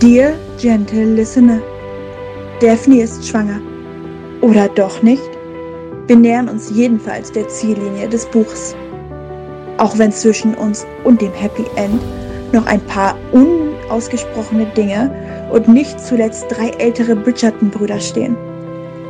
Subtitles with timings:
[0.00, 1.60] Dear gentle listener,
[2.60, 3.60] Daphne ist schwanger.
[4.40, 5.28] Oder doch nicht?
[6.06, 8.74] Wir nähern uns jedenfalls der Ziellinie des Buchs.
[9.76, 12.00] Auch wenn zwischen uns und dem Happy End
[12.52, 15.10] noch ein paar unausgesprochene Dinge
[15.52, 18.34] und nicht zuletzt drei ältere Bridgerton-Brüder stehen.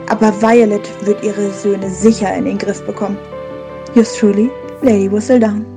[0.09, 3.19] Aber Violet wird ihre Söhne sicher in den Griff bekommen.
[3.95, 5.72] Yours truly, Lady Whistledown.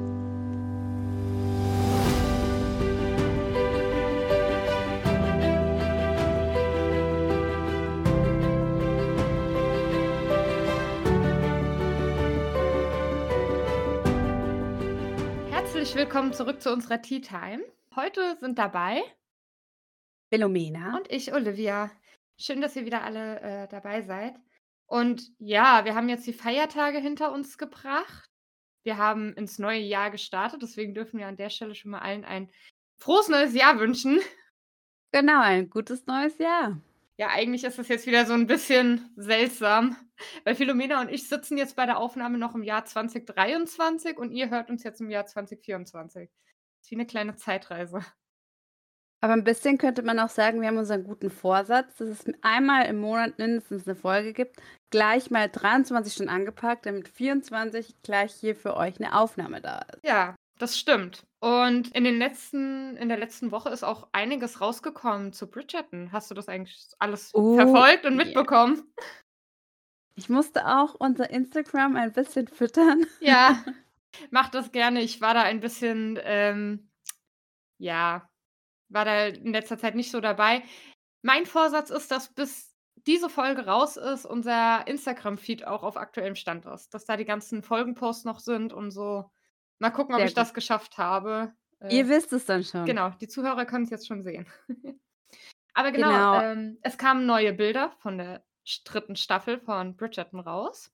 [16.65, 17.63] Zu unserer Tea Time.
[17.95, 19.03] Heute sind dabei
[20.33, 20.97] Philomena.
[20.97, 21.91] und ich, Olivia.
[22.39, 24.33] Schön, dass ihr wieder alle äh, dabei seid.
[24.87, 28.31] Und ja, wir haben jetzt die Feiertage hinter uns gebracht.
[28.83, 32.25] Wir haben ins neue Jahr gestartet, deswegen dürfen wir an der Stelle schon mal allen
[32.25, 32.49] ein
[32.97, 34.19] frohes neues Jahr wünschen.
[35.11, 36.81] Genau, ein gutes neues Jahr.
[37.17, 39.95] Ja, eigentlich ist das jetzt wieder so ein bisschen seltsam,
[40.43, 44.49] weil Philomena und ich sitzen jetzt bei der Aufnahme noch im Jahr 2023 und ihr
[44.49, 46.27] hört uns jetzt im Jahr 2024.
[46.85, 48.01] Ist wie eine kleine Zeitreise.
[49.19, 52.85] Aber ein bisschen könnte man auch sagen, wir haben unseren guten Vorsatz, dass es einmal
[52.85, 54.61] im Monat mindestens eine Folge gibt,
[54.91, 60.05] gleich mal 23 Stunden angepackt, damit 24 gleich hier für euch eine Aufnahme da ist.
[60.05, 61.23] Ja, das stimmt.
[61.39, 66.11] Und in den letzten, in der letzten Woche ist auch einiges rausgekommen zu Bridgerton.
[66.11, 68.83] Hast du das eigentlich alles Oh, verfolgt und mitbekommen?
[70.15, 73.07] Ich musste auch unser Instagram ein bisschen füttern.
[73.21, 73.63] Ja,
[74.31, 75.01] mach das gerne.
[75.01, 76.89] Ich war da ein bisschen, ähm,
[77.77, 78.29] ja,
[78.89, 80.63] war da in letzter Zeit nicht so dabei.
[81.21, 82.73] Mein Vorsatz ist, dass bis
[83.07, 86.93] diese Folge raus ist, unser Instagram-Feed auch auf aktuellem Stand ist.
[86.93, 89.29] Dass da die ganzen Folgenposts noch sind und so.
[89.79, 90.37] Mal gucken, ob Sehr ich gut.
[90.37, 91.53] das geschafft habe.
[91.89, 92.85] Ihr Äh, wisst es dann schon.
[92.85, 94.47] genau, die Zuhörer können es jetzt schon sehen.
[95.73, 96.41] Aber genau, Genau.
[96.41, 98.45] ähm, es kamen neue Bilder von der
[98.85, 100.91] dritten Staffel von Bridgerton raus.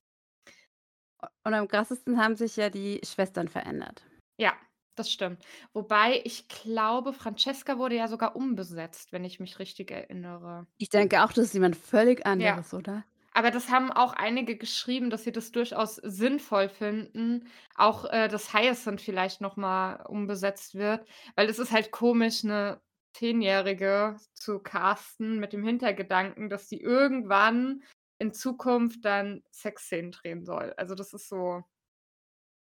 [1.44, 4.04] Und am krassesten haben sich ja die Schwestern verändert.
[4.38, 4.54] Ja,
[4.94, 5.44] das stimmt.
[5.72, 10.66] Wobei ich glaube, Francesca wurde ja sogar umbesetzt, wenn ich mich richtig erinnere.
[10.76, 12.60] Ich denke auch, das ist jemand völlig Ja.
[12.60, 13.04] anderes, oder?
[13.34, 18.54] Aber das haben auch einige geschrieben, dass sie das durchaus sinnvoll finden, auch äh, dass
[18.54, 22.82] Hyacinth vielleicht nochmal umbesetzt wird, weil es ist halt komisch, eine
[23.14, 27.82] Zehnjährige zu casten mit dem Hintergedanken, dass sie irgendwann
[28.22, 30.72] in Zukunft dann Sexszenen drehen soll.
[30.76, 31.64] Also das ist so,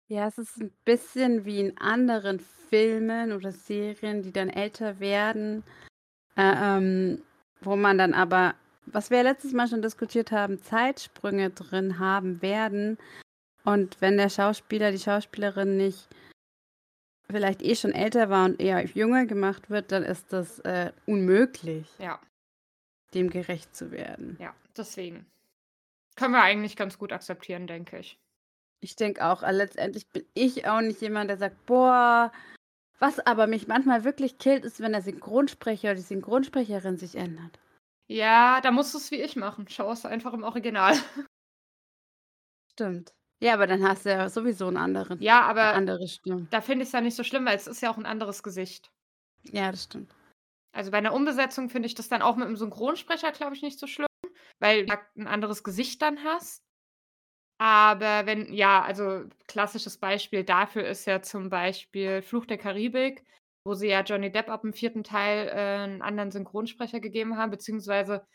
[0.09, 5.65] Ja, es ist ein bisschen wie in anderen Filmen oder Serien, die dann älter werden,
[6.37, 7.23] äh, ähm,
[7.61, 8.55] wo man dann aber,
[8.87, 12.97] was wir ja letztes Mal schon diskutiert haben, Zeitsprünge drin haben werden.
[13.65, 16.09] Und wenn der Schauspieler, die Schauspielerin nicht
[17.29, 21.89] vielleicht eh schon älter war und eher jünger gemacht wird, dann ist das äh, unmöglich,
[21.99, 22.21] ja,
[23.15, 24.37] dem gerecht zu werden.
[24.41, 25.27] ja, deswegen.
[26.17, 28.19] Können wir eigentlich ganz gut akzeptieren, denke ich.
[28.81, 32.33] Ich denke auch, äh, letztendlich bin ich auch nicht jemand, der sagt, boah,
[32.99, 37.59] was aber mich manchmal wirklich killt, ist, wenn der Synchronsprecher oder die Synchronsprecherin sich ändert.
[38.09, 39.67] Ja, da musst du es wie ich machen.
[39.69, 40.95] Schau es einfach im Original.
[42.73, 43.15] Stimmt.
[43.41, 46.47] Ja, aber dann hast du ja sowieso einen anderen, Ja, eine aber andere Stimme.
[46.51, 48.43] da finde ich es ja nicht so schlimm, weil es ist ja auch ein anderes
[48.43, 48.91] Gesicht.
[49.51, 50.15] Ja, das stimmt.
[50.73, 53.79] Also bei einer Umbesetzung finde ich das dann auch mit dem Synchronsprecher, glaube ich, nicht
[53.81, 54.07] so schlimm,
[54.59, 56.63] weil du ein anderes Gesicht dann hast.
[57.59, 63.25] Aber wenn, ja, also klassisches Beispiel dafür ist ja zum Beispiel Fluch der Karibik,
[63.65, 67.51] wo sie ja Johnny Depp ab dem vierten Teil äh, einen anderen Synchronsprecher gegeben haben,
[67.53, 68.27] beziehungsweise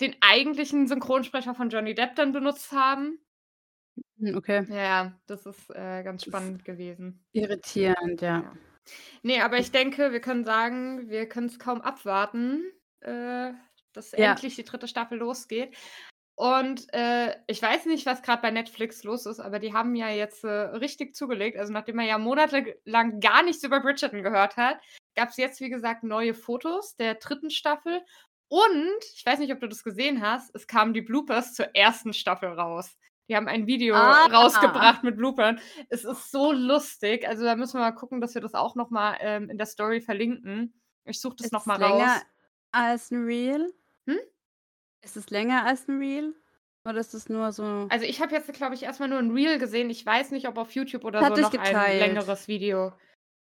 [0.00, 3.18] den eigentlichen Synchronsprecher von Johnny Depp dann benutzt haben.
[4.18, 4.64] Hm, Okay.
[4.70, 7.24] Ja, das ist äh, ganz Das ist spannend gewesen.
[7.32, 8.40] irritierend, ja.
[8.40, 8.56] Ja.
[9.22, 12.62] Nee, aber ich denke, wir können sagen, wir können es kaum abwarten,
[13.00, 13.52] äh,
[13.96, 14.30] dass Ja.
[14.32, 15.74] endlich die dritte Staffel losgeht.
[16.38, 20.10] Und äh, ich weiß nicht, was gerade bei Netflix los ist, aber die haben ja
[20.10, 21.56] jetzt äh, richtig zugelegt.
[21.58, 24.78] Also nachdem man ja monatelang gar nichts über Bridgerton gehört hat,
[25.14, 28.02] gab es jetzt, wie gesagt, neue Fotos der dritten Staffel.
[28.48, 32.12] Und, ich weiß nicht, ob du das gesehen hast, es kamen die Bloopers zur ersten
[32.12, 32.96] Staffel raus.
[33.28, 34.26] Die haben ein Video Ah.
[34.26, 35.58] rausgebracht mit Bloopern.
[35.88, 37.26] Es ist so lustig.
[37.26, 39.66] Also da müssen wir mal gucken, dass wir das auch noch mal ähm, in der
[39.66, 40.80] Story verlinken.
[41.06, 42.22] Ich suche das Ist noch es mal länger raus.
[42.72, 43.72] als ein Reel?
[45.06, 46.34] Ist es länger als ein Reel?
[46.84, 47.86] Oder ist es nur so.
[47.90, 49.88] Also ich habe jetzt, glaube ich, erstmal nur ein Reel gesehen.
[49.88, 52.00] Ich weiß nicht, ob auf YouTube oder Hat so noch ein geteilt.
[52.00, 52.92] längeres Video.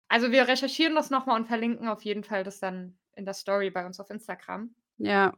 [0.08, 3.34] Also wir recherchieren das noch mal und verlinken auf jeden Fall das dann in der
[3.34, 4.74] Story bei uns auf Instagram.
[4.98, 5.32] Ja,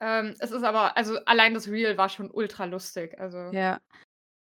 [0.00, 3.18] Ähm, es ist aber, also allein das Reel war schon ultra lustig.
[3.18, 3.80] Also ja.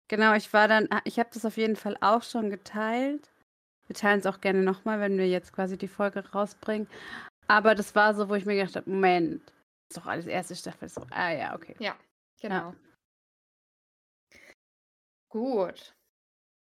[0.09, 3.29] Genau, ich war dann, ah, ich habe das auf jeden Fall auch schon geteilt.
[3.87, 6.87] Wir teilen es auch gerne nochmal, wenn wir jetzt quasi die Folge rausbringen.
[7.47, 9.41] Aber das war so, wo ich mir gedacht habe, Moment,
[9.89, 10.89] ist doch alles erste Staffel.
[10.89, 11.75] So, ah ja, okay.
[11.79, 11.95] Ja,
[12.41, 12.73] genau.
[15.29, 15.93] Gut.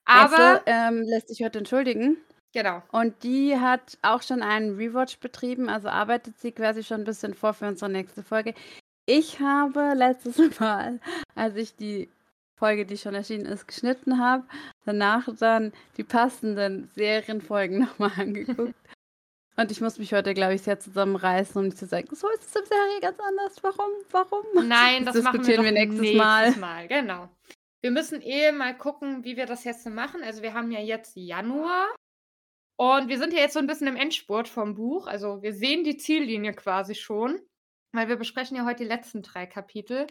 [0.04, 2.16] Aber Esse, ähm, lässt sich heute entschuldigen.
[2.54, 2.82] genau.
[2.92, 7.34] Und die hat auch schon einen Rewatch betrieben, also arbeitet sie quasi schon ein bisschen
[7.34, 8.54] vor für unsere nächste Folge.
[9.06, 11.00] Ich habe letztes Mal,
[11.34, 12.10] als ich die
[12.58, 14.44] Folge, die schon erschienen ist, geschnitten habe,
[14.84, 18.74] danach dann die passenden Serienfolgen nochmal angeguckt.
[19.58, 22.44] Und ich muss mich heute, glaube ich, sehr zusammenreißen, um nicht zu sagen, so ist
[22.44, 23.56] es im Serie ganz anders.
[23.60, 23.90] Warum?
[24.12, 24.44] Warum?
[24.68, 26.56] Nein, das, machen wir, diskutieren wir doch nächstes nächstes Mal.
[26.58, 26.86] Mal.
[26.86, 27.28] Genau.
[27.80, 30.22] Wir müssen eh mal gucken, wie wir das jetzt so machen.
[30.22, 31.88] Also wir haben ja jetzt Januar
[32.76, 35.08] und wir sind ja jetzt so ein bisschen im Endspurt vom Buch.
[35.08, 37.40] Also wir sehen die Ziellinie quasi schon,
[37.92, 40.06] weil wir besprechen ja heute die letzten drei Kapitel.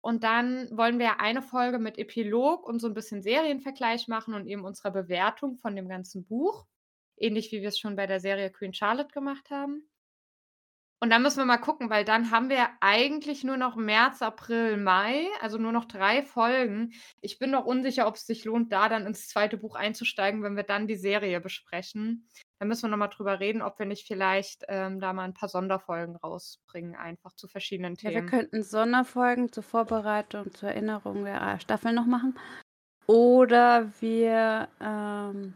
[0.00, 4.34] Und dann wollen wir ja eine Folge mit Epilog und so ein bisschen Serienvergleich machen
[4.34, 6.66] und eben unsere Bewertung von dem ganzen Buch.
[7.22, 9.88] Ähnlich wie wir es schon bei der Serie Queen Charlotte gemacht haben.
[11.02, 14.76] Und dann müssen wir mal gucken, weil dann haben wir eigentlich nur noch März, April,
[14.76, 16.92] Mai, also nur noch drei Folgen.
[17.20, 20.54] Ich bin noch unsicher, ob es sich lohnt, da dann ins zweite Buch einzusteigen, wenn
[20.54, 22.28] wir dann die Serie besprechen.
[22.60, 25.48] Da müssen wir nochmal drüber reden, ob wir nicht vielleicht ähm, da mal ein paar
[25.48, 28.28] Sonderfolgen rausbringen, einfach zu verschiedenen Ja, wir Themen.
[28.28, 32.38] könnten Sonderfolgen zur Vorbereitung, zur Erinnerung der äh, Staffel noch machen.
[33.08, 35.54] Oder wir ähm,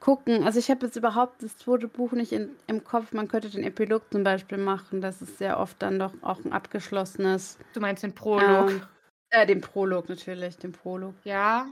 [0.00, 0.44] gucken.
[0.44, 3.12] Also ich habe jetzt überhaupt das zweite Buch nicht in, im Kopf.
[3.12, 5.00] Man könnte den Epilog zum Beispiel machen.
[5.00, 7.58] Das ist sehr oft dann doch auch ein abgeschlossenes.
[7.72, 8.70] Du meinst den Prolog.
[8.70, 8.82] Ähm,
[9.30, 11.14] äh, den Prolog natürlich, den Prolog.
[11.24, 11.66] ja,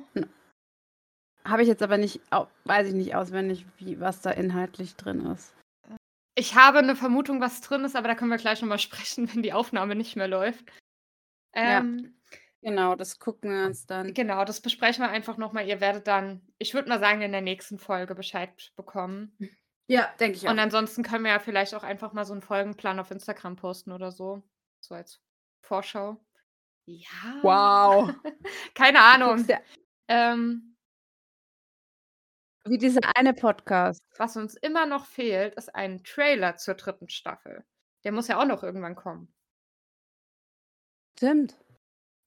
[1.45, 2.21] Habe ich jetzt aber nicht,
[2.65, 5.55] weiß ich nicht auswendig, wie, was da inhaltlich drin ist.
[6.35, 9.43] ich habe eine Vermutung, was drin ist, aber da können wir gleich nochmal sprechen, wenn
[9.43, 10.65] die Aufnahme nicht mehr läuft.
[11.55, 11.83] Ja.
[12.67, 14.13] Genau, das gucken wir uns dann.
[14.13, 15.69] Genau, das besprechen wir einfach nochmal.
[15.69, 19.39] Ihr werdet dann, ich würde mal sagen, in der nächsten Folge Bescheid bekommen.
[19.87, 22.99] Ja, denke ich Und ansonsten können wir ja vielleicht auch einfach mal so einen Folgenplan
[22.99, 24.43] auf Instagram posten oder so.
[24.81, 25.21] So als
[25.63, 26.17] Vorschau.
[26.87, 27.39] Ja.
[27.43, 28.13] Wow.
[28.75, 29.47] Keine Ahnung.
[29.47, 29.63] Dir-
[30.09, 30.75] Ähm,
[32.65, 34.01] Wie dieser eine Podcast.
[34.19, 37.65] was uns immer noch fehlt, ist ein Trailer zur dritten Staffel.
[38.03, 39.33] Der muss ja auch noch irgendwann kommen.
[41.17, 41.57] Stimmt.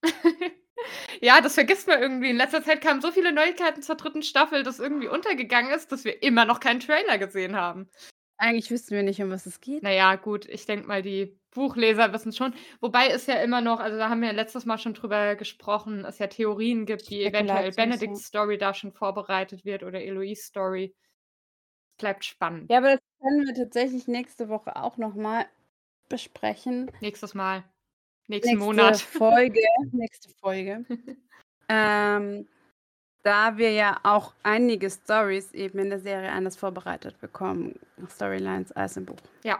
[1.21, 2.29] ja, das vergisst man irgendwie.
[2.29, 6.03] In letzter Zeit kamen so viele Neuigkeiten zur dritten Staffel, dass irgendwie untergegangen ist, dass
[6.03, 7.89] wir immer noch keinen Trailer gesehen haben.
[8.37, 9.83] Eigentlich wüssten wir nicht, um was es geht.
[9.83, 12.53] Naja, gut, ich denke mal, die Buchleser wissen schon.
[12.79, 16.19] Wobei es ja immer noch, also da haben wir letztes Mal schon drüber gesprochen, es
[16.19, 18.27] ja Theorien gibt, wie eventuell Benedicts.
[18.27, 20.95] Story da schon vorbereitet wird oder Eloise Story.
[21.97, 22.71] Bleibt spannend.
[22.71, 25.45] Ja, aber das können wir tatsächlich nächste Woche auch nochmal
[26.07, 26.89] besprechen.
[27.01, 27.65] Nächstes Mal.
[28.29, 29.01] Nächsten nächste Monat.
[29.01, 29.59] Folge.
[29.91, 30.85] Nächste Folge.
[31.67, 32.47] ähm,
[33.23, 37.79] da wir ja auch einige Stories eben in der Serie anders vorbereitet bekommen.
[38.07, 39.17] Storylines als im Buch.
[39.43, 39.59] Ja,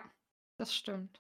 [0.58, 1.20] das stimmt.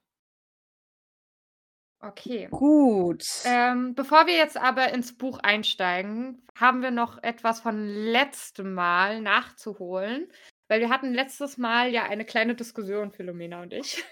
[2.01, 2.47] Okay.
[2.51, 3.25] Gut.
[3.45, 9.21] Ähm, bevor wir jetzt aber ins Buch einsteigen, haben wir noch etwas von letztem Mal
[9.21, 10.31] nachzuholen.
[10.67, 14.03] Weil wir hatten letztes Mal ja eine kleine Diskussion, Philomena und ich.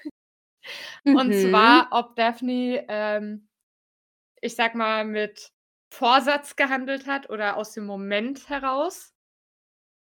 [1.06, 1.50] Und Mhm.
[1.52, 3.48] zwar, ob Daphne, ähm,
[4.42, 5.52] ich sag mal, mit
[5.94, 9.14] Vorsatz gehandelt hat oder aus dem Moment heraus.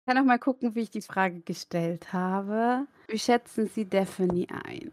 [0.02, 2.88] Ich kann noch mal gucken, wie ich die Frage gestellt habe.
[3.08, 4.92] Wie schätzen Sie Daphne ein?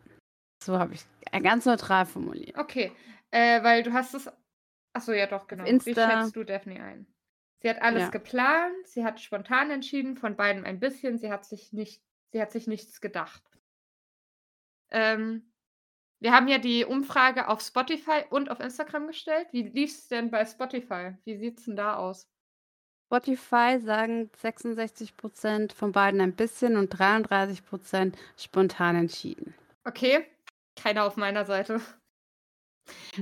[0.62, 2.58] So habe ich äh, ganz neutral formuliert.
[2.58, 2.92] Okay,
[3.30, 4.30] äh, weil du hast es.
[4.92, 5.64] Achso, ja doch, genau.
[5.64, 5.92] Wie Insta.
[5.94, 7.06] schätzt du Daphne ein?
[7.60, 8.08] Sie hat alles Ja.
[8.10, 12.52] geplant, sie hat spontan entschieden, von beidem ein bisschen, sie hat sich nicht, sie hat
[12.52, 13.42] sich nichts gedacht.
[14.90, 15.52] Ähm,
[16.20, 19.48] wir haben ja die Umfrage auf Spotify und auf Instagram gestellt.
[19.52, 21.14] Wie lief es denn bei Spotify?
[21.25, 22.26] Wie sieht es denn da aus?
[23.06, 29.54] Spotify sagen 66% von beiden ein bisschen und 33% spontan entschieden.
[29.84, 30.26] Okay,
[30.76, 31.80] keiner auf meiner Seite.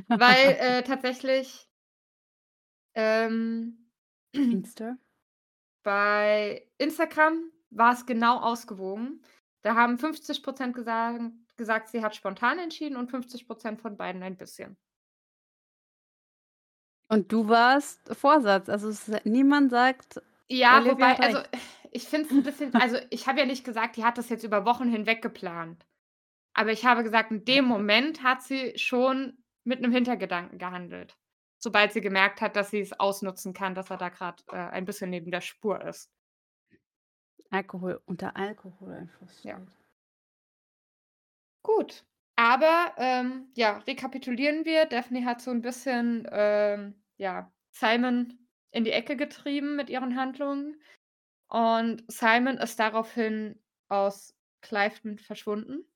[0.08, 1.68] Weil äh, tatsächlich
[2.94, 3.90] ähm,
[4.32, 4.96] Insta?
[5.84, 9.22] Bei Instagram war es genau ausgewogen.
[9.62, 11.20] Da haben 50% gesagt,
[11.56, 14.76] gesagt, sie hat spontan entschieden und 50% von beiden ein bisschen.
[17.08, 18.68] Und du warst Vorsatz.
[18.68, 21.40] Also es, niemand sagt, Ja, Olivia wobei, also
[21.92, 24.44] ich finde es ein bisschen, also ich habe ja nicht gesagt, die hat das jetzt
[24.44, 25.86] über Wochen hinweg geplant.
[26.54, 31.16] Aber ich habe gesagt, in dem Moment hat sie schon mit einem Hintergedanken gehandelt.
[31.58, 34.84] Sobald sie gemerkt hat, dass sie es ausnutzen kann, dass er da gerade äh, ein
[34.84, 36.10] bisschen neben der Spur ist.
[37.50, 39.60] Alkohol unter Alkoholeinfluss Ja.
[41.66, 42.06] Gut.
[42.36, 44.86] Aber ähm, ja, rekapitulieren wir.
[44.86, 50.80] Daphne hat so ein bisschen ähm, ja, Simon in die Ecke getrieben mit ihren Handlungen.
[51.48, 55.86] Und Simon ist daraufhin aus Clifton verschwunden.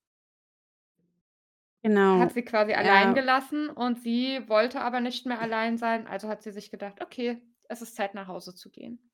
[1.82, 2.18] Genau.
[2.18, 3.14] Hat sie quasi allein Ja.
[3.14, 7.40] gelassen und sie wollte aber nicht mehr allein sein, also hat sie sich gedacht: „Okay,
[7.68, 9.10] es ist Zeit, nach Hause zu gehen.“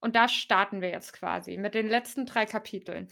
[0.00, 3.08] Und da starten wir jetzt quasi mit den letzten 3 Kapiteln.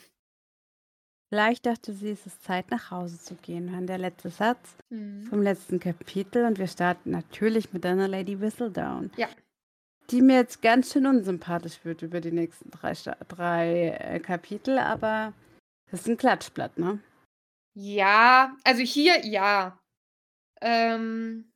[1.31, 5.27] Vielleicht dachte sie, es ist Zeit, nach Hause zu gehen, war der letzte Satz Mhm.
[5.29, 9.11] vom letzten Kapitel und wir starten natürlich mit einer Lady Whistledown.
[9.17, 9.29] Ja.
[10.11, 12.95] Die mir jetzt ganz schön unsympathisch wird über die nächsten drei,
[13.29, 15.35] drei äh, Kapitel, aber
[15.91, 16.99] das ist ein Klatschblatt, ne?
[17.77, 19.79] Ja, also hier ja.
[20.63, 21.53] Ähm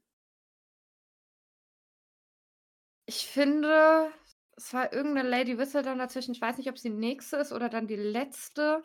[3.08, 4.12] ich finde,
[4.56, 6.32] es war irgend 'ne Lady Whistledown dazwischen.
[6.34, 8.82] Ich weiß nicht, ob's die nächste ist oder dann die letzte.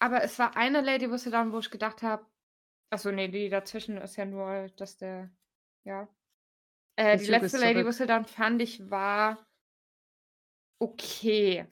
[0.00, 2.24] Aber es war eine Lady Whistledown, wo ich gedacht habe
[2.90, 5.30] ach so, ne, die dazwischen ist ja nur, dass der
[5.84, 6.08] ja.
[6.96, 7.88] Äh, die letzte Lady zurück.
[7.88, 9.46] Whistledown fand ich war
[10.80, 11.66] okay.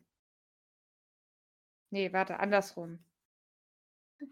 [1.91, 2.99] Ne, warte, andersrum.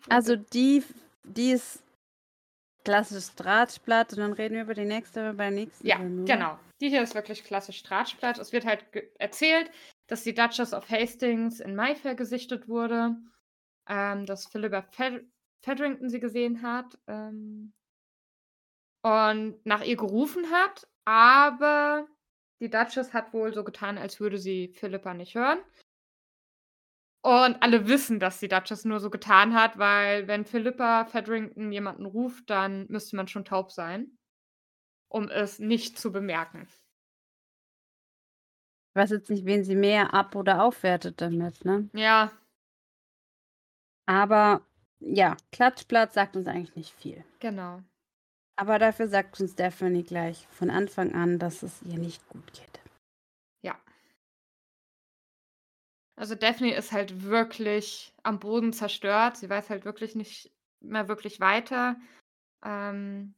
[0.09, 0.83] Also die
[1.25, 1.83] die ist
[2.85, 6.25] klassisches Drahtblatt und dann reden wir über die nächste bei der nächsten Ja, oder?
[6.25, 6.59] genau.
[6.81, 8.39] Die hier ist wirklich klassisch Drahtblatt.
[8.39, 8.85] Es wird halt
[9.19, 9.71] erzählt,
[10.07, 13.17] dass die Duchess of Hastings in Mayfair gesichtet wurde,
[13.89, 15.25] ähm, dass Philippa Fed
[15.63, 17.73] Featherington sie gesehen hat, ähm
[19.05, 22.07] und nach ihr gerufen hat, aber
[22.61, 25.59] die Duchess hat wohl so getan, als würde sie Philippa nicht hören.
[27.23, 32.07] Und alle wissen, dass die Duchess nur so getan hat, weil wenn Philippa Featherington jemanden
[32.07, 34.17] ruft, dann müsste man schon taub sein,
[35.09, 36.67] um es nicht zu bemerken.
[38.91, 41.91] Ich weiß jetzt nicht, wen sie mehr ab oder aufwertet damit, ne?
[41.93, 42.33] Ja.
[44.07, 44.63] Aber
[45.01, 47.25] ja, Klatschblatt sagt uns eigentlich nicht viel.
[47.41, 47.83] Genau.
[48.57, 52.81] Aber dafür sagt uns Stephanie gleich von Anfang an, dass es ihr nicht gut geht.
[53.63, 53.77] Ja.
[56.17, 59.37] Also Daphne ist halt wirklich am Boden zerstört.
[59.37, 61.97] Sie weiß halt wirklich nicht mehr wirklich weiter.
[62.65, 63.35] Ähm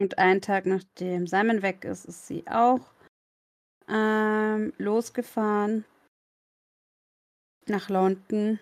[0.00, 2.92] Und einen Tag nachdem Simon weg ist, ist sie auch,
[3.86, 5.84] ähm, losgefahren
[7.70, 8.58] nach London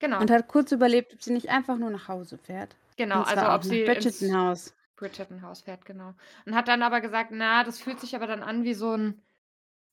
[0.00, 0.26] Genau.
[0.26, 2.76] und hat kurz überlegt, ob sie nicht einfach nur nach Hause fährt.
[2.98, 4.74] Genau, also ob sie Bridgerton House.
[4.96, 6.14] Bridgerton House fährt, genau.
[6.46, 9.22] Und hat dann aber gesagt: „Na, das fühlt sich aber dann an wie so 'n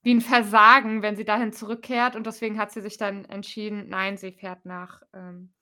[0.04, 4.18] wie 'n Versagen, wenn sie dahin zurückkehrt.“ Und deswegen hat sie sich dann entschieden, nein,
[4.18, 5.54] sie fährt nach, ähm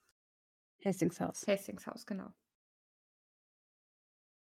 [0.84, 1.48] Hastings House.
[1.48, 2.34] Hastings House, genau.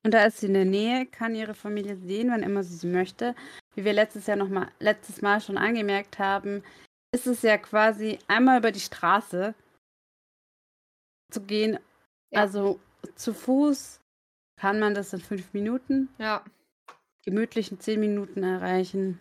[0.05, 2.87] Und da ist sie in der Nähe, kann ihre Familie sehen, wann immer sie sie
[2.87, 3.35] möchte.
[3.75, 6.63] Wie wir letztes Jahr noch mal letztes Mal schon angemerkt haben,
[7.17, 9.55] ist es ja quasi einmal über die Straße
[11.33, 11.79] zu gehen.
[12.31, 12.41] Ja.
[12.43, 12.79] Also,
[13.15, 14.01] zu Fuß
[14.61, 16.45] kann man das in 5 Minuten Ja.
[17.25, 19.19] gemütlich in 10 Minuten erreichen.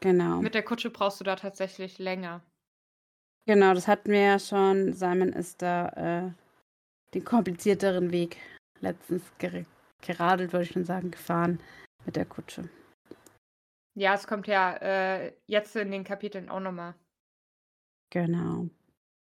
[0.00, 0.40] Genau.
[0.42, 2.42] Mit der Kutsche brauchst du da tatsächlich länger.
[3.46, 4.92] Genau, das hatten wir ja schon.
[4.92, 6.30] Simon ist da, äh,
[7.14, 8.36] den komplizierteren Weg
[8.80, 9.66] letztens gere
[10.02, 11.60] geradelt, wollte ich schon sagen, gefahren
[12.04, 12.68] mit der Kutsche.
[13.94, 16.94] Ja, es kommt ja, äh, jetzt in den Kapiteln auch noch mal
[18.10, 18.68] Genau.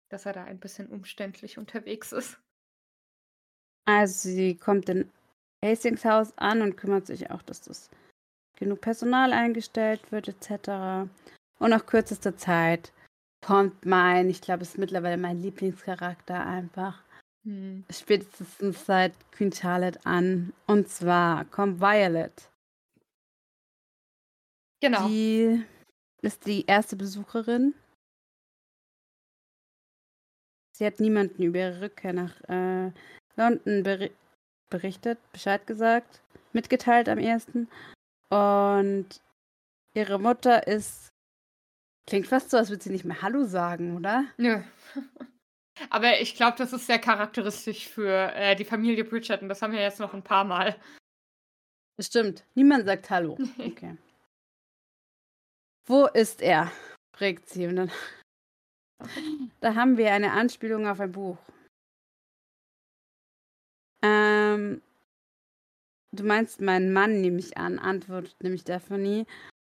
[0.09, 2.39] dass er da ein bisschen umständlich unterwegs ist.
[3.85, 5.09] Also, sie kommt in
[5.65, 7.89] Hastings Haus an und kümmert sich auch, dass das
[8.57, 11.07] genug Personal eingestellt wird et cetera.
[11.59, 12.93] Und nach kürzester Zeit
[13.45, 17.01] kommt mein ich glaube, es ist mittlerweile mein Lieblingscharakter einfach
[17.45, 17.83] Mhm.
[17.89, 20.53] spätestens seit Queen Charlotte an.
[20.67, 22.49] Und zwar kommt Violet.
[24.83, 25.07] Genau.
[25.07, 25.63] Die
[26.21, 27.73] ist die erste Besucherin.
[30.77, 32.91] Sie hat niemanden über ihre Rückkehr nach, äh,
[33.35, 34.11] London beri
[34.71, 36.21] berichtet, Bescheid gesagt,
[36.51, 37.67] mitgeteilt am 1.
[38.29, 39.07] Und
[39.93, 41.09] ihre Mutter ist
[42.07, 44.25] klingt fast so, als würde sie nicht mehr „Hallo“ sagen, oder?
[44.37, 44.61] Nö.
[45.91, 49.49] Aber ich glaube, das ist sehr charakteristisch für, äh, die Familie Bridgerton.
[49.49, 50.75] Das haben wir jetzt noch 'n paar Mal.
[51.99, 52.43] Stimmt.
[52.55, 53.37] Niemand sagt „Hallo“.
[53.59, 53.97] Okay.
[55.85, 56.71] „Wo ist er?“
[57.15, 57.91] fragt sie und dann
[59.61, 61.37] da haben wir eine Anspielung auf ein Buch.
[64.01, 64.81] Ähm
[66.15, 69.25] „Du meinst meinen Mann, nehme ich an“, antwortet nämlich Daphne.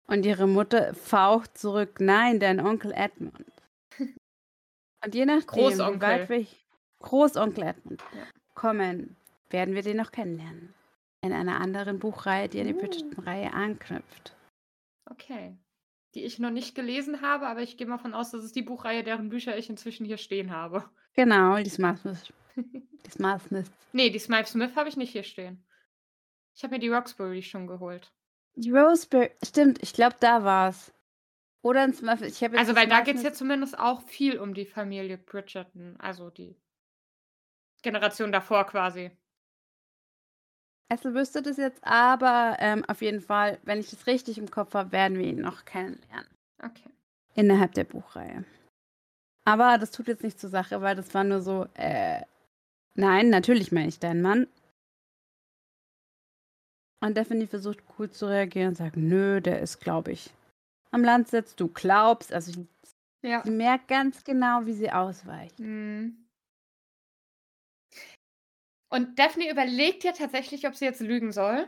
[0.09, 3.52] Und ihre Mutter faucht zurück: „Nein, dein Onkel Edmund.“
[5.04, 6.00] Und je nachdem, wie Großonkel.
[6.00, 6.47] weit wir
[7.00, 8.26] Großonkel Edmund Ja.
[8.54, 9.16] kommen,
[9.50, 10.75] werden wir den noch kennenlernen.
[11.25, 12.78] In einer anderen Buchreihe, die an die Uh.
[12.78, 14.37] Bridgerton-Reihe anknüpft.
[15.11, 15.57] Okay.
[16.14, 18.62] Die ich noch nicht gelesen habe, aber ich gehe mal von aus, das ist die
[18.62, 20.85] Buchreihe, deren Bücher ich inzwischen hier stehen habe.
[21.14, 23.71] Genau, die Smart Smith die Smart Smith.
[23.92, 25.64] Ne, die Smythe Smith habe ich nicht hier stehen.
[26.54, 28.12] Ich habe mir die Roxbury schon geholt.
[28.54, 30.92] Die Roseberry stimmt, ich glaube, da war's.
[31.62, 32.26] Oder ins Muffin.
[32.26, 35.97] Ich jetzt Also, weil da geht es ja zumindest auch viel um die Familie Bridgerton,
[35.99, 36.57] also die
[37.83, 39.11] Generation davor quasi.
[40.89, 44.75] Essel wüsste das jetzt, aber ähm, auf jeden Fall, wenn ich das richtig im Kopf
[44.75, 46.29] habe, werden wir ihn noch kennenlernen.
[46.62, 46.91] Okay.
[47.35, 48.45] Innerhalb der Buchreihe.
[49.45, 52.21] Aber das tut jetzt nicht zur Sache, weil das war nur so, äh,
[52.95, 54.47] nein, natürlich meine ich deinen Mann.
[57.01, 60.31] Und Daphne versucht cool zu reagieren und sagt, nö, der ist, glaube ich,
[60.93, 61.57] am Landsitz.
[61.57, 62.69] Du glaubst, also sie,
[63.23, 63.43] Ja.
[63.43, 65.59] sie merkt ganz genau, wie sie ausweicht.
[65.59, 66.22] Mhm.
[68.93, 71.67] Und Daphne überlegt ja tatsächlich, ob sie jetzt lügen soll.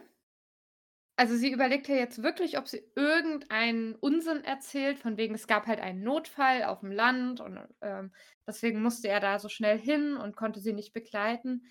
[1.16, 5.66] Also, sie überlegt ja jetzt wirklich, ob sie irgendeinen Unsinn erzählt, von wegen, es gab
[5.66, 8.12] halt einen Notfall auf dem Land und, ähm,
[8.47, 11.62] deswegen musste er da so schnell hin und konnte sie nicht begleiten.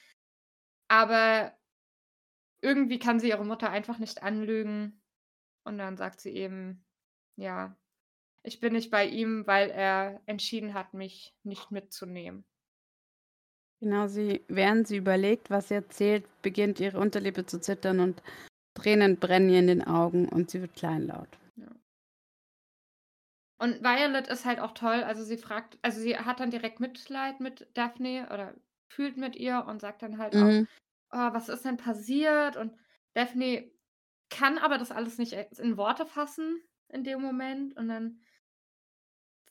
[0.87, 1.53] Aber
[2.61, 5.03] irgendwie kann sie ihre Mutter einfach nicht anlügen.
[5.65, 6.83] Und dann sagt sie eben,
[7.35, 7.77] ja,
[8.43, 12.45] ich bin nicht bei ihm, weil er entschieden hat, mich nicht mitzunehmen.
[13.83, 18.23] Genau, sie, während sie überlegt, was sie erzählt, beginnt ihre Unterlippe zu zittern und
[18.75, 21.27] Tränen brennen ihr in den Augen und sie wird kleinlaut.
[23.59, 25.03] Und Violet ist halt auch toll.
[25.03, 28.53] Also sie fragt, also sie hat dann direkt Mitleid mit Daphne oder
[28.87, 30.67] fühlt mit ihr und sagt dann halt auch, Mhm.
[31.11, 32.55] oh, was ist denn passiert?
[32.55, 32.73] Und
[33.13, 33.69] Daphne
[34.29, 37.75] kann aber das alles nicht in Worte fassen in dem Moment.
[37.75, 38.21] Und dann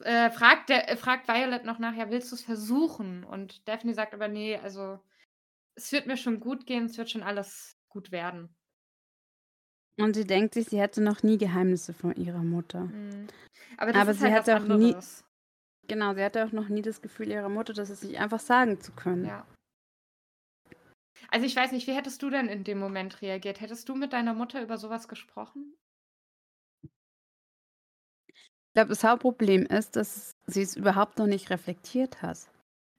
[0.02, 3.24] äh, fragt, der, äh, fragt Violet noch nachher, willst du es versuchen?
[3.24, 5.00] Und Daphne sagt aber, nee, also
[5.74, 8.54] es wird mir schon gut gehen, es wird schon alles gut werden.
[10.00, 12.84] Und sie denkt sich, sie hätte noch nie Geheimnisse von ihrer Mutter.
[12.84, 13.26] Mhm.
[13.76, 14.96] Aber das Aber ist sie halt hatte auch nie-.
[15.88, 18.80] Genau, sie hatte auch noch nie das Gefühl ihrer Mutter, das es nicht einfach sagen
[18.80, 19.26] zu können.
[19.26, 19.46] Ja.
[21.28, 23.60] Also ich weiß nicht, wie hättest du denn in dem Moment reagiert?
[23.60, 25.74] Hättest du mit deiner Mutter über sowas gesprochen?
[28.72, 32.38] Ich glaube, das Hauptproblem ist, dass sie es überhaupt noch nicht reflektiert hat.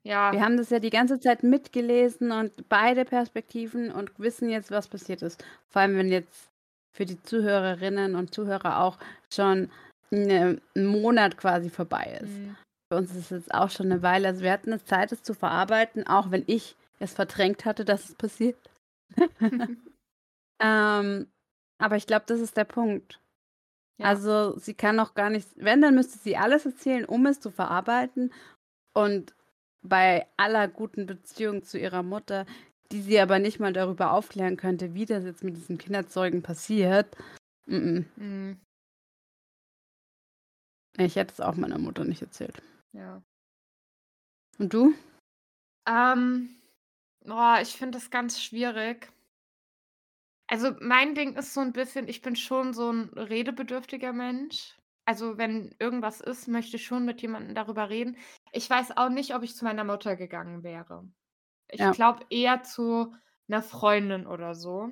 [0.06, 0.32] Ja.
[0.32, 4.86] Wir haben das ja die ganze Zeit mitgelesen und beide Perspektiven und wissen jetzt, was
[4.86, 5.44] passiert ist.
[5.68, 6.50] Vor allem, wenn jetzt
[6.92, 8.98] für die Zuhörerinnen und Zuhörer auch
[9.32, 9.70] schon
[10.12, 12.30] eine, ein Monat quasi vorbei ist.
[12.30, 12.56] Mhm.
[12.92, 14.28] Für uns ist es jetzt auch schon eine Weile.
[14.28, 18.10] Also wir hatten es Zeit, es zu verarbeiten, auch wenn ich es verdrängt hatte, dass
[18.10, 18.58] es passiert.
[20.60, 21.26] Ähm,
[21.78, 23.20] aber ich glaube, das ist der Punkt.
[23.98, 24.06] Ja.
[24.06, 27.50] Also sie kann noch gar nicht, wenn, dann müsste sie alles erzählen, um es zu
[27.50, 28.32] verarbeiten.
[28.92, 29.34] Und
[29.82, 32.46] bei aller guten Beziehung zu ihrer Mutter,
[32.90, 37.16] die sie aber nicht mal darüber aufklären könnte, wie das jetzt mit diesem Kinderzeugen passiert.
[37.66, 38.04] Mm -mm.
[38.16, 38.60] Mhm.
[40.96, 42.62] Ich hätte es auch meiner Mutter nicht erzählt.
[42.92, 43.22] Ja.
[44.58, 44.94] Und du?
[45.88, 46.50] Ähm,
[47.24, 49.08] boah, ich finde das ganz schwierig.
[50.46, 54.78] Also mein Ding ist so ein bisschen, ich bin schon so ein redebedürftiger Mensch.
[55.06, 58.16] Also wenn irgendwas ist, möchte ich schon mit jemandem darüber reden.
[58.52, 61.08] Ich weiß auch nicht, ob ich zu meiner Mutter gegangen wäre.
[61.68, 61.92] Ich Ja.
[61.92, 63.14] glaube eher zu
[63.48, 64.90] einer Freundin oder so.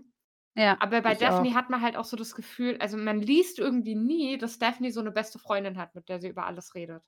[0.54, 0.78] Ja.
[0.78, 1.54] Aber bei Daphne auch.
[1.54, 5.00] hat man halt auch so das Gefühl, also man liest irgendwie nie, dass Daphne so
[5.00, 7.02] eine beste Freundin hat, mit der sie über alles redet.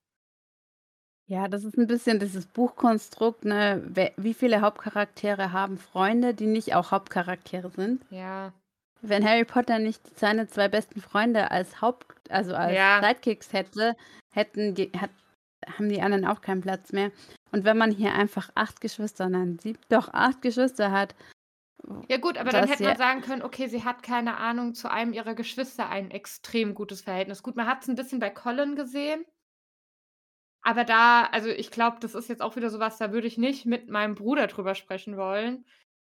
[1.27, 3.83] Ja, das ist ein bisschen dieses Buchkonstrukt, ne?
[4.17, 8.05] Wie viele Hauptcharaktere haben Freunde, die nicht auch Hauptcharaktere sind?
[8.11, 8.53] Ja.
[9.01, 13.01] Wenn Harry Potter nicht seine zwei besten Freunde als Haupt, also als Ja.
[13.03, 13.97] Sidekicks hätte,
[14.35, 15.11] hätten die, hat,
[15.79, 17.11] haben die anderen auch keinen Platz mehr.
[17.53, 21.15] Und wenn man hier einfach acht Geschwister, nein, sieb, doch acht Geschwister hat,
[22.09, 24.75] Ja gut, aber dann Das hätte ja- man sagen können, okay, sie hat keine Ahnung,
[24.75, 27.43] zu einem ihrer Geschwister ein extrem gutes Verhältnis.
[27.43, 29.25] Gut, man hat es ein bisschen bei Colin gesehen.
[30.67, 33.67] Aber da, also ich glaube, das ist jetzt auch wieder sowas, da würde ich nicht
[33.67, 35.67] mit meinem Bruder drüber sprechen wollen.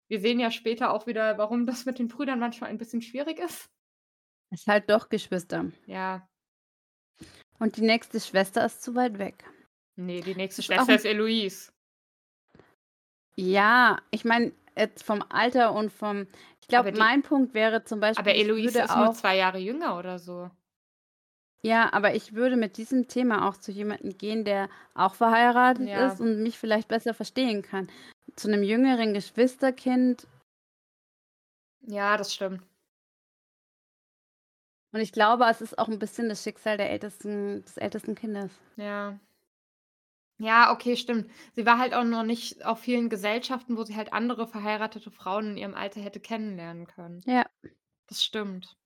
[0.08, 3.38] Wir sehen ja später auch wieder, warum das mit den Brüdern manchmal ein bisschen schwierig
[3.38, 3.70] ist.
[4.50, 5.70] ist halt doch Geschwister.
[5.86, 6.28] Ja.
[7.58, 9.42] Und die nächste Schwester ist zu weit weg.
[9.96, 11.72] Nee, die nächste Ist Schwester ein- ist Eloise.
[13.36, 16.26] Ja, ich meine, jetzt vom Alter und vom.
[16.60, 18.20] Ich glaube, mein Punkt wäre zum Beispiel.
[18.22, 20.50] Aber Eloise ist nur auch, zwei Jahre jünger oder so.
[21.64, 26.08] Ja, aber ich würde mit diesem Thema auch zu jemandem gehen, der auch verheiratet Ja.
[26.08, 27.88] ist und mich vielleicht besser verstehen kann.
[28.34, 30.26] Zu einem jüngeren Geschwisterkind.
[31.82, 32.62] Ja, das stimmt.
[34.92, 38.50] Und ich glaube, es ist auch ein bisschen das Schicksal der ältesten, des ältesten Kindes.
[38.76, 39.18] Ja.
[40.38, 41.30] Ja, okay, stimmt.
[41.54, 45.52] Sie war halt auch noch nicht auf vielen Gesellschaften, wo sie halt andere verheiratete Frauen
[45.52, 47.22] in ihrem Alter hätte kennenlernen können.
[47.26, 47.46] Ja.
[48.08, 48.76] Das stimmt.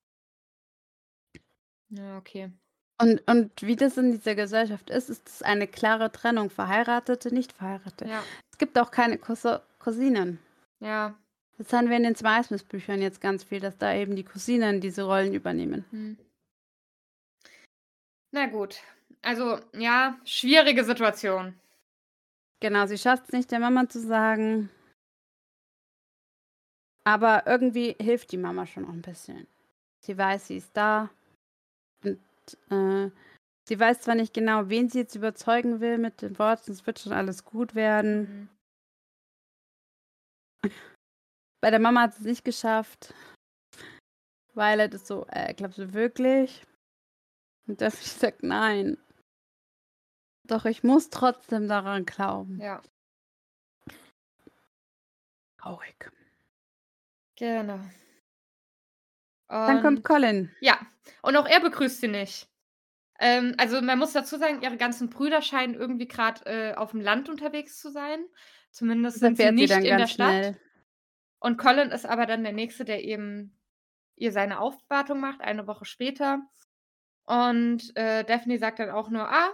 [1.89, 2.53] Ja, okay.
[2.99, 6.49] Und, und wie das in dieser Gesellschaft ist, ist es eine klare Trennung.
[6.51, 8.09] Verheiratete, nicht verheiratete.
[8.11, 10.39] Ja, Es gibt auch keine Cousin Cousinen.
[10.81, 11.15] ja.
[11.59, 15.05] Das haben wir in den Smith-Büchern jetzt ganz viel, dass da eben die Cousinen diese
[15.05, 15.87] Rollen übernehmen.
[15.91, 16.19] Hm.
[18.31, 18.83] Na gut.
[19.23, 21.59] Also, ja, schwierige Situation.
[22.61, 24.69] Genau, sie schafft es nicht, der Mama zu sagen.
[27.05, 29.47] Aber irgendwie hilft die Mama schon auch ein bisschen.
[30.01, 31.09] Sie weiß, sie ist da.
[32.05, 32.19] Und
[32.71, 33.11] äh,
[33.69, 36.99] sie weiß zwar nicht genau, wen sie jetzt überzeugen will mit den Worten, es wird
[36.99, 38.49] schon alles gut werden.
[40.63, 40.71] Mhm.
[41.61, 43.15] Bei der Mama hat sie es nicht geschafft.
[44.55, 46.65] Violet ist so, äh, glaubst du wirklich?
[47.67, 48.97] Und Daphne sagt, nein.
[50.45, 52.61] Doch ich muss trotzdem daran glauben.
[52.61, 52.81] Ja,
[55.59, 56.11] Traurig.
[57.37, 57.81] genau.
[59.49, 60.55] Dann kommt Und Colin.
[60.61, 60.79] ja,
[61.23, 62.49] und auch er begrüßt sie nicht.
[63.19, 67.01] Ähm, also, man muss dazu sagen, ihre ganzen Brüder scheinen irgendwie gerade äh, auf dem
[67.01, 68.27] Land unterwegs zu sein.
[68.71, 70.29] Zumindest sind sie sie nicht dann in der Stadt.
[70.29, 70.61] schnell.
[71.39, 73.57] Und Colin ist aber dann der Nächste, der eben
[74.17, 76.41] ihr seine Aufwartung macht, eine Woche später.
[77.25, 79.51] Und äh, Daphne sagt dann auch nur, ah,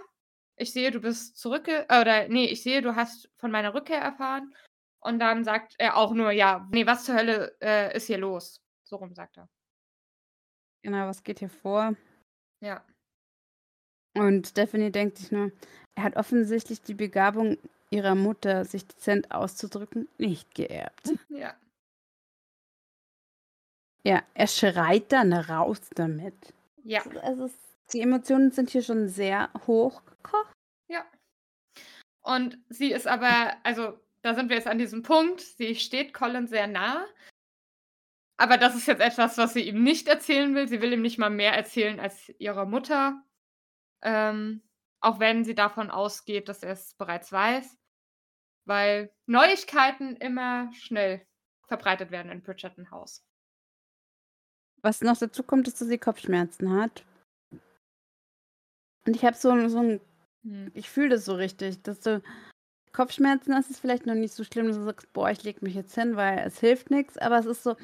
[0.55, 1.85] ich sehe, du bist zurückge...
[1.89, 4.53] äh, Oder nee, ich sehe, du hast von meiner Rückkehr erfahren.
[4.99, 8.61] Und dann sagt er auch nur, ja, nee, was zur Hölle äh, ist hier los?
[8.83, 9.49] So rum sagt er.
[10.83, 11.95] Genau, was geht hier vor?
[12.61, 12.83] Ja.
[14.15, 15.51] Und Stephanie denkt sich nur,
[15.95, 17.57] er hat offensichtlich die Begabung
[17.89, 21.13] ihrer Mutter, sich dezent auszudrücken, nicht geerbt.
[21.29, 21.55] Ja.
[24.05, 26.53] Ja, er schreit dann raus damit.
[26.83, 27.01] Ja.
[27.21, 27.53] Also es,
[27.93, 30.51] die Emotionen sind hier schon sehr hochgekocht.
[30.89, 31.05] Ja.
[32.21, 36.47] Und sie ist aber, also da sind wir jetzt an diesem Punkt, sie steht Colin
[36.47, 37.05] sehr nah.
[38.43, 40.67] Aber das ist jetzt etwas, was sie ihm nicht erzählen will.
[40.67, 43.23] Sie will ihm nicht mal mehr erzählen als ihrer Mutter.
[44.01, 44.61] Ähm,
[44.99, 47.77] auch wenn sie davon ausgeht, dass er es bereits weiß.
[48.65, 51.25] Weil Neuigkeiten immer schnell
[51.69, 53.25] verbreitet werden in Bridgerton House.
[54.81, 57.05] Was noch dazu kommt, ist, dass sie Kopfschmerzen hat.
[59.05, 60.01] Und ich habe so, so ein,
[60.43, 60.69] Hm.
[60.73, 62.21] ich fühle das so richtig, dass du
[62.91, 65.75] Kopfschmerzen hast, ist vielleicht noch nicht so schlimm, dass du sagst, boah, ich leg mich
[65.75, 67.77] jetzt hin, weil es hilft nichts, aber es ist so,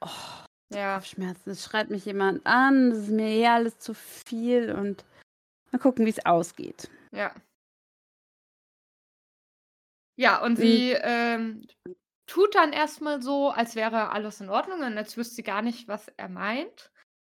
[0.00, 0.94] oh, Ja.
[0.96, 5.04] Kopfschmerzen, es schreit mich jemand an, das ist mir eh alles zu viel und
[5.72, 6.90] mal gucken, wie es ausgeht.
[7.12, 7.34] Ja.
[10.18, 10.56] Ja, und Mhm.
[10.58, 11.66] sie ähm,
[12.26, 15.88] tut dann erstmal so, als wäre alles in Ordnung und als wüsste sie gar nicht,
[15.88, 16.90] was er meint.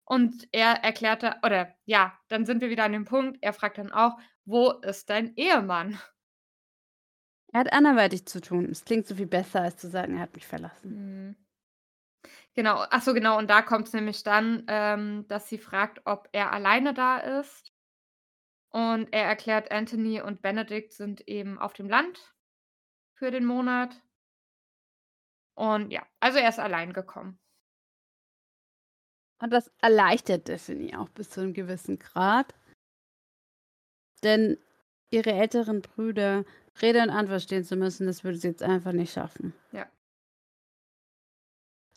[0.05, 3.91] Und er erklärte, oder ja, dann sind wir wieder an dem Punkt, er fragt dann
[3.91, 5.99] auch, wo ist dein Ehemann?
[7.51, 8.65] Er hat anderweitig zu tun.
[8.71, 10.99] Es klingt so viel besser, als zu sagen, er hat mich verlassen.
[11.29, 11.35] Mhm.
[12.55, 16.27] Genau, ach so, genau, und da kommt es nämlich dann, ähm, dass sie fragt, ob
[16.31, 17.71] er alleine da ist.
[18.71, 22.33] Und er erklärt, Anthony und Benedict sind eben auf dem Land
[23.13, 24.01] für den Monat.
[25.55, 27.39] Und ja, also er ist allein gekommen.
[29.41, 32.53] Und das erleichtert Destiny auch bis zu einem gewissen Grad.
[34.23, 34.57] Denn
[35.11, 36.45] ihre älteren Brüder
[36.81, 39.53] Rede und Antwort stehen zu müssen, das würde sie jetzt einfach nicht schaffen.
[39.71, 39.89] Ja.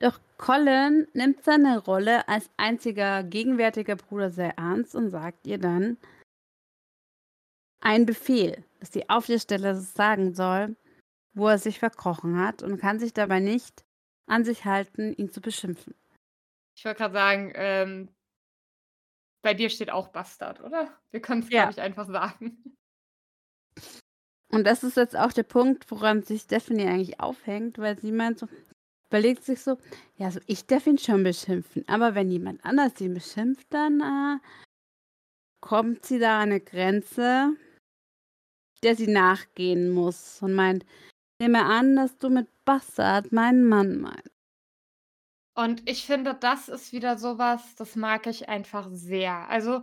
[0.00, 5.98] Doch Colin nimmt seine Rolle als einziger gegenwärtiger Bruder sehr ernst und sagt ihr dann
[7.80, 10.74] einen Befehl, dass sie auf der Stelle sagen soll,
[11.32, 13.84] wo er sich verkrochen hat und kann sich dabei nicht
[14.26, 15.94] an sich halten, ihn zu beschimpfen.
[16.76, 18.08] Ich wollte gerade sagen, ähm,
[19.44, 20.88] bei dir steht auch Bastard, oder?
[21.12, 21.62] Wir können es, Ja.
[21.62, 22.76] glaube ich, einfach sagen.
[24.50, 28.40] Und das ist jetzt auch der Punkt, woran sich Stephanie eigentlich aufhängt, weil sie meint
[28.40, 28.48] so,
[29.12, 29.76] überlegt sich so,
[30.16, 34.38] ja, also ich darf ihn schon beschimpfen, aber wenn jemand anders ihn beschimpft, dann äh,
[35.60, 37.54] kommt sie da an eine Grenze,
[38.82, 40.86] der sie nachgehen muss und meint,
[41.38, 44.30] nehme an, dass du mit Bastard meinen Mann meinst.
[45.54, 49.46] Und ich finde, das ist wieder sowas, das mag ich einfach sehr.
[49.50, 49.82] Also,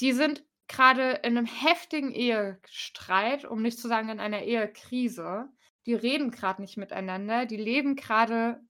[0.00, 5.48] die sind gerade in einem heftigen Ehestreit, um nicht zu sagen in einer Ehekrise.
[5.86, 8.60] Die reden gerade nicht miteinander, die leben gerade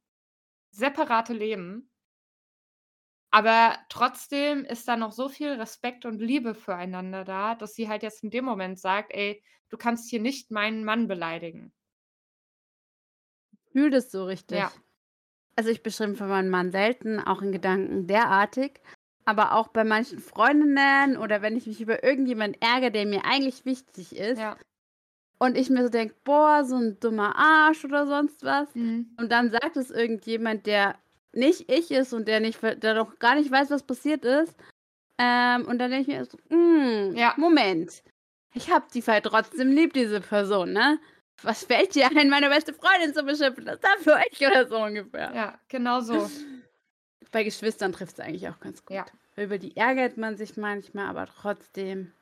[0.71, 1.91] separate Leben.
[3.33, 8.03] Aber trotzdem ist da noch so viel Respekt und Liebe füreinander da, dass sie halt
[8.03, 11.73] jetzt in dem Moment sagt: „Ey, du kannst hier nicht meinen Mann beleidigen.“
[13.73, 14.67] Fühl das so richtig.
[14.67, 14.85] Ja.
[15.57, 18.81] Also ich beschimpfe meinen Mann selten, auch in Gedanken derartig,
[19.27, 23.65] aber auch bei manchen Freundinnen oder wenn ich mich über irgendjemanden ärgere, der mir eigentlich
[23.67, 24.65] wichtig ist Ja.
[25.39, 29.11] Und ich mir so denke, boah, so ein dummer Arsch oder sonst was Mhm.
[29.19, 30.97] und dann sagt es irgendjemand, der
[31.33, 34.55] nicht ich ist und der nicht, der doch gar nicht weiß, was passiert ist
[35.19, 37.35] ähm, und dann denke ich mir so, hm, Ja.
[37.37, 38.03] Moment,
[38.55, 40.99] ich hab die halt trotzdem lieb, diese Person, ne?
[41.43, 43.65] Was fällt dir ein, meine beste Freundin zu beschimpfen?
[43.65, 45.33] Das ist da für euch oder so ungefähr.
[45.35, 46.31] Ja, genau so.
[47.33, 48.95] Bei Geschwistern trifft es eigentlich auch ganz gut.
[48.97, 49.05] Ja.
[49.37, 52.13] über die ärgert man sich manchmal, aber trotzdem.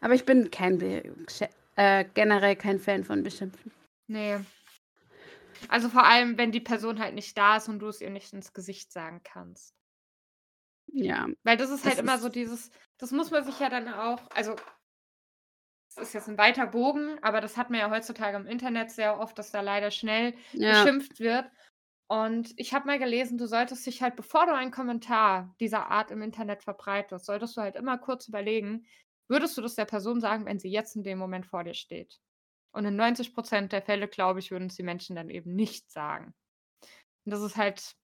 [0.00, 0.80] Aber ich bin kein
[1.80, 3.72] äh, generell kein Fan von Beschimpfen.
[4.06, 4.38] Nee.
[5.68, 8.34] Also vor allem, wenn die Person halt nicht da ist und du es ihr nicht
[8.34, 9.74] ins Gesicht sagen kannst.
[10.92, 11.26] Ja.
[11.42, 13.88] Weil das ist halt das immer ist so dieses, das muss man sich ja dann
[13.88, 14.56] auch, also
[15.94, 19.18] das ist jetzt ein weiter Bogen, aber das hat man ja heutzutage im Internet sehr
[19.18, 20.82] oft, dass da leider schnell ja.
[20.82, 21.46] beschimpft wird.
[22.08, 26.10] Und ich habe mal gelesen, du solltest dich halt, bevor du einen Kommentar dieser Art
[26.10, 28.84] im Internet verbreitest, solltest du halt immer kurz überlegen,
[29.30, 32.20] würdest du das der Person sagen, wenn sie jetzt in dem Moment vor dir steht?
[32.72, 35.90] Und in 90 Prozent der Fälle, glaube ich, würden es die Menschen dann eben nicht
[35.90, 36.34] sagen.
[37.24, 37.96] Und das ist halt das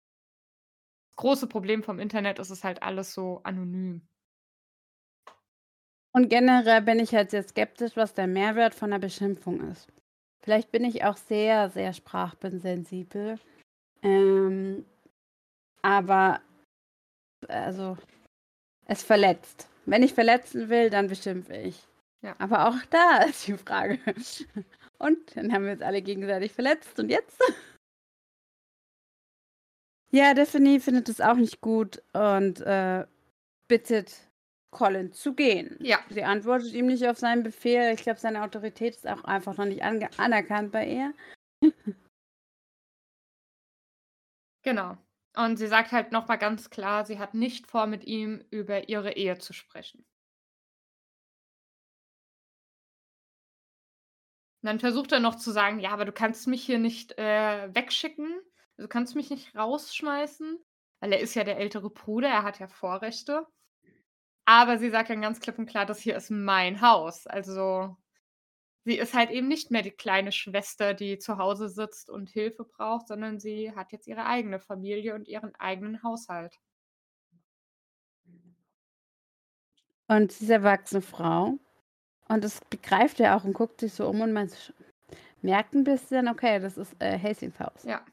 [1.17, 4.07] große Problem vom Internet, ist es halt alles so anonym.
[6.13, 9.93] Und generell bin ich halt sehr skeptisch, was der Mehrwert von der Beschimpfung ist.
[10.43, 13.39] Vielleicht bin ich auch sehr, sehr sprachbensensibel.
[14.03, 14.87] Ähm,
[15.83, 16.41] aber
[17.49, 17.97] also
[18.87, 19.69] es verletzt.
[19.87, 21.87] Wenn ich verletzen will, dann beschimpfe ich.
[22.23, 22.35] Ja.
[22.39, 23.99] Aber auch da ist die Frage.
[24.99, 27.41] Und dann haben wir uns alle gegenseitig verletzt und jetzt?
[30.11, 33.07] Ja, Daphne findet es auch nicht gut und äh,
[33.69, 34.13] bittet
[34.71, 35.77] Colin zu gehen.
[35.81, 35.99] Ja.
[36.11, 37.93] Sie antwortet ihm nicht auf seinen Befehl.
[37.93, 41.15] Ich glaube, seine Autorität ist auch einfach noch nicht anerkannt bei ihr.
[44.63, 44.97] genau.
[45.37, 49.13] Und sie sagt halt nochmal ganz klar, sie hat nicht vor, mit ihm über ihre
[49.13, 50.07] Ehe zu sprechen.
[54.63, 57.73] Und dann versucht er noch zu sagen, ja, aber du kannst mich hier nicht äh,
[57.75, 58.41] wegschicken.
[58.79, 60.59] Du kannst mich nicht rausschmeißen,
[61.01, 63.47] weil er ist ja der ältere Bruder, er hat ja Vorrechte.
[64.47, 67.27] Aber sie sagt dann ganz klipp und klar, das hier ist mein Haus.
[67.27, 67.97] Also
[68.87, 72.65] sie ist halt eben nicht mehr die kleine Schwester, die zu Hause sitzt und Hilfe
[72.65, 76.57] braucht, sondern sie hat jetzt ihre eigene Familie und ihren eigenen Haushalt.
[80.07, 81.59] Und diese erwachsene Frau,
[82.29, 84.49] und das begreift er auch und guckt sich so um und man
[85.43, 87.83] merkt ein bisschen, okay, das ist äh, Hastings Haus.
[87.83, 88.07] Ja.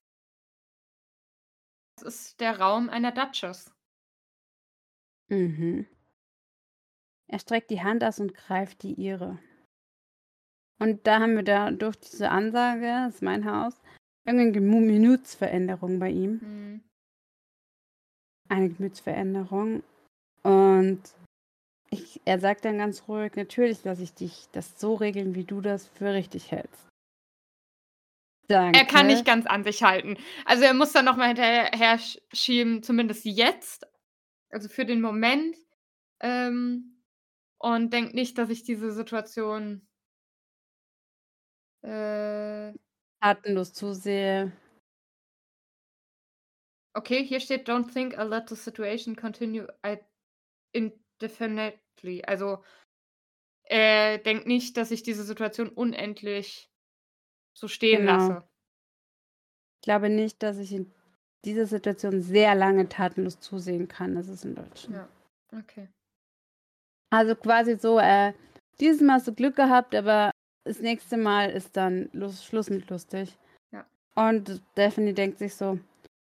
[1.98, 3.72] Das ist der Raum einer Duchess.
[5.30, 5.86] Mhm.
[7.28, 9.38] Er streckt die Hand aus und greift die ihre.
[10.84, 13.74] Und da haben wir da durch diese Ansage, das ist mein Haus,
[14.26, 16.42] irgendeine Gemütsveränderung bei ihm.
[16.42, 16.84] Mhm.
[18.50, 19.82] Eine Gemütsveränderung.
[20.42, 21.02] Und
[21.90, 25.62] ich, er sagt dann ganz ruhig, natürlich lasse ich dich das so regeln, wie du
[25.62, 26.90] das für richtig hältst.
[28.50, 28.78] Danke.
[28.78, 30.18] Er kann nicht ganz an sich halten.
[30.44, 31.98] Also er muss dann nochmal hinterher
[32.34, 33.88] schieben, zumindest jetzt,
[34.50, 35.56] also für den Moment,
[36.20, 37.02] ähm,
[37.58, 39.88] und denkt nicht, dass ich diese Situation
[41.84, 42.74] äh,
[43.22, 44.52] tatenlos zusehe.
[46.96, 49.68] Okay, hier steht, don't think I'll let the situation continue
[50.74, 52.24] indefinitely.
[52.26, 52.64] Also,
[53.64, 56.70] er denkt nicht, dass ich diese Situation unendlich
[57.58, 58.18] so stehen genau.
[58.18, 58.48] lasse.
[59.80, 60.94] Ich glaube nicht, dass ich in
[61.46, 64.16] dieser Situation sehr lange tatenlos zusehen kann.
[64.16, 64.96] Das ist in Deutschland.
[64.96, 65.90] Ja, okay.
[67.10, 68.34] Also quasi so, äh,
[68.80, 70.32] dieses Mal hast du Glück gehabt, aber
[70.64, 73.38] das nächste Mal ist dann Lust, Schluss mit lustig.
[73.72, 73.86] Ja.
[74.16, 75.80] Und Daphne denkt sich so,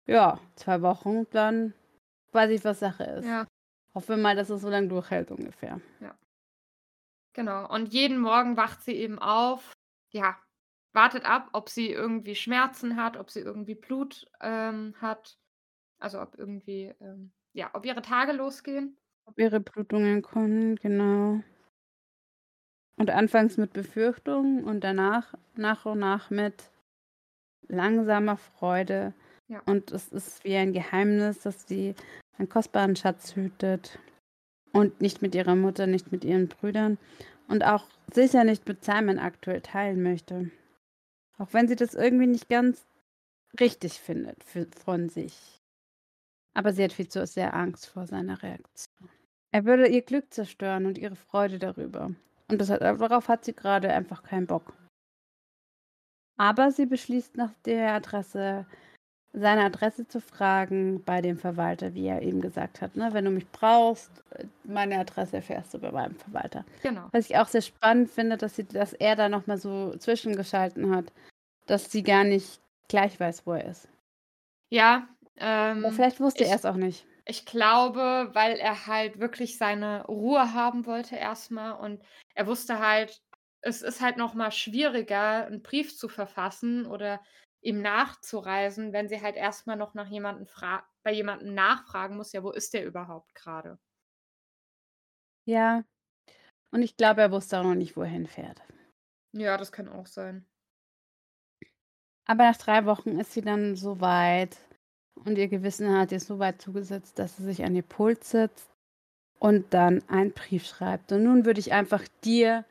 [0.06, 1.74] ja, zwei Wochen, dann
[2.32, 3.26] weiß ich, was Sache ist.
[3.26, 3.46] Ja.
[3.94, 5.80] Hoffe mal, dass es so lange durchhält ungefähr.
[6.00, 6.16] Ja.
[7.32, 7.72] Genau.
[7.72, 9.72] Und jeden Morgen wacht sie eben auf,
[10.10, 10.36] ja,
[10.92, 15.38] wartet ab, ob sie irgendwie Schmerzen hat, ob sie irgendwie Blut ähm, hat.
[15.98, 18.96] Also ob irgendwie, ähm, ja, ob ihre Tage losgehen.
[19.26, 21.40] Ob ihre Blutungen kommen, genau.
[22.96, 26.70] Und anfangs mit Befürchtung und danach nach und nach mit
[27.68, 29.14] langsamer Freude.
[29.48, 29.60] Ja.
[29.66, 31.94] Und es ist wie ein Geheimnis, dass sie
[32.38, 33.98] einen kostbaren Schatz hütet.
[34.72, 36.98] Und nicht mit ihrer Mutter, nicht mit ihren Brüdern.
[37.48, 40.50] Und auch sicher nicht mit Simon aktuell teilen möchte.
[41.38, 42.84] Auch wenn sie das irgendwie nicht ganz
[43.60, 45.60] richtig findet für, von sich.
[46.54, 49.08] Aber sie hat viel zu sehr Angst vor seiner Reaktion.
[49.50, 52.10] Er würde ihr Glück zerstören und ihre Freude darüber.
[52.50, 54.74] Und das hat, darauf hat sie gerade einfach keinen Bock.
[56.36, 58.66] Aber sie beschließt nach der Adresse,
[59.32, 62.96] seine Adresse zu fragen bei dem Verwalter, wie er eben gesagt hat.
[62.96, 63.08] Ne?
[63.12, 64.10] Wenn du mich brauchst,
[64.64, 66.64] meine Adresse erfährst du bei meinem Verwalter.
[66.82, 67.08] Genau.
[67.12, 71.12] Was ich auch sehr spannend finde, dass, sie, dass er da nochmal so zwischengeschalten hat,
[71.66, 73.88] dass sie gar nicht gleich weiß, wo er ist.
[74.70, 77.06] Ja, ähm, Aber vielleicht wusste er es auch nicht.
[77.26, 82.02] Ich glaube, weil er halt wirklich seine Ruhe haben wollte erstmal und
[82.34, 83.22] er wusste halt,
[83.62, 87.22] es ist halt noch mal schwieriger, einen Brief zu verfassen oder
[87.62, 90.46] ihm nachzureisen, wenn sie halt erstmal noch nach jemanden
[91.02, 93.78] bei jemandem nachfragen muss, ja, wo ist der überhaupt gerade?
[95.46, 95.84] Ja.
[96.70, 98.60] Und ich glaube, er wusste auch noch nicht, wo er hinfährt.
[99.32, 100.46] Ja, das kann auch sein.
[102.26, 104.56] Aber nach drei Wochen ist sie dann so weit
[105.14, 108.68] und ihr Gewissen hat ihr so weit zugesetzt, dass sie sich an ihr Pult sitzt
[109.38, 111.12] und dann einen Brief schreibt.
[111.12, 112.64] Und nun würde ich einfach dir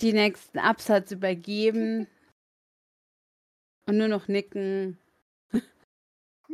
[0.00, 2.08] die nächsten Absatz übergeben
[3.86, 4.98] und nur noch nicken.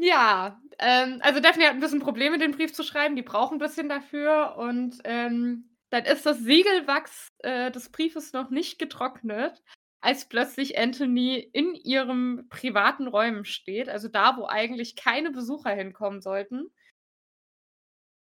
[0.03, 3.17] Ja, ähm, also Daphne hat ein bisschen Probleme, den Brief zu schreiben.
[3.17, 4.57] Die brauchen ein bisschen dafür.
[4.57, 9.63] Und ähm, dann ist das Siegelwachs äh, des Briefes noch nicht getrocknet,
[10.01, 16.21] als plötzlich Anthony in ihrem privaten Räumen steht, also da, wo eigentlich keine Besucher hinkommen
[16.23, 16.71] sollten.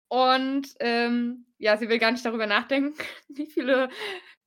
[0.10, 2.95] Und ähm, ja, sie will gar nicht darüber nachdenken,
[3.30, 3.89] wie viele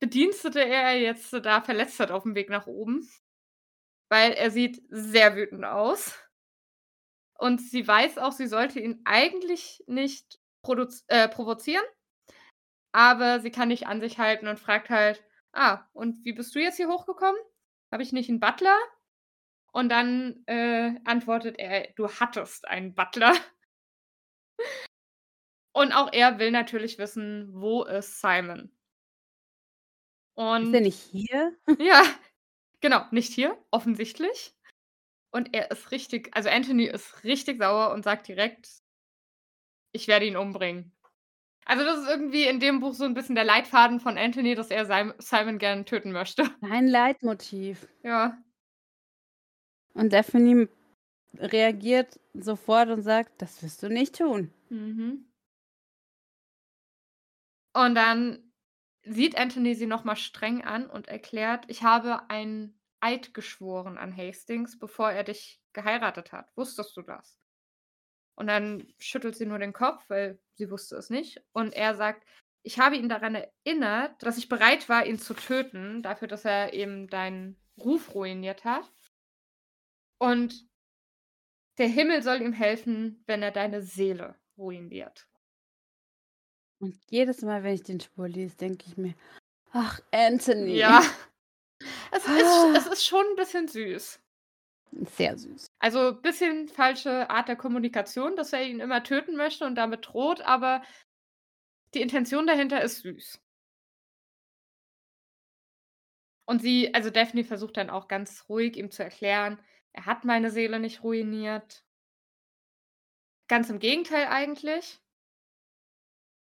[0.01, 3.09] Bedienstete er jetzt da verletzt hat auf dem Weg nach oben.
[4.11, 6.19] Weil er sieht sehr wütend aus.
[7.39, 10.39] Und sie weiß auch, sie sollte ihn eigentlich nicht
[11.09, 11.85] äh, provozieren.
[12.93, 15.25] Aber sie kann nicht an sich halten und fragt halt,
[15.55, 17.41] ah, und wie bist du jetzt hier hochgekommen?
[17.91, 18.77] Habe ich nicht einen Butler?
[19.73, 23.35] Und dann äh, antwortet er, du hattest einen Butler.
[25.73, 28.71] und auch er will natürlich wissen, wo ist Simon?
[30.35, 31.57] Und ist er nicht hier?
[31.79, 32.03] ja,
[32.81, 34.55] genau, nicht hier, offensichtlich.
[35.31, 38.69] Und er ist richtig, also Anthony ist richtig sauer und sagt direkt,
[39.93, 40.94] ich werde ihn umbringen.
[41.67, 44.71] Also das ist irgendwie in dem Buch so ein bisschen der Leitfaden von Anthony, dass
[44.71, 44.85] er
[45.19, 46.45] Simon gern töten möchte.
[46.61, 47.89] Ein Leitmotiv.
[48.03, 48.37] Ja.
[49.95, 50.69] Und Daphne
[51.39, 54.53] reagiert sofort und sagt, das wirst du nicht tun.
[54.69, 55.25] Mhm.
[57.73, 58.53] Und dann
[59.03, 64.79] sieht Anthony sie nochmal streng an und erklärt, ich habe einen Eid geschworen an Hastings,
[64.79, 66.51] bevor er dich geheiratet hat.
[66.57, 67.44] Wusstest du das?
[68.37, 71.43] Und dann schüttelt sie nur den Kopf, weil sie wusste es nicht.
[71.53, 72.27] Und er sagt,
[72.63, 76.73] ich habe ihn daran erinnert, dass ich bereit war, ihn zu töten, dafür, dass er
[76.73, 78.91] eben deinen Ruf ruiniert hat.
[80.19, 80.67] Und
[81.79, 85.29] der Himmel soll ihm helfen, wenn er deine Seele ruiniert.
[86.79, 89.15] Und jedes Mal, wenn ich den Spur lese, denke ich mir,
[89.73, 90.77] ach, Anthony.
[90.77, 91.03] Ja.
[92.13, 92.71] Es, ah.
[92.73, 94.21] ist, es ist schon ein bisschen süß.
[95.03, 95.67] Sehr süß.
[95.81, 100.07] Also ein bisschen falsche Art der Kommunikation, dass er ihn immer töten möchte und damit
[100.07, 100.83] droht, aber
[101.95, 103.41] die Intention dahinter ist süß.
[106.47, 109.59] Und sie, also Daphne versucht dann auch ganz ruhig ihm zu erklären,
[109.93, 111.85] er hat meine Seele nicht ruiniert.
[113.49, 115.01] Ganz im Gegenteil eigentlich.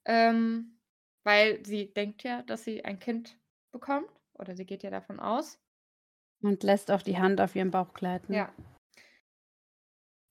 [0.05, 0.79] Ähm,
[1.23, 3.37] weil sie denkt ja, dass sie ein Kind
[3.71, 4.09] bekommt.
[4.33, 5.59] Oder sie geht ja davon aus.
[6.41, 8.33] Und lässt auch die Hand auf ihren Bauch gleiten.
[8.33, 8.53] Ja.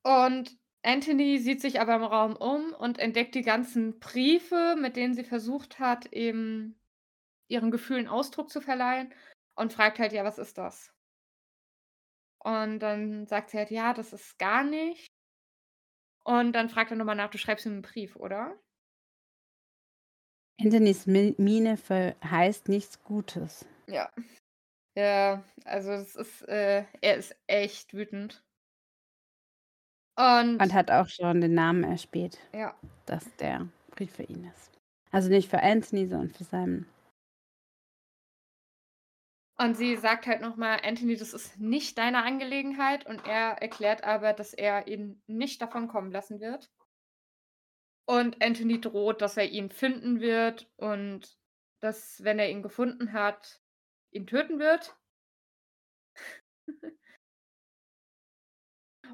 [0.04, 5.14] Und Anthony sieht sich aber im Raum um und entdeckt die ganzen Briefe, mit denen
[5.14, 6.78] sie versucht hat, eben
[7.48, 9.12] ihren Gefühlen Ausdruck zu verleihen
[9.56, 10.92] und fragt halt, ja, was ist das?
[12.38, 15.08] Und dann sagt sie halt, ja, das ist gar nicht.
[16.24, 18.56] Und dann fragt er nochmal nach, du schreibst ihm einen Brief, oder?
[20.60, 23.66] Anthonys Miene verheißt nichts Gutes.
[23.88, 24.12] Ja.
[24.96, 28.42] Ja, also es ist, äh, er ist echt wütend.
[30.18, 32.74] Und, Und hat auch schon den Namen erspäht, ja.
[33.04, 34.72] dass der Brief für ihn ist.
[35.10, 36.86] Also nicht für Anthony, sondern für Simon.
[39.58, 43.06] Und sie sagt halt nochmal, Anthony, das ist nicht deine Angelegenheit.
[43.06, 46.70] Und er erklärt aber, dass er ihn nicht davon kommen lassen wird.
[48.06, 51.36] Und Anthony droht, dass er ihn finden wird und
[51.80, 53.60] dass, wenn er ihn gefunden hat,
[54.16, 54.96] ihn töten wird.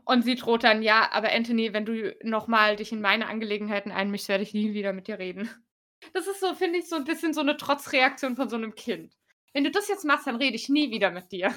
[0.05, 4.29] Und sie droht dann, ja, aber Anthony, wenn du nochmal dich in meine Angelegenheiten einmischst,
[4.29, 5.51] werde ich nie wieder mit dir reden.
[6.15, 9.17] Das ist so, finde ich, so ein bisschen so eine Trotzreaktion von so einem Kind.
[9.53, 11.55] Wenn du das jetzt machst, dann rede ich nie wieder mit dir.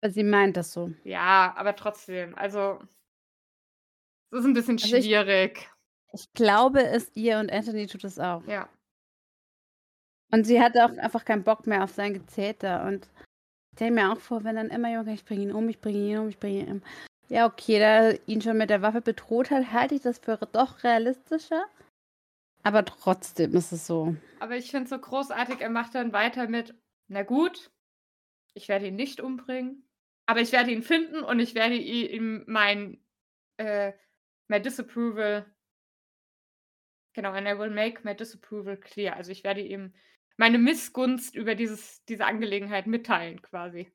[0.00, 0.92] Aber sie meint das so.
[1.04, 2.78] Ja, aber trotzdem, also.
[4.30, 5.70] Das ist ein bisschen also schwierig.
[6.12, 8.44] Ich, ich glaube es ihr und Anthony tut es auch.
[8.46, 8.68] Ja.
[10.32, 12.84] Und sie hatte auch einfach keinen Bock mehr auf sein Gezeter.
[12.86, 13.08] Und
[13.72, 15.98] ich denke mir auch vor, wenn dann immer jemand, ich bringe ihn um, ich bringe
[15.98, 16.82] ihn um, ich bringe ihn um.
[17.28, 20.84] Ja, okay, da ihn schon mit der Waffe bedroht hat, halte ich das für doch
[20.84, 21.66] realistischer.
[22.62, 24.16] Aber trotzdem ist es so.
[24.40, 26.74] Aber ich finde es so großartig, er macht dann weiter mit,
[27.08, 27.70] na gut,
[28.54, 29.88] ich werde ihn nicht umbringen,
[30.26, 33.00] aber ich werde ihn finden und ich werde ihm mein,
[33.58, 33.92] äh,
[34.48, 35.46] my disapproval,
[37.12, 39.14] genau, and I will make my disapproval clear.
[39.14, 39.94] Also ich werde ihm
[40.38, 43.90] meine Missgunst über dieses, diese Angelegenheit mitteilen, quasi.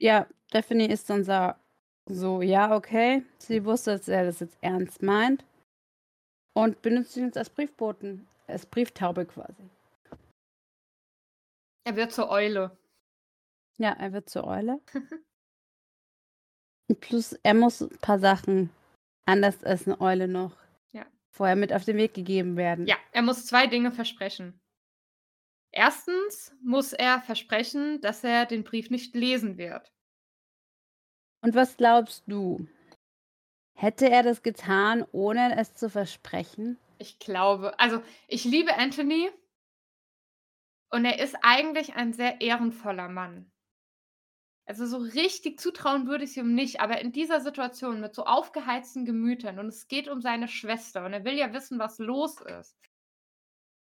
[0.00, 1.52] Ja, Daphne ist dann so
[2.08, 5.44] so: „Ja, okay.“ Sie wusste, dass er das jetzt ernst meint
[6.56, 9.68] und benutzt ihn jetzt als Briefboten als Brieftaube quasi.
[11.86, 12.76] Er wird zur Eule.
[13.78, 14.80] Ja, er wird zur Eule.
[17.00, 18.70] Plus, er muss 'n paar Sachen
[19.26, 20.52] anders als 'ne Eule noch
[20.94, 21.06] Ja.
[21.32, 22.88] vorher mit auf den Weg gegeben werden.
[22.88, 24.60] Ja, er muss 2 Dinge versprechen.
[25.76, 29.92] Erstens muss er versprechen, dass er den Brief nicht lesen wird.
[31.42, 32.66] Und was glaubst du?
[33.74, 36.78] Hätte er das getan, ohne es zu versprechen?
[36.96, 39.28] Ich glaube also, ich liebe Anthony
[40.88, 43.52] und er ist eigentlich ein sehr ehrenvoller Mann.
[44.64, 49.04] Also, so richtig zutrauen würde ich's ihm nicht, aber in dieser Situation mit so aufgeheizten
[49.04, 52.85] Gemütern und es geht um seine Schwester und er will ja wissen, was los ist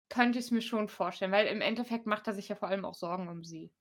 [0.09, 2.95] könnte ich's mir schon vorstellen, weil im Endeffekt macht er sich ja vor allem auch
[2.95, 3.71] Sorgen um sie.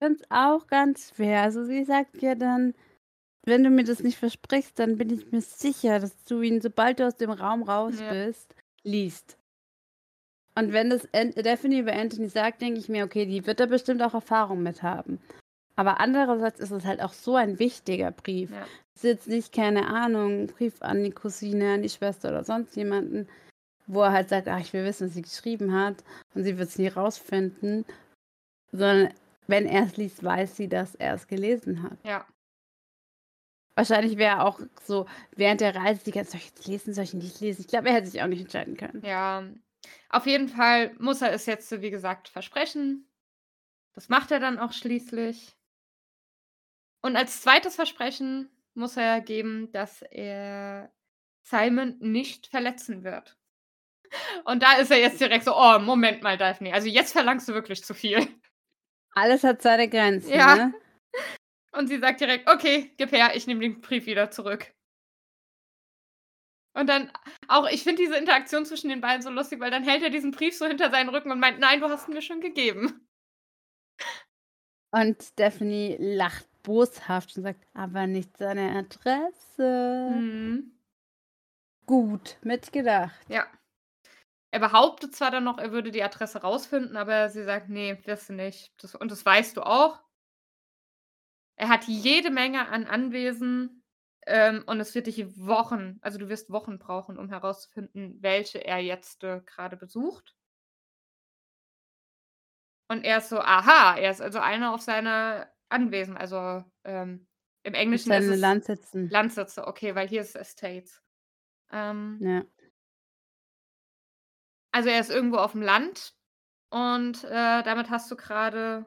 [0.00, 1.40] Ich finde es auch ganz fair.
[1.42, 2.74] Also, sie sagt ja dann:
[3.44, 7.00] „Wenn du mir das nicht versprichst, dann bin ich mir sicher, dass du ihn, sobald
[7.00, 8.02] du aus dem Raum raus Ja.
[8.02, 8.54] bist,
[8.84, 9.38] liest.“
[10.54, 13.66] Und wenn das An Daphne über Anthony sagt, denke ich mir: „Okay, die wird da
[13.66, 15.18] bestimmt auch Erfahrung mit haben.“
[15.76, 18.50] Aber andererseits ist es halt auch so ein wichtiger Brief.
[18.50, 18.72] Ja.
[18.94, 22.76] Es ist jetzt nicht, keine Ahnung, Brief an die Cousine, an die Schwester oder sonst
[22.76, 23.28] jemanden,
[23.86, 26.04] wo er halt sagt: „Ah, ich will wissen, was sie geschrieben hat“
[26.34, 27.84] und sie wird's nie rausfinden,
[28.72, 29.14] sondern
[29.48, 31.98] wenn er's liest, weiß sie, dass er es gelesen hat.
[32.04, 32.26] Ja.
[33.76, 36.94] Wahrscheinlich wäre er auch so während der Reise die ganze Zeit: „Soll ich jetzt lesen,
[36.94, 39.02] soll ich nicht lesen?“ Ich glaube, er hätte sich auch nicht entscheiden können.
[39.04, 39.44] Ja,
[40.10, 43.08] auf jeden Fall muss er es jetzt, wie gesagt, versprechen.
[43.94, 45.54] Das macht er dann auch schließlich.
[47.04, 47.74] Und als 2.
[47.74, 50.92] Versprechen muss er geben, dass er
[51.42, 53.36] Simon nicht verletzen wird.
[54.44, 57.54] Und da ist er jetzt direkt so: „Oh, Moment mal, Daphne, also jetzt verlangst du
[57.54, 58.26] wirklich zu viel.“
[59.14, 60.56] Alles hat seine Grenzen, Ja.
[60.56, 60.74] ne?
[61.72, 64.72] Und sie sagt direkt: „Okay, gib her, ich nehme den Brief wieder zurück.“
[66.74, 67.10] Und dann
[67.48, 70.30] auch ich finde diese Interaktion zwischen den beiden so lustig, weil dann hält er diesen
[70.30, 73.06] Brief so hinter seinen Rücken und meint: „Nein, du hast ihn mir schon gegeben.“
[74.90, 80.72] Und Daphne lacht boshaft und sagt: „Aber nicht seine Adresse.“ Mhm.
[81.86, 83.18] Gut mitgedacht.
[83.28, 83.46] Ja.
[84.54, 88.28] Er behauptet zwar dann noch, er würde die Adresse rausfinden, aber sie sagt: „Ne, wirst
[88.28, 88.70] du nicht.
[88.82, 90.02] Das und das weißt du auch.“
[91.58, 93.82] Er hat jede Menge an Anwesen,
[94.26, 98.78] ähm, und es wird dich Wochen also, du wirst Wochen brauchen, um herauszufinden, welche er
[98.78, 100.32] jetzt, äh, grade besucht.
[102.90, 107.26] Und er ist so: „Aha, er ist also einer auf seiner Anwesen.“ Also, ähm,
[107.62, 109.12] im Englischen ist seine es Landsitzen.
[109.12, 111.02] Landsitze, okay, weil hier ist Estates.
[111.72, 112.44] Ähm Ja.
[114.74, 116.14] Also, er ist irgendwo auf'm Land
[116.70, 118.86] und, äh, damit hast du grade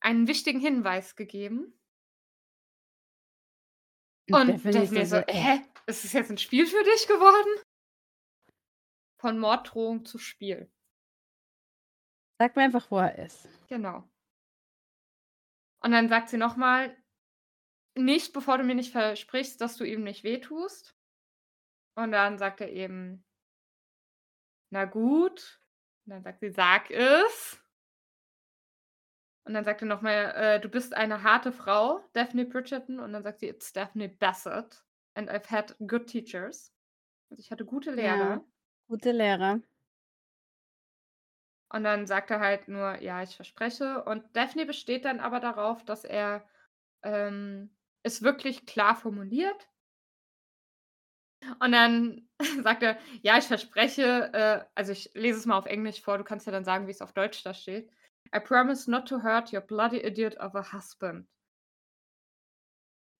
[0.00, 1.74] einen wichtigen Hinweis gegeben.
[4.32, 5.60] Und Daphne dann so: „Äh“ „Hä?
[5.86, 7.60] Ist das jetzt 'n Spiel für dich geworden?“
[9.20, 10.70] Von Morddrohung zu Spiel.
[12.40, 13.48] Sag mir einfach, wo er ist.
[13.70, 14.08] Genau.
[15.82, 16.96] Und dann sagt sie noch mal:
[17.96, 20.92] „Nicht, bevor du mir nicht versprichst, dass du ihm nicht wehtust.“
[21.98, 23.25] Und dann sagt er eben
[24.72, 25.60] „Na gut.“
[26.06, 27.60] Und dann sagt sie: „Sag es.“
[29.44, 33.12] Und dann sagt er noch mal, äh: „Du bist eine harte Frau, Daphne Bridgerton.“ Und
[33.12, 36.74] dann sagt sie: „It's Daphne Bassett and I've had good teachers.“
[37.30, 38.44] Also, ich hatte gute Ja, Lehrer.
[38.88, 39.60] gute Lehrer.
[41.68, 45.84] Und dann sagt er halt nur: „Ja, ich verspreche.“ Und Daphne besteht dann aber darauf,
[45.84, 46.48] dass er,
[47.02, 49.68] ähm, es wirklich klar formuliert.
[51.60, 52.28] Und dann
[52.62, 56.24] sagt er: „Ja, ich verspreche, äh“ also, ich lese es mal auf Englisch vor, du
[56.24, 57.90] kannst ja dann sagen, wie's auf Deutsch da steht.
[58.34, 61.26] „I promise not to hurt your bloody idiot of a husband.“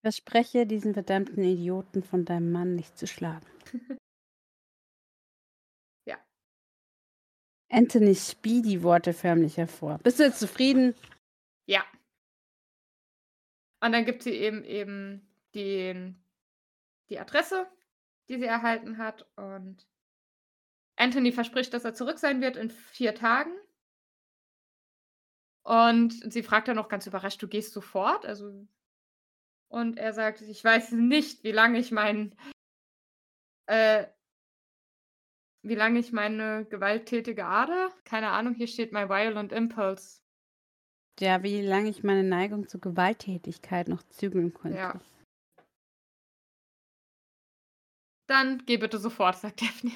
[0.05, 3.47] Verspreche, diesen verdammten Idioten von deinem Mann nicht zu schlagen.
[6.07, 6.17] Ja.
[7.71, 9.99] Anthony spie die Worte förmlich hervor.
[10.03, 10.95] Bist du jetzt zufrieden?
[11.67, 11.85] Ja.
[13.81, 16.23] Und dann gibt sie ihm eben den
[17.09, 17.67] die Adresse,
[18.29, 19.85] die sie erhalten hat und
[20.99, 23.51] Anthony verspricht, dass er zurück sein wird in 4 Tagen.
[25.67, 28.67] Und sie fragt dann auch ganz überrascht: „Du gehst sofort?“ Also
[29.71, 32.35] und er sagt: „Ich weiß nicht, wie lange ich mein“
[33.69, 34.07] äh
[35.65, 40.19] „wie lange ich meine gewalttätige Ader“ keine Ahnung, hier steht „my violent impulse“.
[41.19, 44.85] Ja, wie lange ich meine Neigung zur Gewalttätigkeit noch zügeln konnte.
[44.85, 45.01] Ja.
[48.27, 49.93] „Dann geh bitte sofort“, sagt Daphne.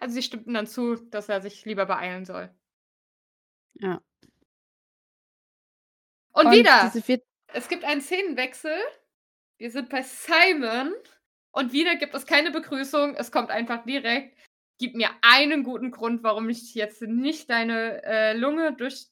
[0.00, 2.54] Also, sie stimmt ihm dann zu, dass er sich lieber beeilen soll.
[3.74, 4.00] Ja.
[6.32, 6.92] Und Und wieder
[7.52, 8.76] Es gibt einen Szenenwechsel.
[9.58, 10.92] Wir sind bei Simon
[11.52, 13.14] und wieder gibt es keine Begrüßung.
[13.14, 14.36] Es kommt einfach direkt.
[14.78, 19.06] Gib mir einen guten Grund, warum ich jetzt nicht deine äh, Lunge durch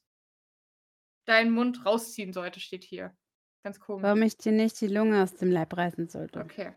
[1.25, 3.15] deinen Mund rausziehen sollte, steht hier.
[3.63, 4.03] Ganz komisch.
[4.03, 6.39] Warum ich dir nicht die Lunge aus dem Leib reißen sollte.
[6.39, 6.73] Okay.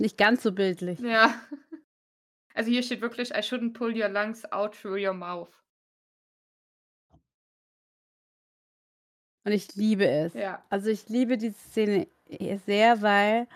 [0.00, 0.98] Nicht ganz so bildlich.
[1.00, 1.40] Ja.
[2.52, 5.48] Also hier steht wirklich, I shouldn't pull your lungs out through your mouth.
[9.46, 10.34] Und ich liebe es.
[10.34, 10.62] Ja.
[10.68, 12.08] Also ich liebe diese Szene
[12.66, 13.46] sehr, weil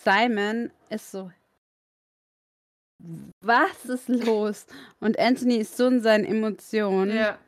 [0.00, 1.32] Simon ist so,
[3.40, 4.66] was ist los?
[5.00, 7.16] Und Anthony ist so in seinen Emotionen.
[7.16, 7.38] Ja.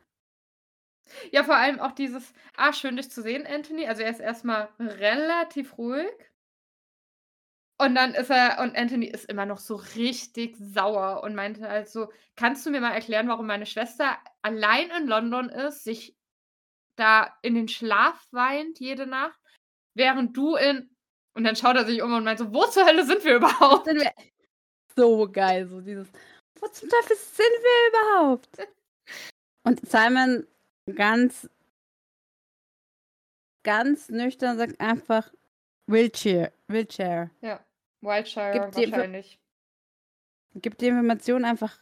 [1.30, 3.86] Ja, vor allem auch dieses, ah, schön dich zu sehen, Anthony.
[3.86, 6.11] Also er ist erstmal relativ ruhig.
[7.80, 11.88] Und dann ist er, und Anthony ist immer noch so richtig sauer und meinte halt
[11.88, 16.14] so, kannst du mir mal erklären, warum meine Schwester allein in London ist, sich
[16.96, 19.40] da in den Schlaf weint jede Nacht,
[19.94, 20.94] während du in.
[21.32, 23.86] Und dann schaut er sich um und meint so, wo zur Hölle sind wir überhaupt?
[23.86, 24.12] Sind wir
[24.94, 26.08] so geil, so dieses,
[26.56, 28.48] wo zum Teufel sind wir überhaupt?
[29.62, 30.46] Und Simon
[30.94, 31.48] ganz,
[33.62, 35.32] ganz nüchtern sagt einfach
[35.86, 36.52] Wheelchair.
[36.68, 37.30] Wheelchair.
[37.40, 37.64] Ja,
[38.03, 39.38] Wildshire Gibt wahrscheinlich.
[40.55, 41.78] Gibt die Information einfach,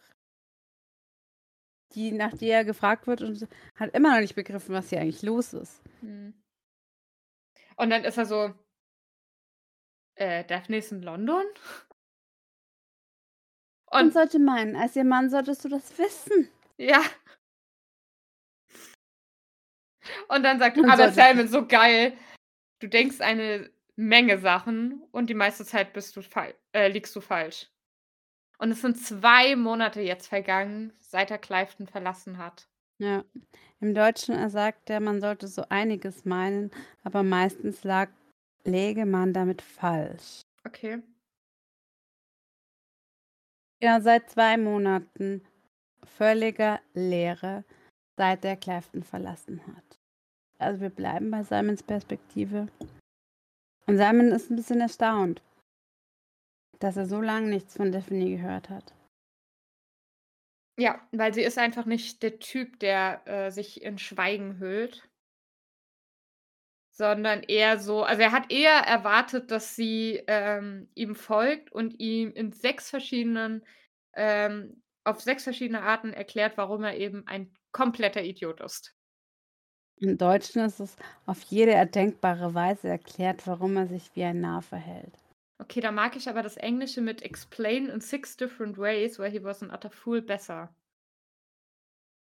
[1.92, 5.22] die nach der er gefragt wird und hat immer noch nicht begriffen, was hier eigentlich
[5.22, 5.82] los ist.
[6.00, 6.34] Hm.
[7.76, 8.52] Und dann ist er so,
[10.16, 11.44] äh, Daphne ist in London?
[13.90, 16.50] Man Und sollte meinen, als ihr Mann solltest du das wissen.
[16.76, 17.02] ja.
[20.28, 22.16] Und dann sagt Man aber sollte- Simon so geil,
[22.80, 26.22] du denkst eine Menge Sachen und die meiste Zeit bist du
[26.72, 27.66] äh, liegst du falsch.
[28.58, 32.68] Und es sind zwei Monate jetzt vergangen, seit er Clifton verlassen hat.
[32.98, 33.24] Ja.
[33.80, 36.70] Im Deutschen sagt er, man sollte so einiges meinen,
[37.02, 38.08] aber meistens lag,
[38.62, 40.42] läge man damit falsch.
[40.64, 41.02] Okay.
[43.82, 45.44] Ja, seit zwei Monaten
[46.04, 47.64] völliger Leere,
[48.16, 49.98] seit er Clifton verlassen hat.
[50.58, 52.68] Also wir bleiben bei Simons Perspektive.
[53.88, 55.40] Und Simon ist ein bisschen erstaunt,
[56.78, 58.94] dass er so lange nichts von Daphne gehört hat.
[60.78, 65.08] Ja, weil sie ist einfach nicht der Typ, der äh, sich in Schweigen hüllt.
[66.92, 72.30] Sondern eher so, also er hat eher erwartet, dass sie ähm, ihm folgt und ihm
[72.32, 73.64] in sechs verschiedenen,
[74.12, 78.97] ähm, auf sechs verschiedene Arten erklärt, warum er eben ein kompletter Idiot ist.
[80.00, 80.96] Im Deutschen ist es
[81.26, 85.12] auf jede erdenkbare Weise erklärt, warum er sich wie ein Narr verhält.
[85.60, 89.42] Okay, da mag ich aber das Englische mit explain in six different ways where he
[89.42, 90.68] was an utter fool besser.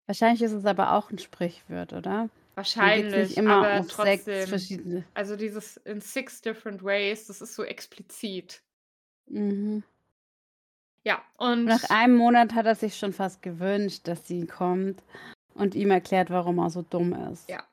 [0.08, 2.30] Wahrscheinlich ist es aber auch ein Sprichwort, oder?
[2.56, 4.48] Wahrscheinlich, immer aber sechs trotzdem.
[4.48, 5.04] verschiedene.
[5.14, 8.64] Also dieses in six different ways, das ist so explizit.
[9.28, 9.84] Mhm.
[11.04, 15.04] Ja, und Nach einem Monat hat er sich schon fast gewünscht, dass sie kommt
[15.58, 17.50] und ihm erklärt, warum er so dumm ist.
[17.50, 17.64] Ja.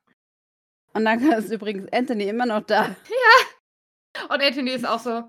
[0.93, 2.95] Und dann ist übrigens Anthony immer noch da.
[4.29, 5.25] Und Anthony ist auch so.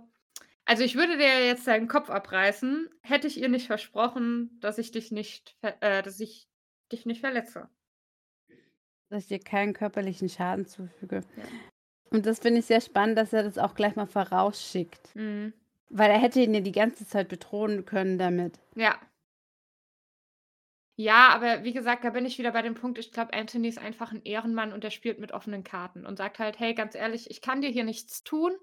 [0.66, 4.92] Also ich würde dir jetzt deinen Kopf abreißen, hätte ich ihr nicht versprochen, dass ich
[4.92, 6.48] dich nicht, äh, dass ich
[6.92, 7.70] dich nicht verletze.
[9.10, 11.22] dass ich dir keinen körperlichen Schaden zufüge.
[11.38, 11.44] Ja.
[12.10, 15.16] Und das finde ich sehr spannend, dass er das auch gleich mal vorausschickt.
[15.16, 15.54] Mhm.
[15.90, 18.60] Weil er hätte ihn ja die ganze Zeit bedrohen können damit.
[18.76, 19.00] Ja.
[20.98, 23.80] Ja, aber wie gesagt, da bin ich wieder bei dem Punkt, ich glaube, Anthony ist
[23.80, 27.30] einfach ein Ehrenmann und der spielt mit offenen Karten und sagt halt, hey, ganz ehrlich,
[27.30, 28.56] ich kann dir hier nichts tun,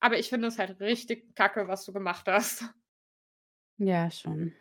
[0.00, 2.64] aber ich finde es halt richtig kacke, was du gemacht hast.
[3.78, 4.54] Ja, schon.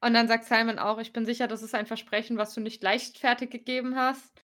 [0.00, 2.82] Und dann sagt Simon auch, ich bin sicher, das ist ein Versprechen, was du nicht
[2.82, 4.44] leichtfertig gegeben hast.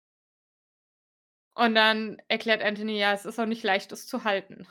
[1.55, 4.67] Und dann erklärt Anthony, ja, es ist auch nicht leicht, es zu halten.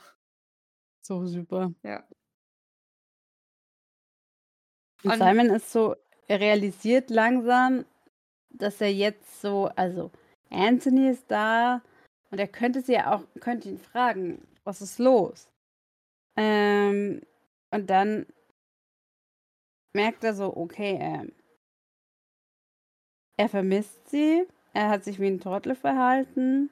[1.02, 1.72] So super.
[1.82, 2.08] Ja.
[5.04, 5.96] Und Und- Simon ist so,
[6.28, 7.84] er realisiert langsam,
[8.50, 10.10] dass er jetzt so, also
[10.50, 11.82] Anthony ist da
[12.30, 15.48] und er könnte sie ja auch, könnte ihn fragen, was ist los?
[16.36, 17.22] Ähm,
[17.70, 18.26] und dann
[19.92, 21.32] merkt er so, okay, ähm,
[23.36, 26.70] er vermisst sie, er hat sich wie ein Trottel verhalten,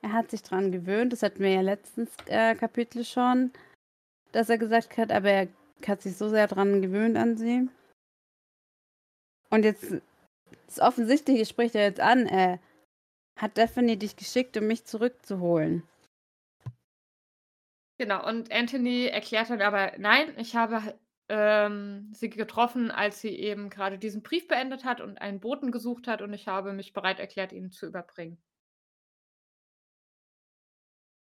[0.00, 3.52] er hat sich dran gewöhnt, das hatten wir ja letztens äh, Kapitel schon,
[4.32, 5.48] dass er gesagt hat, aber er
[5.86, 7.68] hat sich so sehr dran gewöhnt an sie.
[9.50, 9.94] Und jetzt,
[10.66, 12.58] das Offensichtliche spricht er jetzt an, äh,
[13.36, 15.82] hat Daphne dich geschickt, um mich zurückzuholen.
[17.98, 20.98] Genau, und Anthony erklärt dann aber, nein, ich habe
[21.28, 26.06] ähm, sie getroffen, als sie eben gerade diesen Brief beendet hat und einen Boten gesucht
[26.06, 28.42] hat und ich habe mich bereit erklärt, ihn zu überbringen.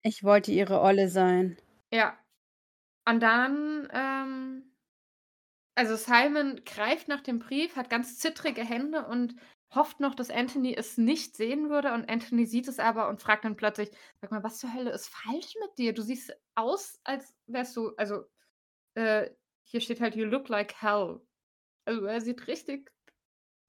[0.04, 1.58] Ich wollte ihre Olle sein.
[1.91, 2.18] Ja.
[3.12, 4.72] Und dann, ähm
[5.78, 9.36] also Simon greift nach dem Brief, hat ganz zittrige Hände und
[9.74, 13.45] hofft noch, dass Anthony es nicht sehen würde und Anthony sieht es aber und fragt
[13.45, 13.89] dann plötzlich:
[14.20, 15.93] „Sag mal, was zur Hölle ist falsch mit dir?
[15.93, 18.26] Du siehst aus, als wärst du“ also,
[18.95, 19.32] äh,
[19.66, 21.22] hier steht halt: „You look like hell.“
[21.86, 22.91] Also, er sieht richtig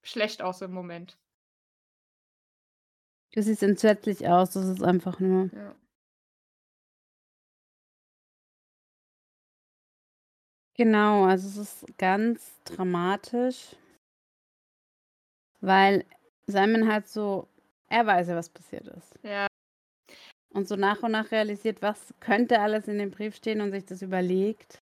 [0.05, 1.19] schlecht aus im Moment.
[3.35, 5.82] Du siehst entsetzlich aus, das ist einfach nur Ja.
[10.77, 13.77] Genau, also es ist ganz dramatisch.
[15.63, 16.05] Weil
[16.47, 17.49] Simon halt so
[17.89, 19.15] er weiß ja, was passiert ist.
[19.23, 19.47] Ja.
[20.55, 23.85] Und so nach und nach realisiert, was könnte alles in dem Brief stehen und sich
[23.87, 24.83] das überlegt.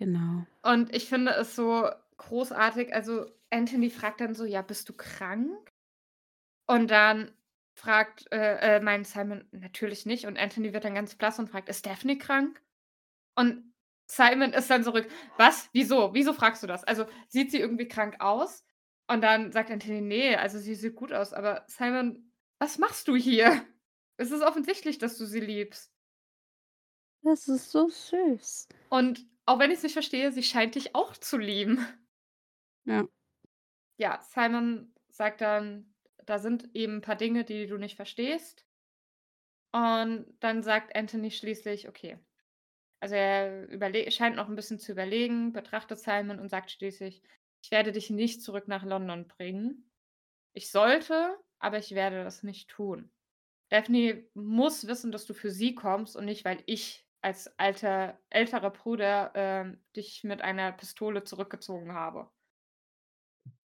[0.00, 0.44] Genau.
[0.62, 1.88] Und ich finde es so
[2.18, 5.70] großartig, also Anthony fragt dann so: „Ja, bist du krank?“
[6.68, 7.30] Und dann
[7.76, 11.68] fragt, äh, äh, meint Simon: „Natürlich nicht.“ Und Anthony wird dann ganz blass und fragt:
[11.68, 12.62] „Ist Daphne krank?“
[13.36, 13.74] Und
[14.10, 15.08] Simon ist dann zurück:
[15.38, 15.70] „Was?
[15.72, 16.14] Wieso?
[16.14, 16.84] Wieso fragst du das?
[16.84, 18.64] Also, sieht sie irgendwie krank aus?“
[19.08, 23.16] Und dann sagt Anthony: „Ne, also sie sieht gut aus.“ Aber Simon, was machst du
[23.16, 23.64] hier?
[24.18, 25.92] Es ist offensichtlich, dass du sie liebst.
[27.22, 28.68] Das ist so süß.
[28.88, 31.86] Und auch wenn ich's nicht verstehe, sie scheint dich auch zu lieben.
[32.84, 33.06] Ja.
[33.98, 35.94] Ja, Simon sagt dann:
[36.28, 38.62] „Da sind eben 'n paar Dinge, die du nicht verstehst.“
[39.74, 42.18] Und dann sagt Anthony schließlich: „Okay.“
[43.00, 47.22] Also, er scheint noch 'n bisschen zu überlegen, betrachtet Simon und sagt schließlich:
[47.62, 49.90] „Ich werde dich nicht zurück nach London bringen.
[50.54, 53.10] Ich sollte, aber ich werde das nicht tun.
[53.70, 58.70] Daphne muss wissen, dass du für sie kommst und nicht, weil ich als alter älterer
[58.70, 62.30] Bruder, ähm, dich mit einer Pistole zurückgezogen habe.“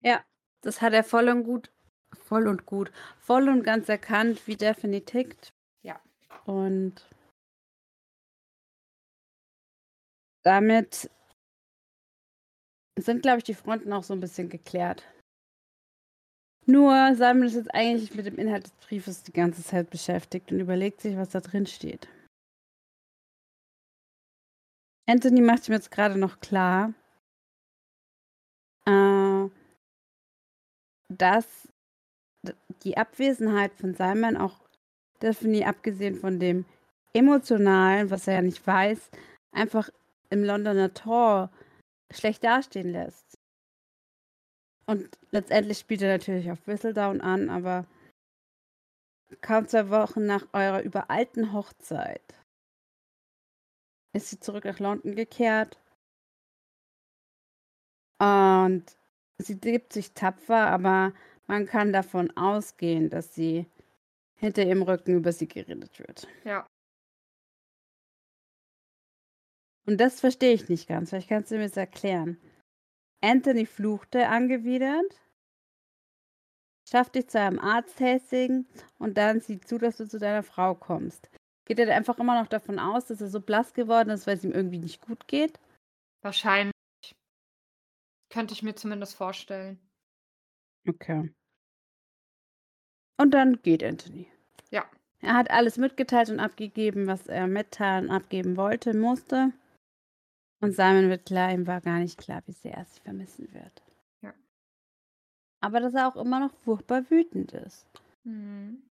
[0.04, 0.24] Ja,
[0.62, 1.72] das hat er voll und gut
[2.18, 5.54] voll und gut voll und ganz erkannt, wie Daphne tickt.
[5.84, 6.00] Ja.
[6.46, 7.06] Und
[10.46, 11.10] damit
[12.98, 15.04] sind, glaube ich, die Fronten auch so 'n bisschen geklärt.
[16.66, 20.60] Nur Simon ist jetzt eigentlich mit dem Inhalt des Briefes die ganze Zeit beschäftigt und
[20.60, 22.08] überlegt sich, was da drin steht.
[25.08, 26.94] Anthony macht ihm jetzt grade noch klar
[28.88, 29.50] äh
[31.12, 31.68] dass
[32.84, 34.60] die Abwesenheit von Simon auch
[35.20, 36.66] Daphne, abgesehen von dem
[37.14, 39.10] Emotionalen, was er ja nicht weiß,
[39.52, 39.90] einfach
[40.30, 41.52] im Londoner Tor
[42.12, 43.38] schlecht dastehen lässt.
[44.86, 47.86] Und letztendlich spielt er natürlich auf Whistledown an, aber
[49.42, 52.24] kaum 2 Wochen nach eurer übereilten Hochzeit
[54.14, 55.80] ist sie zurück nach London gekehrt.
[58.20, 58.84] Und
[59.38, 61.14] sie gibt sich tapfer, aber
[61.50, 63.66] man kann davon ausgehen, dass sie
[64.36, 66.28] hinter ihrem Rücken über sie geredet wird.
[66.46, 66.68] Ja.
[69.86, 71.10] Und das verstehe ich nicht ganz.
[71.10, 72.38] Vielleicht kannst du mir das erklären.
[73.22, 75.20] Anthony fluchte angewidert
[76.90, 81.30] schafft dich zu einem Arzttätigen und dann sieh zu, dass du zu deiner Frau kommst.
[81.66, 84.52] Geht er einfach immer noch davon aus, dass er so blass geworden ist, weil's ihm
[84.52, 85.60] irgendwie nicht gut geht?
[86.22, 86.74] Wahrscheinlich.
[88.32, 89.80] Könnte ich mir zumindest vorstellen.
[90.88, 91.32] Okay.
[93.20, 94.28] Und dann geht Anthony.
[94.72, 94.86] Ja.
[95.22, 99.52] Er hat alles mitgeteilt und abgegeben, was er mitteilen und abgeben wollte musste.
[100.62, 103.84] Und Simon wird klar, ihm war gar nicht klar, wie sehr er sie vermissen wird.
[104.22, 104.34] Ja.
[105.62, 107.86] Aber dass er auch immer noch furchtbar wütend ist.
[108.24, 108.84] Mhm.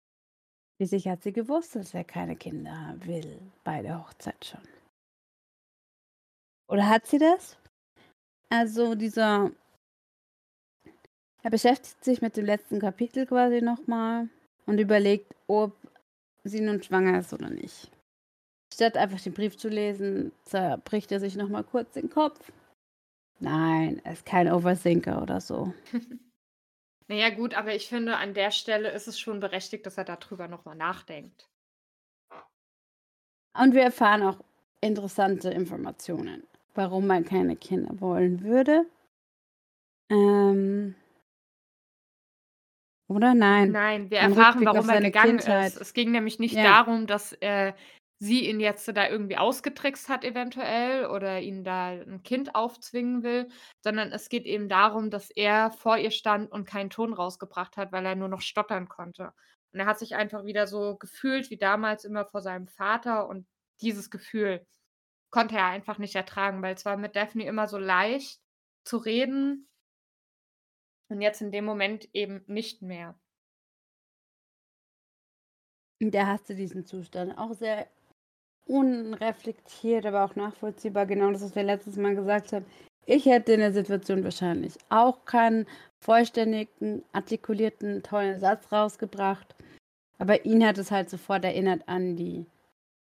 [0.76, 4.62] Schließlich hat sie gewusst, dass er keine Kinder will, bei der Hochzeit schon.
[6.68, 7.56] Oder hat sie das?
[8.50, 9.50] Also, dieser
[11.42, 14.28] er beschäftigt sich mit dem letzten Kapitel quasi noch mal
[14.66, 15.72] und überlegt, ob
[16.44, 17.90] sie nun schwanger ist oder nicht.
[18.72, 22.52] Statt einfach den Brief zu lesen, zerbricht er sich noch mal kurz den Kopf.
[23.40, 25.72] Nein, er ist kein Overthinker oder so.
[27.08, 30.04] Na ja, gut, aber ich finde, an der Stelle ist es schon berechtigt, dass er
[30.04, 31.48] da drüber noch mal nachdenkt.
[33.58, 34.38] Und wir erfahren auch
[34.80, 38.84] interessante Informationen, warum man keine Kinder wollen würde.
[40.10, 40.94] Ähm
[43.08, 43.76] oder nein?
[43.76, 45.76] Nein, wir Ein erfahren, warum er gegangen Kindheit.
[45.76, 45.76] ist.
[45.76, 46.64] Es ging nämlich nicht Ja.
[46.64, 47.72] darum, dass, äh,
[48.20, 53.48] sie ihn jetzt da irgendwie ausgetrickst hat eventuell oder ihn da 'n Kind aufzwingen will,
[53.80, 57.92] sondern es geht eben darum, dass er vor ihr stand und keinen Ton rausgebracht hat,
[57.92, 59.32] weil er nur noch stottern konnte.
[59.72, 63.46] Und er hat sich einfach wieder so gefühlt wie damals immer vor seinem Vater und
[63.82, 64.66] dieses Gefühl
[65.30, 68.40] konnte er einfach nicht ertragen, weil es war mit Daphne immer so leicht
[68.84, 69.67] zu reden
[71.08, 73.18] und jetzt in dem Moment eben nicht mehr.
[76.00, 77.36] Der hasste diesen Zustand.
[77.36, 77.88] Auch sehr
[78.66, 81.06] unreflektiert, aber auch nachvollziehbar.
[81.06, 82.66] Genau das, was wir letztes Mal gesagt haben.
[83.06, 85.66] Ich hätte in der Situation wahrscheinlich auch keinen
[85.98, 89.54] vollständigen, artikulierten, tollen Satz rausgebracht.
[90.18, 92.44] Aber ihn hat es halt sofort erinnert an die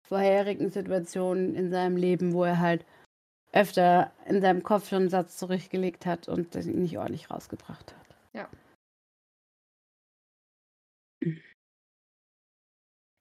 [0.08, 2.86] vorherigen Situationen in seinem Leben, wo er halt
[3.54, 8.18] öfter in seinem Kopf schon einen Satz zurückgelegt hat und ihn nicht ordentlich rausgebracht hat.
[8.34, 8.49] Ja.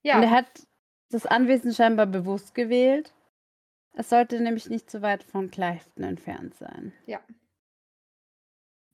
[0.03, 0.15] Ja.
[0.15, 0.67] Und er hat
[1.11, 3.13] das Anwesen scheinbar bewusst gewählt.
[3.93, 6.91] Es sollte nämlich nicht so weit von Clifton entfernt sein.
[7.05, 7.21] Ja.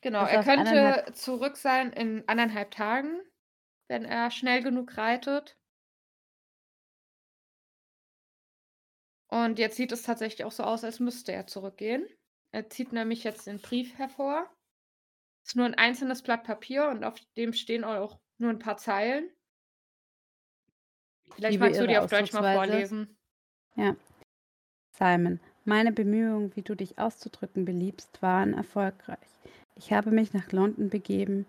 [0.02, 3.22] Genau, er könnte zurück sein in anderthalb Tagen,
[3.90, 5.57] wenn er schnell genug reitet.
[9.30, 12.08] Und jetzt sieht es tatsächlich auch so aus, als müsste er zurückgehen.
[12.52, 14.50] Er zieht nämlich jetzt den Brief hervor.
[15.44, 18.78] Es ist nur ein einzelnes Blatt Papier und auf dem stehen auch nur ein paar
[18.78, 19.30] Zeilen.
[21.36, 23.18] Vielleicht magst du die auf Deutsch mal vorlesen.
[23.76, 23.96] Ja.
[24.98, 29.18] Simon, meine Bemühungen, wie du dich auszudrücken beliebst, waren erfolgreich.
[29.76, 31.46] Ich habe mich nach London begeben,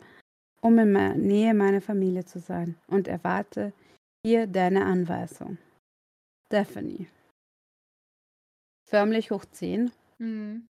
[0.60, 3.72] um in der Nähe meiner Familie zu sein und erwarte
[4.24, 5.56] hier deine Anweisung.
[6.46, 7.08] Stephanie.
[8.88, 9.92] Förmlich hoch 10.
[10.18, 10.68] Mhm.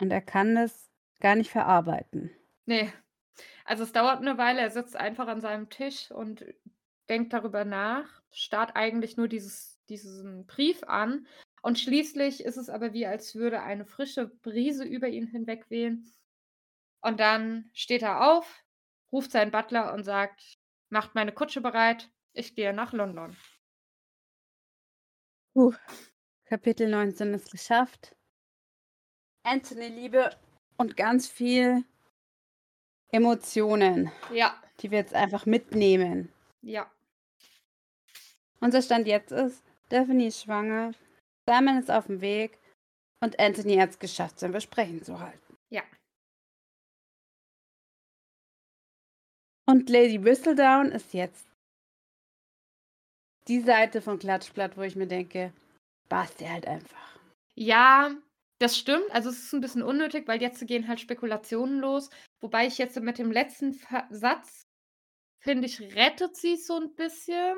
[0.00, 2.30] Und er kann das gar nicht verarbeiten.
[2.66, 2.92] Nee.
[3.64, 6.44] Also es dauert eine Weile, er sitzt einfach an seinem Tisch und
[7.08, 11.26] denkt darüber nach, starrt eigentlich nur dieses, diesen Brief an
[11.62, 16.12] und schließlich ist es aber wie, als würde eine frische Brise über ihn hinwegwehen.
[17.00, 18.62] Und dann steht er auf,
[19.10, 20.58] ruft seinen Butler und sagt,
[20.90, 23.34] macht meine Kutsche bereit, ich gehe nach London.
[25.54, 25.72] Uh,
[26.46, 28.14] Kapitel 19 ist geschafft.
[29.44, 30.30] Anthony Liebe
[30.76, 31.84] und ganz viel
[33.10, 34.10] Emotionen.
[34.32, 34.62] Ja.
[34.80, 36.32] Die wir jetzt einfach mitnehmen.
[36.62, 36.90] Ja.
[38.60, 40.92] Unser Stand jetzt ist, Daphne ist schwanger,
[41.48, 42.58] Simon ist auf dem Weg
[43.20, 45.56] und Anthony hat es geschafft, sein Versprechen zu halten.
[45.70, 45.82] Ja.
[49.66, 51.46] Und Lady Whistledown ist jetzt
[53.48, 55.52] die Seite von Klatschblatt, wo ich mir denke,
[56.08, 57.18] passt der halt einfach.
[57.56, 58.10] Ja,
[58.58, 59.10] das stimmt.
[59.10, 62.10] Also es ist ein bisschen unnötig, weil jetzt gehen halt Spekulationen los.
[62.40, 63.72] Wobei ich jetzt mit dem letzten
[64.10, 64.66] Satz
[65.40, 67.56] finde ich, rettet sie so ein bisschen.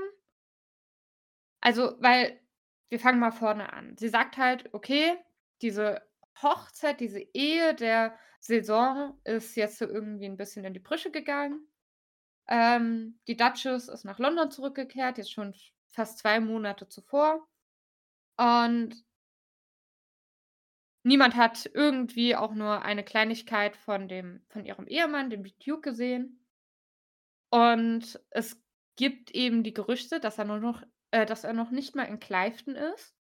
[1.60, 2.40] Also, weil
[2.88, 3.96] wir fangen mal vorne an.
[3.98, 5.16] Sie sagt halt: „Okay,
[5.62, 6.02] diese
[6.42, 11.66] Hochzeit, diese Ehe der Saison ist jetzt so irgendwie ein bisschen in die Brüche gegangen.“
[12.48, 15.54] Ähm, die Duchess ist nach London zurückgekehrt, jetzt schon
[15.88, 17.46] fast zwei Monate zuvor.
[18.36, 19.04] Und
[21.04, 26.44] niemand hat irgendwie auch nur eine Kleinigkeit von dem von ihrem Ehemann, dem Duke, gesehen.
[27.50, 28.60] Und es
[28.96, 32.20] gibt eben die Gerüchte, dass er nur noch äh, dass er noch nicht mal in
[32.20, 33.16] Clifton ist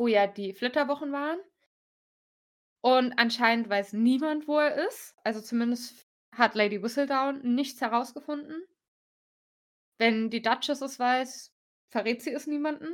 [0.00, 1.38] wo ja die Flitterwochen waren.
[2.80, 5.14] Und anscheinend weiß niemand, wo er ist.
[5.24, 8.64] Also zumindest hat Lady Whistledown nichts herausgefunden.
[9.98, 11.52] Wenn die Duchess es weiß,
[11.90, 12.88] verrät sie es niemanden.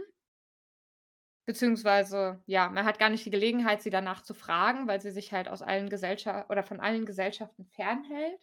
[1.46, 5.32] Beziehungsweise, ja, man hat gar nicht die Gelegenheit, sie danach zu fragen, weil sie sich
[5.32, 8.40] halt aus allen Gesellschaften oder von allen Gesellschaften fernhält.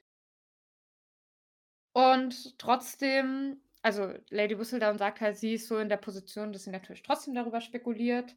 [1.93, 6.71] Und trotzdem, also Lady Whistledown sagt halt, sie ist so in der Position, dass sie
[6.71, 8.35] natürlich trotzdem darüber spekuliert.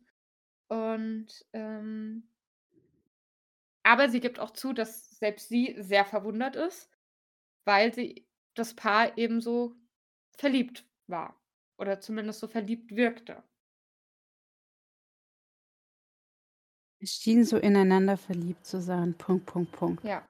[0.68, 2.28] Und ähm,
[3.84, 6.90] aber sie gibt auch zu, dass selbst sie sehr verwundert ist,
[7.64, 9.76] weil sie das Paar ebenso
[10.36, 11.40] verliebt war
[11.78, 13.42] oder zumindest so verliebt wirkte.
[17.00, 19.14] Es schien so ineinander verliebt zu sein.
[19.14, 20.04] Punkt, Punkt, Punkt.
[20.04, 20.26] Ja.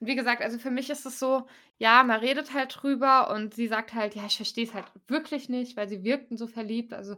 [0.00, 1.46] Und wie gesagt, also für mich ist es so,
[1.78, 5.48] ja, man redet halt drüber und sie sagt halt, ja, ich verstehe es halt wirklich
[5.48, 6.92] nicht, weil sie wirkten so verliebt.
[6.92, 7.16] Also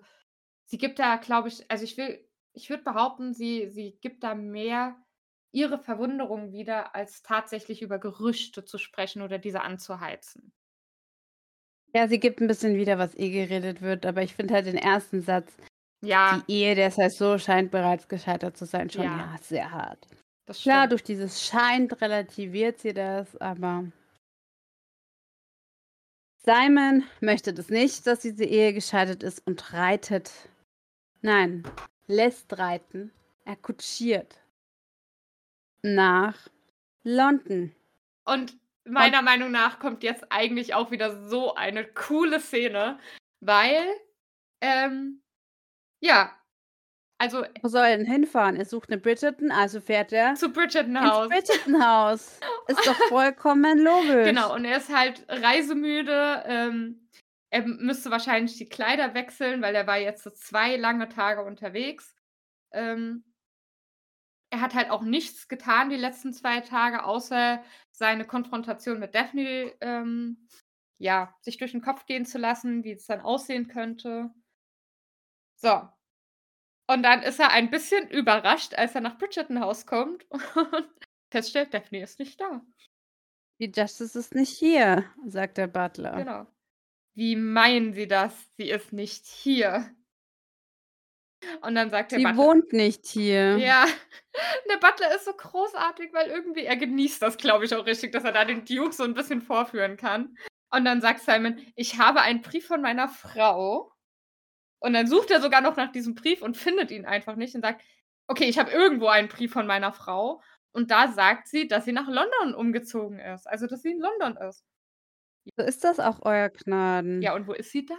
[0.65, 4.35] sie gibt da, glaube ich, also ich will, ich würde behaupten, sie, sie gibt da
[4.35, 4.97] mehr
[5.53, 10.53] ihre Verwunderung wieder, als tatsächlich über Gerüchte zu sprechen oder diese anzuheizen.
[11.95, 14.77] Ja, sie gibt ein bisschen wieder, was eh geredet wird, aber ich finde halt den
[14.77, 15.57] ersten Satz,
[16.07, 16.43] ja.
[16.49, 20.07] die Ehe der heißt so scheint bereits gescheitert zu sein, schon ja, ja sehr hart.
[20.47, 23.85] Klar, durch dieses scheint relativiert sie das, aber
[26.45, 30.31] Simon möchte das nicht, dass diese Ehe gescheitert ist und reitet.
[31.21, 31.65] Nein,
[32.07, 33.11] lässt reiten.
[33.45, 34.41] Er kutschiert
[35.83, 36.49] nach
[37.03, 37.75] London.
[38.25, 42.99] Und meiner und Meinung nach kommt jetzt eigentlich auch wieder so eine coole Szene,
[43.41, 43.85] weil
[44.61, 45.21] Ähm,
[46.01, 46.33] ja,
[47.19, 48.57] also Wo soll er denn hinfahren?
[48.57, 51.29] Er sucht 'ne Bridgerton, also fährt er zu Bridgerton ins House.
[51.29, 52.41] Bridgerton-Haus.
[52.69, 54.37] Ist doch vollkommen logisch.
[54.37, 56.43] Genau, und er ist halt reisemüde.
[56.47, 57.09] Ähm,
[57.51, 62.15] er müsste wahrscheinlich die Kleider wechseln, weil er war jetzt so 2 lange Tage unterwegs.
[62.73, 63.25] Ähm
[64.51, 69.73] er hat halt auch nichts getan die letzten 2 Tage, außer seine Konfrontation mit Daphne,
[69.81, 70.49] ähm,
[70.99, 74.31] ja, sich durch den Kopf gehen zu lassen, wie es dann aussehen könnte.
[75.57, 75.89] So.
[76.89, 80.89] Und dann ist er ein bisschen überrascht, als er nach Bridgerton House kommt und
[81.31, 82.63] feststellt, Daphne ist nicht da.
[83.59, 86.17] Die Justice ist nicht hier, sagt der Butler.
[86.17, 86.47] Genau.
[87.15, 88.35] Wie meinen Sie das?
[88.57, 89.95] Sie ist nicht hier.
[91.63, 93.59] Und dann sagt der Sie Butler wohnt nicht hier.
[93.59, 93.87] Ja,
[94.71, 98.25] der Butler ist so großartig, weil irgendwie er genießt das, glaube ich, auch richtig, dass
[98.25, 100.37] er da den Duke so 'n bisschen vorführen kann.
[100.71, 103.93] Und dann sagt Simon: „Ich habe einen Brief von meiner Frau.“
[104.87, 107.63] Und dann sucht er sogar noch nach diesem Brief und findet ihn einfach nicht und
[107.63, 107.83] sagt:
[108.29, 110.41] „Okay, ich habe irgendwo einen Brief von meiner Frau.“
[110.73, 114.37] Und da sagt sie, dass sie nach London umgezogen ist, also, dass sie in London
[114.37, 114.61] ist.
[115.59, 117.23] So ist das auch, euer Gnaden.
[117.23, 117.99] Ja, und wo ist sie dann?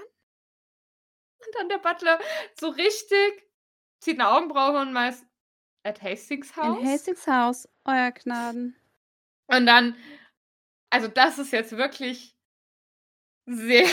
[1.45, 2.19] Und dann der Butler
[2.59, 3.43] so richtig
[3.99, 5.17] zieht 'ne Augenbraue und meint:
[5.83, 8.75] „At Hastings In House?“ Hastings House, euer Gnaden.
[9.49, 9.95] Und dann
[10.91, 12.33] also, das ist jetzt wirklich
[13.47, 13.87] sehr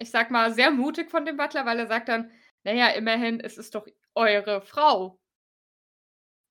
[0.00, 2.30] ich sage mal, sehr mutig von dem Butler, weil er sagt dann:
[2.64, 5.18] „Na ja, immerhin, es ist doch eure Frau.“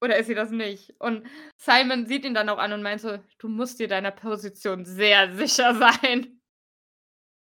[0.01, 0.93] Oder ist sie das nicht?
[0.99, 1.25] Und
[1.57, 5.31] Simon sieht ihn dann auch an und meint so: „Du musst dir deiner Position sehr
[5.35, 6.39] sicher sein.“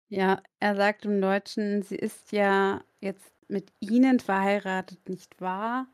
[0.09, 5.87] Ja, er sagt im Deutschen: „Sie ist ja jetzt mit Ihnen verheiratet, nicht wahr?“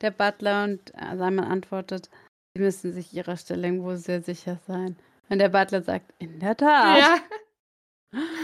[0.00, 2.08] Der Butler und, äh, Simon antwortet:
[2.54, 4.96] „Sie müssen sich Ihrer Stellung wohl sehr sicher sein.“
[5.28, 7.18] Und der Butler sagt: „In der Tat.“ Ja.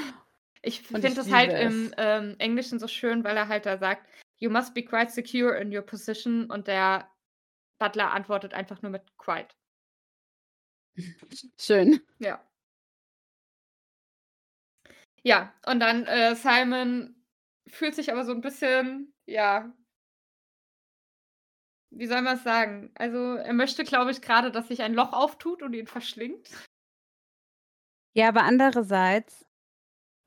[0.65, 1.61] Ich finde das halt es.
[1.61, 4.09] im, ähm, Englischen so schön, weil er halt da sagt:
[4.39, 7.09] „You must be quite secure in your position.“ Und der
[7.79, 9.55] Butler antwortet einfach nur mit „quite“.
[11.59, 12.01] Schön.
[12.19, 12.41] Ja.
[15.23, 17.15] Ja, und dann, äh, Simon
[17.67, 19.73] fühlt sich aber so 'n bisschen, ja
[21.91, 22.91] wie soll man's sagen?
[22.97, 26.51] Also, er möchte, glaube ich, grade, dass sich ein Loch auftut und ihn verschlingt.
[28.17, 29.44] Ja, aber andererseits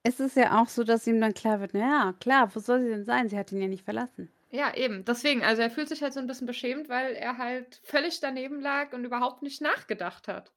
[0.08, 2.82] ist es ja auch so, dass ihm dann klar wird: „Na ja, klar, wo soll
[2.84, 3.30] sie denn sein?
[3.30, 5.04] Sie hat ihn ja nicht verlassen.“ Ja, eben.
[5.04, 8.62] Deswegen, also, er fühlt sich halt so 'n bisschen beschämt, weil er halt völlig daneben
[8.62, 10.52] lag und überhaupt nicht nachgedacht hat.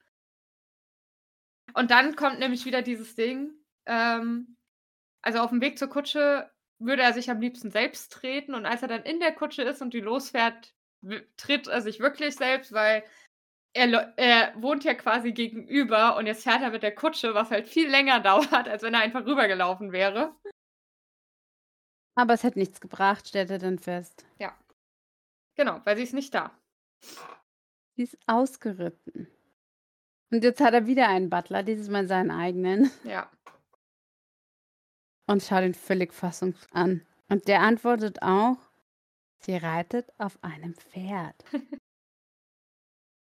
[1.74, 3.52] Und dann kommt nämlich wieder dieses Ding,
[3.86, 4.56] ähm
[5.22, 8.88] also, aufm Weg zur Kutsche würde er sich am liebsten selbst treten und als er
[8.88, 10.74] dann in der Kutsche ist und die losfährt,
[11.36, 13.04] tritt er sich wirklich selbst, weil
[13.72, 17.68] er er wohnt ja quasi gegenüber und jetzt fährt er mit der Kutsche, was halt
[17.68, 20.34] viel länger dauert, als wenn er einfach rübergelaufen wäre.
[22.16, 24.26] Aber es hätte nichts gebracht, stellt er dann fest.
[24.38, 24.56] Ja.
[25.56, 26.50] Genau, weil sie ist nicht da.
[27.96, 29.28] Sie ist ausgeritten.
[30.32, 32.90] Und jetzt hat er wieder einen Butler, dieses Mal seinen eigenen.
[33.04, 33.30] Ja.
[35.26, 37.06] Und schaut ihn völlig fassungs an.
[37.28, 38.58] Und der antwortet auch:
[39.38, 41.44] „Sie reitet auf einem Pferd.“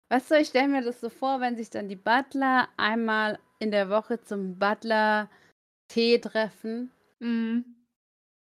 [0.09, 3.70] Weißt du, ich stelle mir das so vor, wenn sich dann die Butler einmal in
[3.72, 6.92] der Woche zum Butler-Tee treffen.
[7.18, 7.64] Mhm.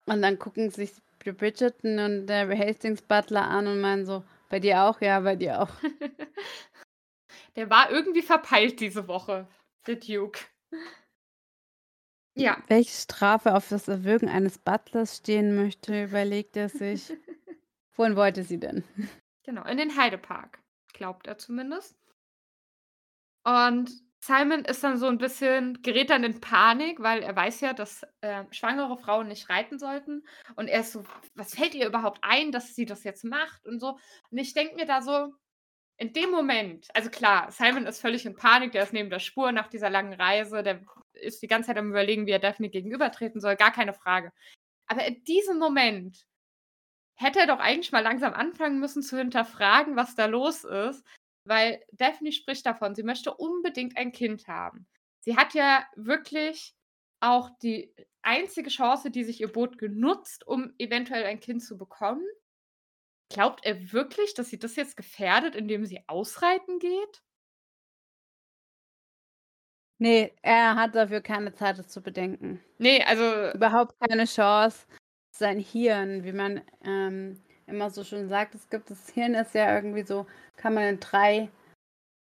[0.05, 4.59] Und dann gucken sich Bri Bridgerton und der Hastings Butler an und meinen so: „Bei
[4.59, 5.69] dir auch?“ „Ja, bei dir auch.“
[7.55, 9.47] Der war irgendwie verpeilt diese Woche,
[9.87, 10.39] der Duke.
[12.35, 12.57] Ja.
[12.67, 17.13] Welche Strafe auf das Erwürgen eines Butlers stehen möchte, überlegt er sich.
[17.95, 18.83] Wohin wollte sie denn?
[19.43, 20.62] Genau, in den Heidepark,
[20.93, 21.95] glaubt er zumindest.
[23.45, 23.91] Und
[24.21, 28.03] Simon ist dann so 'n bisschen gerät dann in Panik, weil er weiß ja, dass,
[28.21, 30.23] äh, schwangere Frauen nicht reiten sollten.
[30.55, 31.03] Und er ist so:
[31.35, 33.97] „Was fällt ihr überhaupt ein, dass sie das jetzt macht?“ und so.
[34.31, 35.33] Und ich denke mir da so,
[35.97, 39.51] in dem Moment also klar, Simon ist völlig in Panik, der ist neben der Spur
[39.53, 40.81] nach dieser langen Reise, der
[41.13, 44.31] ist die ganze Zeit am Überlegen, wie er Daphne gegenübertreten soll, gar keine Frage.
[44.87, 46.25] Aber in diesem Moment
[47.23, 51.05] hätte er doch eigentlich mal langsam anfangen müssen zu hinterfragen, was da los ist,
[51.45, 54.87] weil Daphne spricht davon, sie möchte unbedingt ein Kind haben.
[55.21, 56.75] Sie hat ja wirklich
[57.21, 62.25] auch die einzige Chance, die sich ihr bot, genutzt, um eventuell ein Kind zu bekommen.
[63.29, 67.21] Glaubt er wirklich, dass sie das jetzt gefährdet, indem sie ausreiten geht?
[69.99, 72.59] Ne, er hat dafür keine Zeit, das zu bedenken.
[72.77, 74.85] Ne, also Überhaupt keine Chance.
[75.35, 79.73] Sein Hirn, wie man, ähm, immer so schön sagt, es gibt das Hirn ist ja
[79.75, 80.25] irgendwie so
[80.57, 81.49] kann man in 3,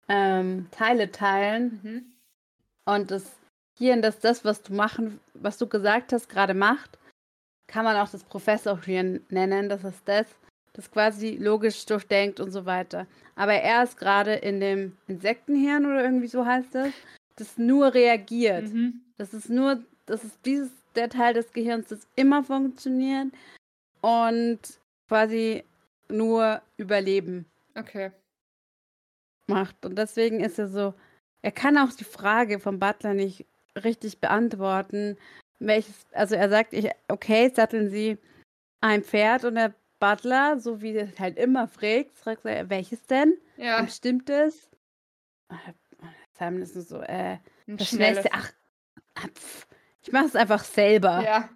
[0.08, 1.80] ähm, Teile teilen.
[1.82, 2.04] Mhm.
[2.84, 3.36] Und das
[3.78, 6.98] Hirn, dass das, was du machen, was du gesagt hast, gerade macht,
[7.68, 9.68] kann man auch das Professorhirn nennen.
[9.68, 10.26] Das ist das,
[10.72, 13.06] das quasi logisch durchdenkt und so weiter.
[13.36, 16.92] Aber er ist gerade in dem Insektenhirn oder irgendwie so heißt das,
[17.36, 18.72] das nur reagiert.
[18.72, 19.00] Mhm.
[19.16, 23.28] Das ist nur, das ist dieses der Teil des Gehirns, das immer funktioniert
[24.00, 24.60] und
[25.08, 25.64] quasi
[26.08, 28.10] nur Überleben Okay.
[29.46, 29.84] macht.
[29.84, 30.94] Und deswegen ist er so,
[31.42, 33.46] er kann auch die Frage vom Butler nicht
[33.82, 35.16] richtig beantworten.
[35.58, 38.18] Welches, also er sagt, ich, okay, satteln Sie
[38.80, 43.34] ein Pferd und der Butler, so wie er halt immer fragt, fragt er, welches denn?
[43.56, 44.68] Ja, Und stimmt es?
[46.32, 47.38] Simon ist nur so, äh,
[47.68, 48.52] ein das schnellste, ach,
[49.14, 49.66] ah, pf,
[50.02, 51.48] ich mache es einfach selber Ja,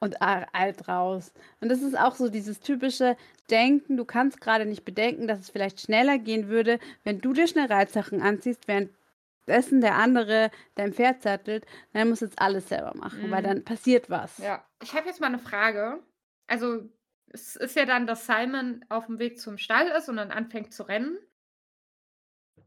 [0.00, 1.32] und alt raus.
[1.60, 3.16] Und das ist auch so dieses typische
[3.50, 7.46] Denken, du kannst gerade nicht bedenken, dass es vielleicht schneller gehen würde, wenn du dir
[7.46, 12.94] schnell Reitsachen anziehst, währenddessen der andere dein Pferd sattelt, dann musst du jetzt alles selber
[12.96, 13.46] machen, weil Mhm.
[13.46, 14.38] dann passiert was.
[14.38, 14.66] ja.
[14.82, 16.02] Ich habe jetzt mal eine Frage.
[16.48, 16.88] Also,
[17.28, 20.74] es ist ja dann, dass Simon auf dem Weg zum Stall ist und dann anfängt
[20.74, 21.16] zu rennen.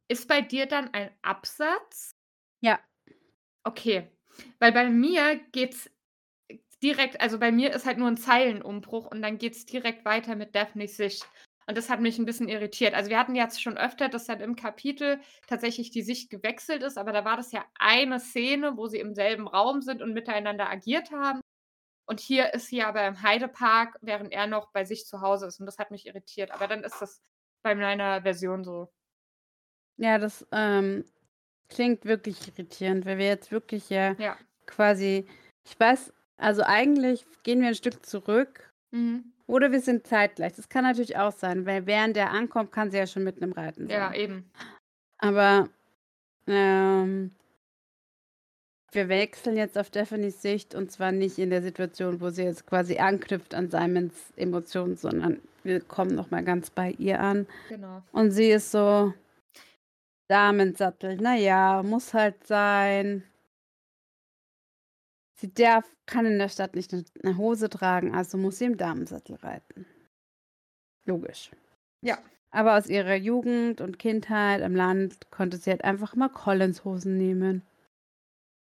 [0.07, 2.11] Ist bei dir dann ein Absatz?
[2.61, 2.79] Ja.
[3.63, 4.14] Okay.
[4.59, 5.89] Weil bei mir geht's
[6.83, 10.55] direkt, also bei mir ist halt nur ein Zeilenumbruch und dann geht's direkt weiter mit
[10.55, 11.27] Daphnes Sicht.
[11.67, 12.93] Und das hat mich ein bisschen irritiert.
[12.93, 16.97] Also wir hatten jetzt schon öfter, dass dann im Kapitel tatsächlich die Sicht gewechselt ist,
[16.97, 20.69] aber da war das ja eine Szene, wo sie im selben Raum sind und miteinander
[20.69, 21.41] agiert haben.
[22.07, 25.59] Und hier ist sie aber im Heidepark, während er noch bei sich zu Hause ist.
[25.59, 26.51] Und das hat mich irritiert.
[26.51, 27.19] Aber dann ist das
[27.63, 28.91] bei meiner Version so.
[29.97, 31.03] Ja, das ähm,
[31.70, 34.38] klingt wirklich irritierend, weil wir jetzt wirklich ja Ja.
[34.66, 35.26] quasi,
[35.68, 39.26] ich weiß, also eigentlich gehen wir ein Stück zurück Mhm.
[39.47, 40.53] oder wir sind zeitgleich.
[40.53, 43.51] Das kann natürlich auch sein, weil während der ankommt, kann sie ja schon mitten im
[43.53, 43.95] Reiten sein.
[43.97, 44.49] Ja, eben.
[45.18, 45.70] Aber
[46.47, 47.32] ähm,
[48.91, 52.66] wir wechseln jetzt auf Daphnes Sicht und zwar nicht in der Situation, wo sie jetzt
[52.66, 57.47] quasi anknüpft an Simons Emotionen, sondern wir kommen nochmal ganz bei ihr an.
[57.70, 58.03] Genau.
[58.13, 59.13] Und sie ist so
[60.28, 61.17] Damensattel.
[61.17, 63.23] Naja, muss halt sein.
[65.38, 69.36] Sie darf, kann in der Stadt nicht eine- Hose tragen, also muss sie im Damensattel
[69.36, 69.86] reiten.
[71.05, 71.51] Logisch.
[72.01, 72.17] Ja.
[72.51, 77.63] Aber aus ihrer Jugend und Kindheit am Land konnte sie halt einfach mal Collins-Hosen nehmen.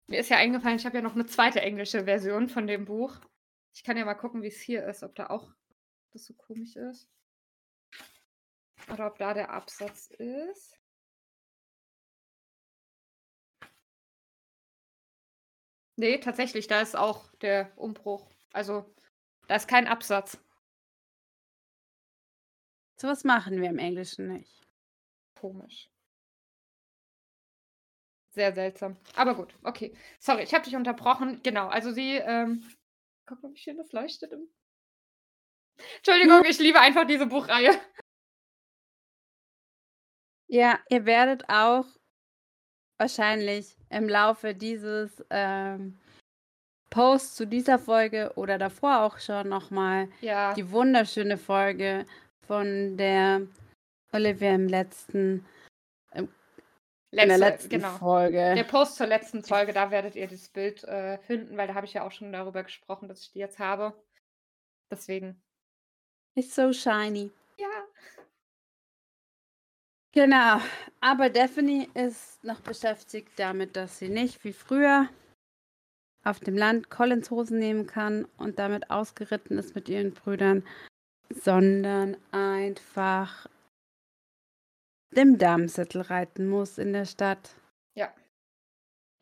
[0.09, 3.21] Mir ist ja eingefallen, ich habe ja noch eine zweite englische Version von dem Buch.
[3.75, 5.55] Ich kann ja mal gucken, wie es hier ist, ob da auch
[6.13, 7.09] das so komisch ist.
[8.93, 10.77] Oder ob da der Absatz ist.
[15.97, 18.29] Nee, tatsächlich, da ist auch der Umbruch.
[18.53, 18.85] Also,
[19.49, 20.39] da ist kein Absatz.
[22.97, 24.67] Sowas machen wir im Englischen nicht.
[25.41, 25.91] Komisch.
[28.31, 28.97] Sehr seltsam.
[29.15, 29.97] Aber gut, okay.
[30.19, 31.41] Sorry, ich habe dich unterbrochen.
[31.45, 32.69] Genau, also sie, ähm,
[33.27, 34.33] guck mal, wie schön das leuchtet.
[34.33, 34.49] Im
[35.99, 37.71] Entschuldigung, ich liebe einfach diese Buchreihe.
[40.49, 41.87] Ja, ihr werdet auch
[42.99, 45.99] wahrscheinlich im Laufe dieses ähm,
[46.91, 52.07] Posts zu dieser Folge oder davor auch schon nochmal Ja, die wunderschöne Folge
[52.47, 53.43] von der
[54.13, 55.45] Olivia im letzten,
[56.13, 56.29] in
[57.11, 57.97] der letzte, letzten genau.
[57.97, 58.55] Folge.
[58.55, 61.87] Der Post zur letzten Folge, da werdet ihr das Bild äh, finden, weil da habe
[61.87, 63.93] ich ja auch schon darüber gesprochen, dass ich die jetzt habe.
[64.91, 65.43] Deswegen.
[66.37, 67.31] Ist so shiny.
[70.15, 70.61] Genau.
[71.01, 75.09] Aber Daphne ist noch beschäftigt damit, dass sie nicht wie früher
[76.23, 80.65] auf dem Land Collins Hosen nehmen kann und damit ausgeritten ist mit ihren Brüdern,
[81.31, 83.49] sondern einfach
[85.11, 87.57] dem Damensittel reiten muss in der Stadt.
[87.97, 88.15] Ja.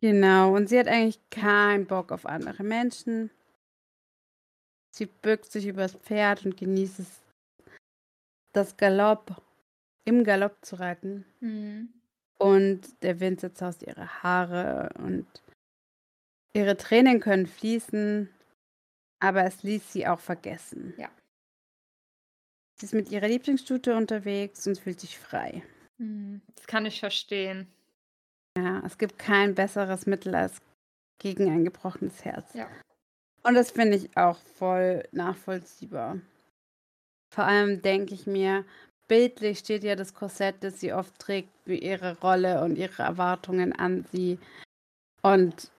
[0.03, 0.55] Genau.
[0.55, 3.31] Und sie hat eigentlich keinen Bock auf andere Menschen.
[4.95, 7.01] Sie bückt sich übers Pferd und genießt
[8.53, 9.43] das Galopp,
[10.05, 11.25] im Galopp zu reiten.
[11.41, 11.93] Mhm.
[12.39, 15.27] Und der Wind aus ihre Haare und
[16.55, 18.29] ihre Tränen können fließen,
[19.21, 20.95] aber es ließ sie auch vergessen.
[20.97, 21.11] Ja.
[22.79, 25.63] Sie ist mit ihrer Lieblingsstute unterwegs und fühlt sich frei.
[25.99, 26.43] Mhm.
[26.57, 27.69] Das kann ich verstehen.
[28.59, 30.61] Ja, es gibt kein besseres Mittel als
[31.21, 32.53] gegen ein gebrochenes Herz.
[32.55, 32.69] Ja.
[33.45, 36.21] Und das finde ich auch voll nachvollziehbar.
[37.33, 38.65] Vor allem denke ich mir,
[39.09, 43.73] bildlich steht ja das Korsett, das sie oft trägt, für ihre Rolle und ihre Erwartungen
[43.73, 44.39] an sie.
[45.23, 45.71] Und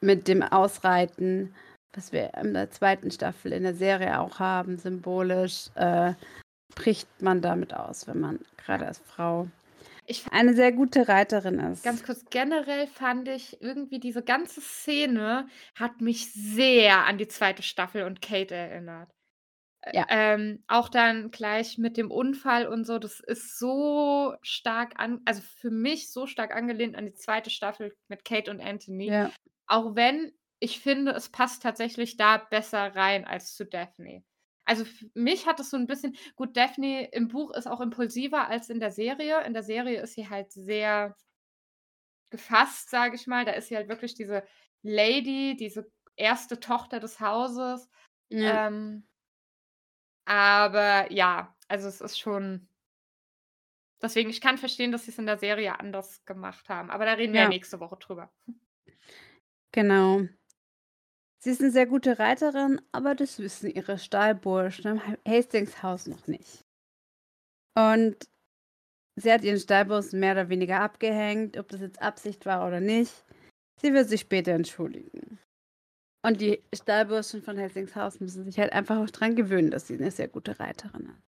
[0.00, 1.54] mit dem Ausreiten,
[1.92, 6.14] was wir in der zweiten Staffel in der Serie auch haben, symbolisch, äh,
[6.74, 9.48] bricht man damit aus, wenn man gerade als Frau
[10.06, 11.84] Ich eine sehr gute Reiterin ist.
[11.84, 17.62] Ganz kurz, generell fand ich irgendwie diese ganze Szene hat mich sehr an die zweite
[17.62, 19.08] Staffel und Kate erinnert.
[19.92, 20.06] Ja.
[20.08, 25.42] ähm, auch dann gleich mit dem Unfall und so, das ist so stark an also,
[25.42, 29.16] für mich so stark angelehnt an die zweite Staffel mit Kate und Anthony.
[29.16, 29.34] Ja.
[29.66, 34.24] Auch wenn ich finde, es passt tatsächlich da besser rein als zu Daphne.
[34.66, 38.48] Also, f mich hat es so 'n bisschen gut, Daphne im Buch ist auch impulsiver
[38.48, 39.42] als in der Serie.
[39.44, 41.16] In der Serie ist sie halt sehr
[42.32, 43.44] gefasst, sage ich mal.
[43.44, 44.44] Da ist sie halt wirklich diese
[44.82, 47.88] Lady, diese erste Tochter des Hauses.
[48.30, 48.58] Ja.
[48.62, 49.06] Ähm
[50.26, 52.68] aber ja, also, es ist schon
[54.02, 57.32] deswegen, ich kann verstehen, dass sie's in der Serie anders gemacht haben, aber da reden
[57.32, 58.30] wir ja nächste Woche drüber.
[59.74, 60.28] Genau.
[61.42, 66.26] Sie ist 'ne sehr gute Reiterin, aber das wissen ihre Stallburschen im Ha Hastings-Haus noch
[66.26, 66.64] nicht.
[67.76, 68.28] Und
[69.16, 73.24] sie hat ihren Stallburschen mehr oder weniger abgehängt, ob das jetzt Absicht war oder nicht.
[73.80, 75.38] Sie wird sich später entschuldigen.
[76.24, 80.10] Und die Stallburschen von Hastings-Haus müssen sich halt einfach auch dran gewöhnen, dass sie 'ne
[80.10, 81.22] sehr gute Reiterin ist.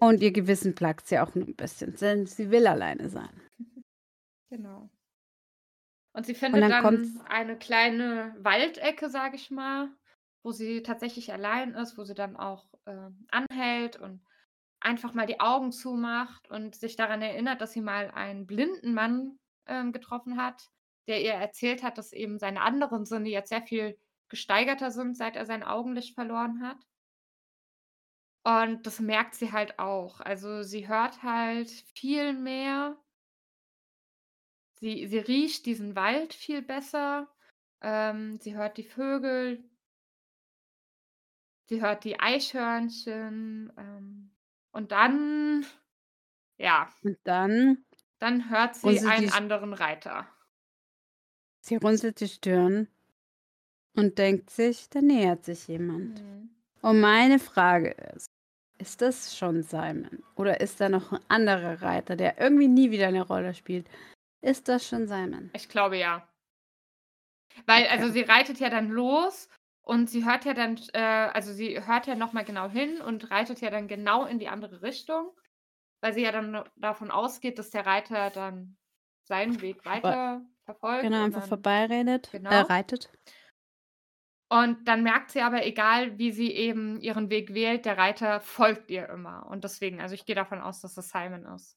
[0.00, 3.42] Und ihr Gewissen plagt's ja auch nur 'n bisschen, denn sie will alleine sein.
[4.50, 4.90] Genau.
[6.14, 9.88] Und sie Und findet dann dann kommt's eine kleine Waldecke, sage ich mal,
[10.42, 14.22] wo sie tatsächlich allein ist, wo sie dann auch, ähm, anhält und
[14.80, 19.38] einfach mal die Augen zumacht und sich daran erinnert, dass sie mal einen blinden Mann,
[19.66, 20.68] ähm, getroffen hat,
[21.08, 23.98] der ihr erzählt hat, dass eben seine anderen Sinne jetzt sehr viel
[24.28, 26.78] gesteigerter sind, seit er sein Augenlicht verloren hat.
[28.44, 30.20] Und das merkt sie halt auch.
[30.20, 32.96] Also, sie hört halt viel mehr.
[34.80, 37.28] Sie sie riecht diesen Wald viel besser.
[37.80, 39.62] Ähm, sie hört die Vögel.
[41.66, 44.32] Sie hört die Eichhörnchen, ähm,
[44.72, 45.64] und dann
[46.56, 46.88] ja.
[47.02, 47.84] Und dann
[48.18, 50.28] Dann hört sie runzelt einen anderen Reiter.
[51.64, 52.88] Sie runzelt die Stirn
[53.96, 56.22] und denkt sich, da nähert sich jemand.
[56.22, 56.52] Mhm.
[56.82, 58.26] Und meine Frage ist:
[58.78, 63.10] Ist das schon Simon oder ist da noch 'n anderer Reiter, der irgendwie nie wieder
[63.10, 63.88] 'ne Rolle spielt?
[64.42, 65.52] Ist das schon Simon?
[65.54, 66.26] Ich glaube ja.
[67.68, 68.12] Weil also, Okay.
[68.12, 69.48] sie reitet ja dann los
[69.82, 73.30] und sie hört ja dann äh, also, sie hört ja noch mal genau hin und
[73.30, 75.30] reitet ja dann genau in die andere Richtung,
[76.02, 78.78] weil sie ja dann davon ausgeht, dass der Reiter dann
[79.24, 82.70] seinen Weg weiter verfolgt Genau, einfach vorbeiredet äh, genau.
[82.70, 83.10] reitet.
[84.50, 88.90] Und dann merkt sie aber, egal wie sie eben ihren Weg wählt, der Reiter folgt
[88.90, 89.46] ihr immer.
[89.46, 91.74] Und deswegen also, ich gehe davon aus, dass es Simon ist.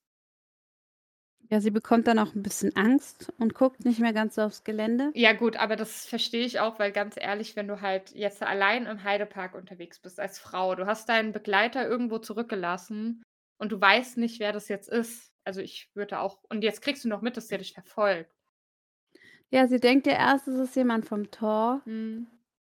[1.49, 4.63] Ja, sie bekommt dann auch 'n bisschen Angst und guckt nicht mehr ganz so aufs
[4.63, 5.15] Gelände.
[5.17, 8.85] Ja gut, aber das verstehe ich auch, weil ganz ehrlich, wenn du halt jetzt allein
[8.85, 13.23] im Heidepark unterwegs bist als Frau, du hast deinen Begleiter irgendwo zurückgelassen
[13.57, 15.31] und du weißt nicht, wer das jetzt ist.
[15.45, 18.34] Also, ich würde auch und jetzt kriegst du noch mit, dass der dich verfolgt.
[19.55, 21.79] Ja, sie denkt ja erst, es ist jemand vom Tor.
[21.85, 22.27] Mhm.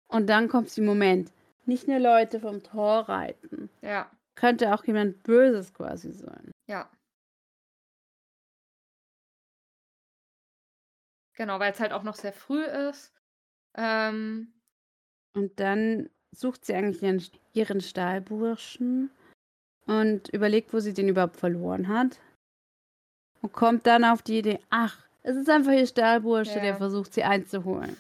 [0.07, 1.33] Und dann kommt sie: „Moment,
[1.65, 3.71] nicht nur Leute vom Tor reiten.
[3.81, 4.11] Ja.
[4.35, 6.91] Könnte auch jemand Böses quasi sein.“ Ja.
[11.37, 13.13] Genau, weil's halt auch noch sehr früh ist.
[13.77, 14.53] Ähm
[15.35, 17.23] Und dann sucht sie eigentlich ihren
[17.55, 19.11] ihren Stallburschen
[19.87, 22.21] und überlegt, wo sie den überhaupt verloren hat.
[23.43, 26.77] Und kommt dann auf die Idee: „Ach, es ist einfach ihr Stallbursche, der Ja.
[26.77, 27.97] versucht, sie einzuholen.“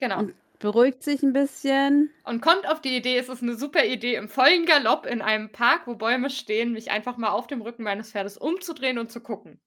[0.00, 0.20] Genau.
[0.20, 2.10] Und beruhigt sich 'n bisschen.
[2.24, 5.50] Und kommt auf die Idee, es ist 'ne super Idee, im vollen Galopp in einem
[5.50, 9.20] Park, wo Bäume stehen, mich einfach mal auf dem Rücken meines Pferdes umzudrehen und zu
[9.20, 9.60] gucken.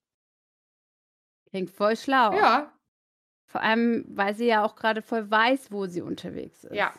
[1.49, 2.37] Klingt voll schlau.
[2.37, 2.73] Ja.
[3.47, 6.75] Vor allem, weil sie ja auch grade voll weiß, wo sie unterwegs ist.
[6.75, 6.93] Ja.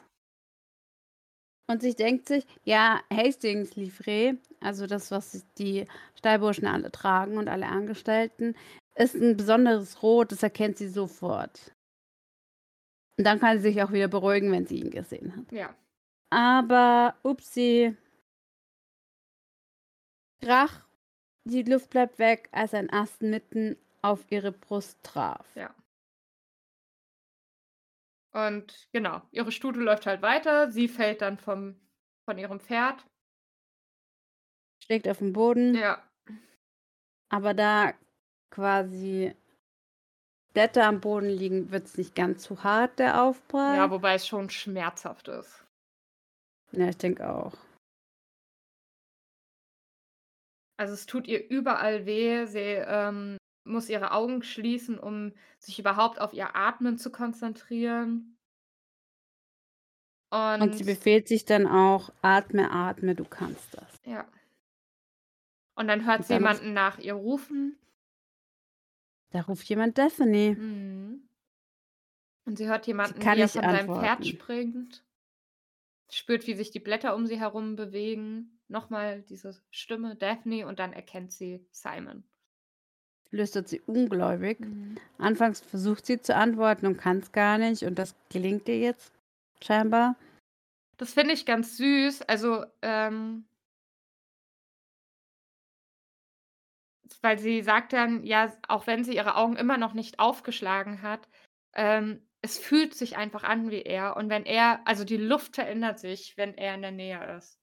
[1.69, 7.67] Und sie denkt sich: „Ja, Hastings-Livree, also das, was die Stallburschen alle tragen und alle
[7.67, 8.55] Angestellten,
[8.97, 11.73] ist 'n besonderes Rot, das erkennt sie sofort.“
[13.19, 15.47] Und dann kann sie sich auch wieder beruhigen, wenn sie ihn gesehen hat.
[15.53, 15.75] Ja.
[16.31, 17.97] Aber upsi.
[20.43, 20.81] Krach,
[21.45, 25.47] die Luft bleibt weg, als ein Ast mitten auf ihre Brust traf.
[25.55, 25.75] Ja.
[28.35, 30.71] Und genau, ihre Stute läuft halt weiter.
[30.71, 31.77] Sie fällt dann vom
[32.25, 33.05] von ihrem Pferd.
[34.85, 35.75] Schlägt auf 'n Boden.
[35.75, 36.03] Ja.
[37.31, 37.95] Aber da
[38.53, 39.35] quasi
[40.53, 43.77] Blätter am Boden liegen, wird's nicht ganz zu hart, der Aufprall.
[43.77, 45.65] Ja, wobei es schon schmerzhaft ist.
[46.73, 47.53] Ja, ich denke auch.
[50.79, 52.45] Also, es tut ihr überall weh.
[52.47, 58.37] Sie, ähm, muss ihre Augen schließen, um sich überhaupt auf ihr Atmen zu konzentrieren.
[60.59, 64.27] Und sie Und befehlt sich dann auch: „Atme, atme, du kannst das.“ Ja.
[65.75, 67.79] Und dann hört Und sie dann ruft jemanden nach ihr rufen.
[69.33, 70.55] Da ruft jemand Daphne.
[70.55, 71.29] Mhm.
[72.45, 74.25] Und sie hört Sie jemanden, kann wie er nicht von seinem Pferd antworten.
[74.25, 75.05] springt.
[76.11, 78.59] Spürt, wie sich die Blätter um sie herum bewegen.
[78.69, 82.25] Nochmal diese Stimme, Daphne, und dann erkennt sie Simon.
[83.31, 84.61] Flüstert sie ungläubig.
[84.61, 84.99] Mhm.
[85.17, 87.85] Anfangs versucht sie zu antworten und kann es gar nicht.
[87.85, 89.13] Und das gelingt ihr jetzt
[89.63, 90.17] scheinbar.
[90.99, 92.23] Das finde ich ganz süß.
[92.23, 93.45] Also, ähm
[97.23, 101.29] weil sie sagt dann, ja, auch wenn sie ihre Augen immer noch nicht aufgeschlagen hat,
[101.75, 104.17] ähm, es fühlt sich einfach an wie er.
[104.17, 107.59] Und wenn er, also die Luft verändert sich, wenn er in der Nähe ist.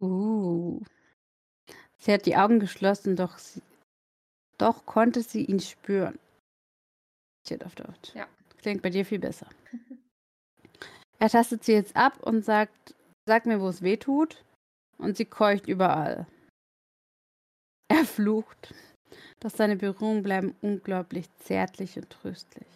[0.00, 0.82] Uh.
[1.98, 3.62] Sie hat die Augen geschlossen, doch, sie,
[4.58, 6.18] doch konnte sie ihn spüren.
[7.46, 8.14] Steht auf Deutsch.
[8.14, 8.26] Ja.
[8.60, 9.48] Klingt bei dir viel besser.
[11.20, 12.94] er tastet sie jetzt ab und sagt,
[13.26, 14.42] sag mir, wo es weh tut.
[14.98, 16.26] Und sie keucht überall.
[18.06, 18.72] Er flucht.
[19.40, 22.68] Doch seine Berührungen bleiben unglaublich zärtlich und tröstlich.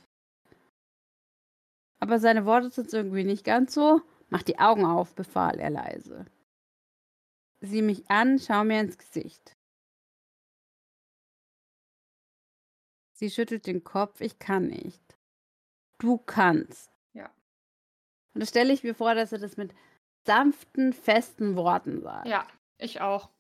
[2.01, 4.03] Aber seine Worte sind irgendwie nicht ganz so.
[4.29, 6.27] Mach die Augen auf, befahl er leise.
[7.61, 9.57] Sieh mich an, schau mir ins Gesicht.
[13.15, 15.17] Sie schüttelt den Kopf, ich kann nicht.
[15.99, 16.91] Du kannst.
[17.13, 17.31] Ja.
[18.35, 19.75] Und da stelle ich mir vor, dass er das mit
[20.27, 22.27] sanften, festen Worten sagt.
[22.27, 22.49] Ja,
[22.79, 23.31] ich auch.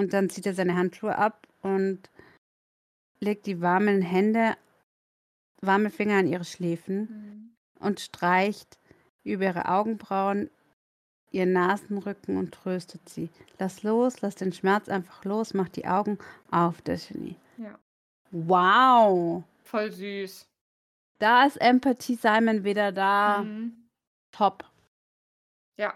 [0.00, 2.08] Und dann zieht er seine Handschuhe ab und
[3.20, 4.56] legt die warmen Hände,
[5.60, 7.84] warme Finger an ihre Schläfen Mhm.
[7.86, 8.78] und streicht
[9.24, 10.48] über ihre Augenbrauen,
[11.32, 13.28] ihren Nasenrücken und tröstet sie.
[13.58, 16.18] Lass los, lass den Schmerz einfach los, mach die Augen
[16.50, 17.36] auf, Destiny.
[17.58, 17.78] Ja.
[18.30, 19.44] Wow!
[19.64, 20.46] Voll süß.
[21.18, 23.42] Da ist Empathy Simon wieder da.
[23.42, 23.86] Mhm.
[24.32, 24.64] Top.
[25.76, 25.92] Ja.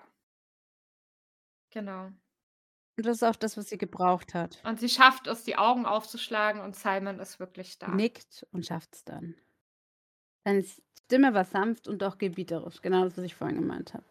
[1.71, 2.13] Genau.
[2.97, 4.61] Und das ist auch das, was sie gebraucht hat.
[4.65, 7.89] Und sie schafft es, die Augen aufzuschlagen und Simon ist wirklich da.
[7.89, 9.35] Nickt und schafft es dann.
[10.45, 10.65] Seine
[11.05, 12.81] Stimme war sanft und auch gebieterisch.
[12.83, 14.05] Genau das, was ich vorhin gemeint habe.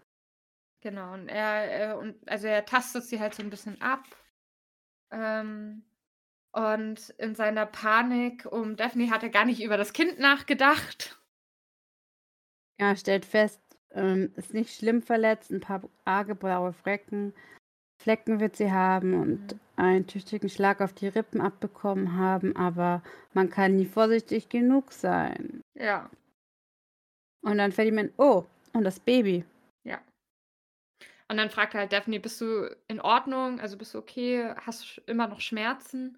[0.81, 1.14] Genau.
[1.14, 4.03] Und er, äh, und also er tastet sie halt so ein bisschen ab.
[5.11, 5.84] Ähm,
[6.51, 11.19] und in seiner Panik um Daphne hat er gar nicht über das Kind nachgedacht.
[12.77, 13.61] Er stellt fest,
[13.91, 17.34] ähm, ist nicht schlimm verletzt, ein paar arge blaue Flecken.
[18.03, 19.59] Flecken wird sie haben und Mhm.
[19.77, 23.01] einen tüchtigen Schlag auf die Rippen abbekommen haben, aber
[23.34, 25.61] man kann nie vorsichtig genug sein.
[25.75, 26.09] Ja,
[27.41, 29.43] Und dann fällt ihm ein, oh, und das Baby.
[29.84, 30.01] ja.
[31.30, 33.59] Und dann fragt er halt Daphne, bist du in Ordnung?
[33.59, 34.53] Also bist du okay?
[34.65, 36.17] Hast du immer noch Schmerzen?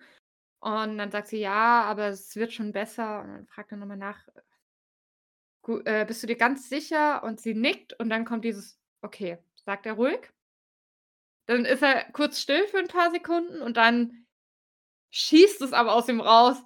[0.59, 3.21] Und dann sagt sie, ja, aber es wird schon besser.
[3.21, 4.27] Und dann fragt er nochmal nach,
[5.63, 7.23] "Gu- äh, bist du dir ganz sicher?
[7.23, 10.31] Und sie nickt und dann kommt dieses, okay, sagt er ruhig.
[11.47, 14.25] Dann ist er kurz still für ein paar Sekunden und dann
[15.11, 16.57] schießt es aber aus ihm raus.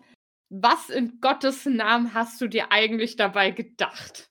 [0.50, 4.30] Was in Gottes Namen hast du dir eigentlich dabei gedacht?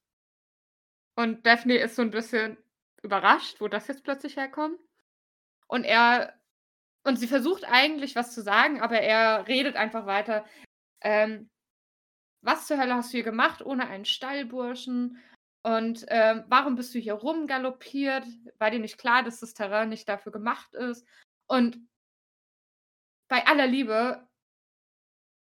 [1.14, 2.56] Und Daphne ist so ein bisschen
[3.02, 4.80] überrascht, wo das jetzt plötzlich herkommt.
[5.66, 6.38] Und er
[7.04, 10.44] und sie versucht eigentlich was zu sagen, aber er redet einfach weiter.
[11.00, 11.48] Ähm,
[12.42, 15.16] was zur Hölle hast du hier gemacht ohne einen Stallburschen?
[15.64, 18.24] Und ähm, warum bist du hier rumgaloppiert?
[18.58, 21.06] War dir nicht klar, dass das Terrain nicht dafür gemacht ist?
[21.46, 21.78] Und
[23.28, 24.26] bei aller Liebe,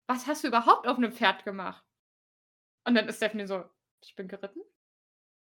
[0.10, 1.84] was hast du überhaupt auf einem Pferd gemacht?
[2.86, 3.64] Und dann ist Daphne so,
[4.04, 4.62] ich bin geritten.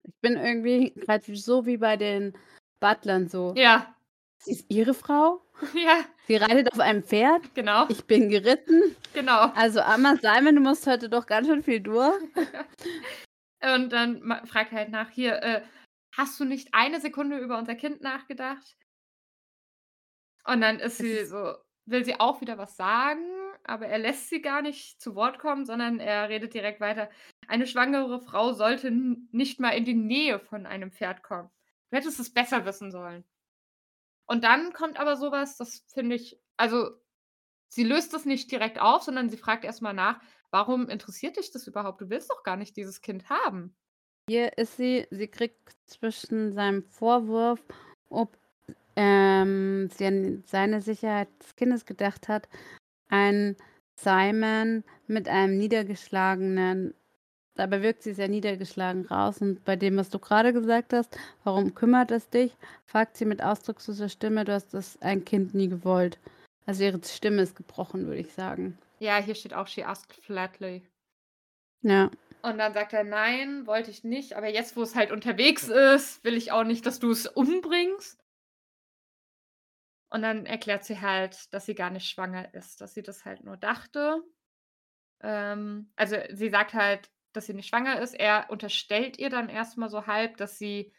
[0.02, 2.36] Ich bin irgendwie gerade so wie bei den
[2.80, 3.54] Butlern so.
[3.56, 3.94] Ja,
[4.42, 5.42] Sie ist ihre Frau.
[5.74, 7.54] ja, Sie reitet auf einem Pferd.
[7.54, 8.96] genau, Ich bin geritten.
[9.12, 9.50] genau.
[9.54, 12.14] Also, Amma Simon, du musst heute doch ganz schön viel durch.
[13.62, 15.62] Und dann fragt er halt nach, hier, äh,
[16.16, 18.76] hast du nicht eine Sekunde über unser Kind nachgedacht?
[20.44, 21.54] Und dann ist sie so,
[21.84, 23.24] will sie auch wieder was sagen,
[23.64, 27.10] aber er lässt sie gar nicht zu Wort kommen, sondern er redet direkt weiter.
[27.46, 31.50] Eine schwangere Frau sollte nicht mal in die Nähe von einem Pferd kommen.
[31.90, 33.24] Du hättest es besser wissen sollen.
[34.26, 36.90] Und dann kommt aber sowas, das finde ich, also
[37.68, 40.20] sie löst es nicht direkt auf, sondern sie fragt erstmal nach,
[40.50, 42.00] warum interessiert dich das überhaupt?
[42.00, 43.74] Du willst doch gar nicht dieses Kind haben.
[44.28, 47.60] Hier ist sie, sie kriegt zwischen seinem Vorwurf,
[48.08, 48.36] ob
[48.96, 52.48] ähm, sie an seine Sicherheit des Kindes gedacht hat,
[53.08, 53.56] einen
[53.96, 56.94] Simon mit einem niedergeschlagenen,
[57.54, 61.74] dabei wirkt sie sehr niedergeschlagen raus und bei dem, was du gerade gesagt hast, warum
[61.74, 62.56] kümmert es dich,
[62.86, 66.18] fragt sie mit ausdrucksloser Stimme, du hast das ein Kind nie gewollt.
[66.66, 68.78] Also ihre Stimme ist gebrochen, würde ich sagen.
[69.00, 70.86] Ja, hier steht auch, she asked flatly.
[71.82, 72.10] Ja.
[72.42, 76.22] Und dann sagt er, nein, wollte ich nicht, aber jetzt, wo es halt unterwegs ist,
[76.24, 78.22] will ich auch nicht, dass du es umbringst.
[80.10, 83.44] Und dann erklärt sie halt, dass sie gar nicht schwanger ist, dass sie das halt
[83.44, 84.22] nur dachte.
[85.22, 88.14] Ähm, also sie sagt halt, dass sie nicht schwanger ist.
[88.14, 90.92] Er unterstellt ihr dann erstmal so halb, dass sie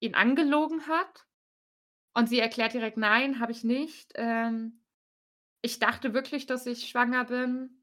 [0.00, 1.26] ihn angelogen hat.
[2.14, 4.12] Und sie erklärt direkt: „Nein, habe ich nicht.
[4.16, 4.81] Ähm,
[5.62, 7.82] ich dachte wirklich, dass ich schwanger bin,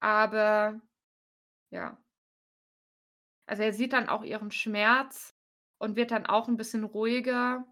[0.00, 0.80] aber
[1.70, 1.98] ja.“
[3.46, 5.34] Also, er sieht dann auch ihren Schmerz
[5.78, 7.66] und wird dann auch ein bisschen ruhiger.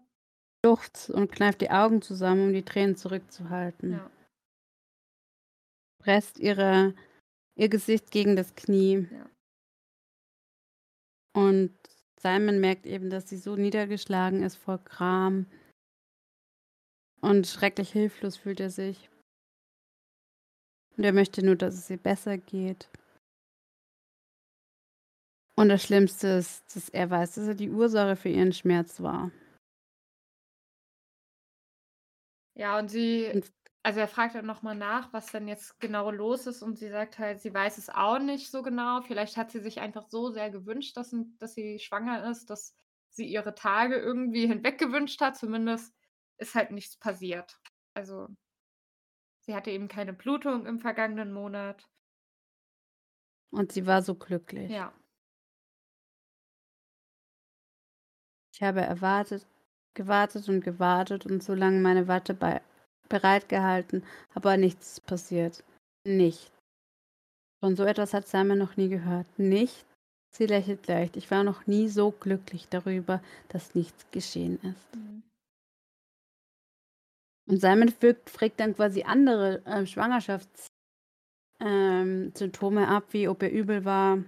[0.65, 3.93] Schluchzt und kneift die Augen zusammen, um die Tränen zurückzuhalten.
[3.93, 4.11] Ja.
[5.99, 6.95] Presst ihre
[7.55, 9.07] ihr Gesicht gegen das Knie.
[9.11, 9.29] Ja.
[11.35, 11.75] Und
[12.19, 15.47] Simon merkt eben, dass sie so niedergeschlagen ist vor Gram.
[17.23, 19.09] Und schrecklich hilflos fühlt er sich.
[20.97, 22.89] Und er möchte nur, dass es ihr besser geht.
[25.55, 29.31] Und das Schlimmste ist, dass er weiß, dass er die Ursache für ihren Schmerz war.
[32.55, 33.41] Ja, und sie
[33.85, 36.89] also, er fragt dann noch mal nach, was denn jetzt genau los ist und sie
[36.89, 39.01] sagt halt, sie weiß es auch nicht so genau.
[39.01, 42.75] Vielleicht hat sie sich einfach so sehr gewünscht, dass dass sie schwanger ist, dass
[43.09, 45.37] sie ihre Tage irgendwie hinweggewünscht hat.
[45.37, 45.93] Zumindest
[46.37, 47.59] ist halt nichts passiert.
[47.95, 48.27] Also,
[49.45, 51.85] sie hatte eben keine Blutung im vergangenen Monat.
[53.53, 54.69] und sie war so glücklich.
[54.71, 54.93] Ja.
[58.53, 59.45] Ich habe erwartet,
[59.93, 62.61] gewartet und gewartet und so lange meine Watte bei
[63.09, 64.03] bereitgehalten,
[64.33, 65.63] aber nichts passiert.
[66.05, 66.51] Nichts.
[67.59, 69.27] Von so etwas hat Simon noch nie gehört.
[69.37, 69.85] Nicht.
[70.35, 71.15] Sie lächelt leicht.
[71.15, 74.95] Ich war noch nie so glücklich darüber, dass nichts geschehen ist.
[74.95, 75.23] Mhm.
[77.45, 80.71] Und Simon fragt, fragt dann quasi andere äh, Schwangerschaftssymptome
[81.59, 84.19] ähm, ab, wie ob er übel war.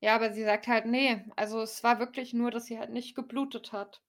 [0.00, 3.14] Ja, aber sie sagt halt: „Ne, also, es war wirklich nur, dass sie halt nicht
[3.14, 4.02] geblutet hat.“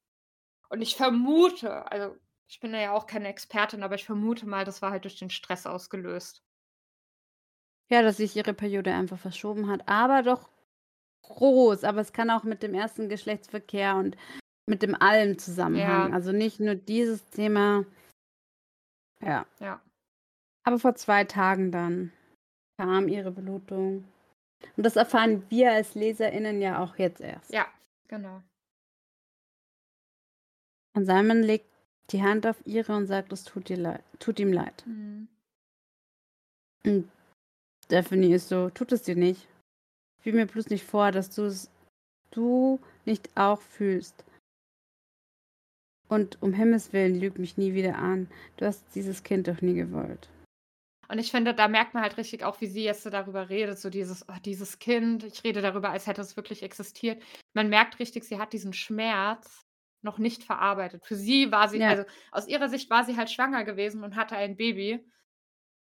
[0.70, 2.18] Und ich vermute also,
[2.48, 5.30] ich bin ja auch keine Expertin, aber ich vermute mal, das war halt durch den
[5.32, 6.44] Stress ausgelöst.
[7.92, 10.50] Ja, dass sich ihre Periode einfach verschoben hat, aber doch
[11.24, 11.84] groß.
[11.84, 14.18] Aber es kann auch mit dem ersten Geschlechtsverkehr und
[14.68, 16.12] mit dem allem zusammenhängen.
[16.12, 16.16] Ja.
[16.16, 17.86] Also nicht nur dieses Thema.
[19.26, 19.46] Ja.
[19.60, 19.82] Ja.
[20.66, 22.12] Aber vor 2 Tagen dann
[22.78, 24.06] kam ihre Blutung.
[24.78, 27.52] Und das erfahren wir als LeserInnen ja auch jetzt erst.
[27.52, 27.68] Ja,
[28.08, 28.42] genau.
[30.96, 31.66] Und Simon legt
[32.12, 34.84] die Hand auf ihre und sagt, es tut, leid, tut ihm leid.
[34.86, 35.28] Mhm.
[36.86, 37.12] Und
[37.86, 39.48] Stephanie ist so, tut es dir nicht.
[40.22, 41.70] Fühl mir bloß nicht vor, dass du es
[42.32, 44.24] du nicht auch fühlst.
[46.14, 48.30] Und um Himmels Willen, lüg mich nie wieder an.
[48.58, 50.30] Du hast dieses Kind doch nie gewollt.
[51.10, 53.80] Und ich finde, da merkt man halt richtig auch, wie sie jetzt so darüber redet,
[53.80, 57.24] so dieses, oh, dieses Kind, ich rede darüber, als hätte es wirklich existiert.
[57.56, 59.66] Man merkt richtig, sie hat diesen Schmerz
[60.04, 61.04] noch nicht verarbeitet.
[61.04, 61.90] Für sie war sie, Ja.
[61.90, 65.04] also aus ihrer Sicht war sie halt schwanger gewesen und hatte ein Baby.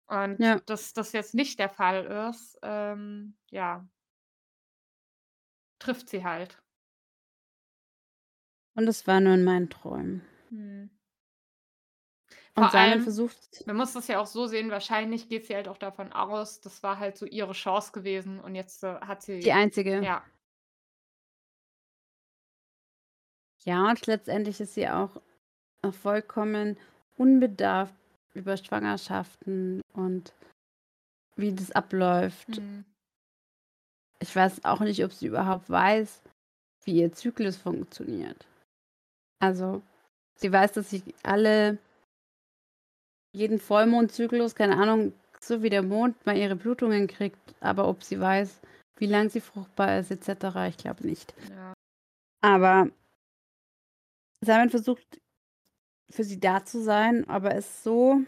[0.08, 0.60] Und Ja.
[0.66, 3.88] dass das jetzt nicht der Fall ist, ähm, ja,
[5.78, 6.60] trifft sie halt.
[8.78, 10.22] Und es war nur in meinen Träumen.
[10.50, 10.88] Hm.
[12.54, 15.56] Und Vor Simon allem, versucht, man muss das ja auch so sehen, wahrscheinlich geht sie
[15.56, 19.22] halt auch davon aus, das war halt so ihre Chance gewesen und jetzt äh, hat
[19.22, 20.00] sie, die einzige.
[20.04, 20.22] ja,
[23.64, 25.20] Ja, und letztendlich ist sie auch
[25.82, 26.78] äh, vollkommen
[27.16, 27.94] unbedarft
[28.34, 30.32] über Schwangerschaften und
[31.34, 32.56] wie das abläuft.
[32.56, 32.84] hm.
[34.20, 36.22] Ich weiß auch nicht, ob sie überhaupt weiß,
[36.84, 38.46] wie ihr Zyklus funktioniert.
[39.40, 39.82] Also,
[40.36, 41.78] sie weiß, dass sie alle,
[43.32, 48.20] jeden Vollmondzyklus, keine Ahnung, so wie der Mond mal ihre Blutungen kriegt, aber ob sie
[48.20, 48.60] weiß,
[48.98, 51.34] wie lang sie fruchtbar ist, etc., ich glaube nicht.
[51.50, 51.72] ja.
[52.40, 52.90] Aber
[54.44, 55.20] Simon versucht,
[56.10, 58.20] für sie da zu sein, aber ist so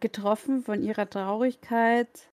[0.00, 2.30] getroffen von ihrer Traurigkeit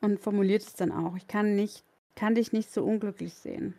[0.00, 1.16] und formuliert es dann auch.
[1.16, 3.74] Ich kann nicht, kann dich nicht so unglücklich sehen.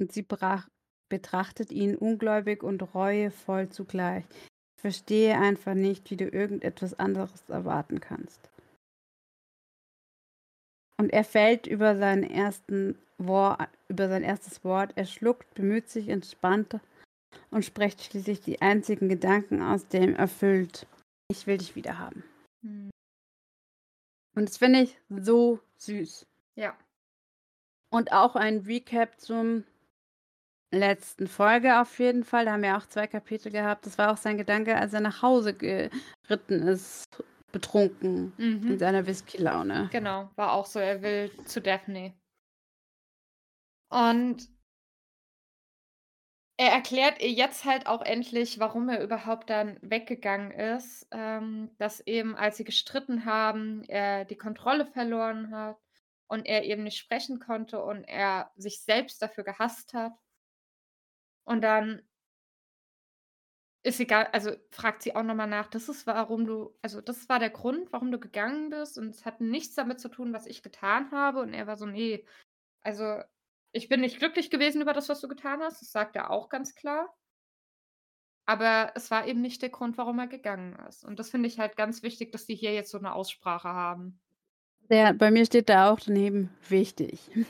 [0.00, 0.68] Und sie brach,
[1.08, 4.24] betrachtet ihn ungläubig und reuevoll zugleich.
[4.76, 8.48] Ich verstehe einfach nicht, wie du irgendetwas anderes erwarten kannst.
[10.96, 14.92] Und er fällt über seinen ersten Wort, über sein erstes Wort.
[14.96, 16.80] Er schluckt, bemüht sich, entspannt
[17.50, 20.86] und spricht schließlich die einzigen Gedanken aus, der ihm erfüllt.
[21.30, 22.24] Ich will dich wieder haben.
[22.62, 22.90] Hm.
[24.34, 26.26] Und das finde ich so süß.
[26.56, 26.76] Ja.
[27.90, 29.64] Und auch ein Recap zum
[30.70, 32.44] letzten Folge auf jeden Fall.
[32.44, 33.86] Da haben wir auch zwei Kapitel gehabt.
[33.86, 37.22] Das war auch sein Gedanke, als er nach Hause geritten ist,
[37.52, 38.32] betrunken
[38.66, 38.78] in Mhm.
[38.78, 39.90] seiner Whisky-Laune.
[39.90, 42.14] Genau, war auch so, er will zu Daphne.
[43.90, 44.48] Und
[46.56, 52.00] er erklärt ihr jetzt halt auch endlich, warum er überhaupt dann weggegangen ist, ähm, dass
[52.00, 55.78] eben, als sie gestritten haben, er die Kontrolle verloren hat
[56.26, 60.12] und er eben nicht sprechen konnte und er sich selbst dafür gehasst hat.
[61.48, 62.02] Und dann
[63.84, 67.28] ist egal also, fragt sie auch noch mal nach: „Das ist, warum du also, das
[67.28, 70.46] war der Grund, warum du gegangen bist und es hat nichts damit zu tun, was
[70.46, 72.24] ich getan habe?“ Und er war so: „Ne,
[72.82, 73.22] also,
[73.72, 76.48] ich bin nicht glücklich gewesen über das, was du getan hast.“ Das sagt er auch
[76.50, 77.14] ganz klar.
[78.48, 81.04] Aber es war eben nicht der Grund, warum er gegangen ist.
[81.04, 84.20] Und das finde ich halt ganz wichtig, dass die hier jetzt so 'ne Aussprache haben.
[84.90, 87.20] Ja, bei mir steht da auch daneben wichtig.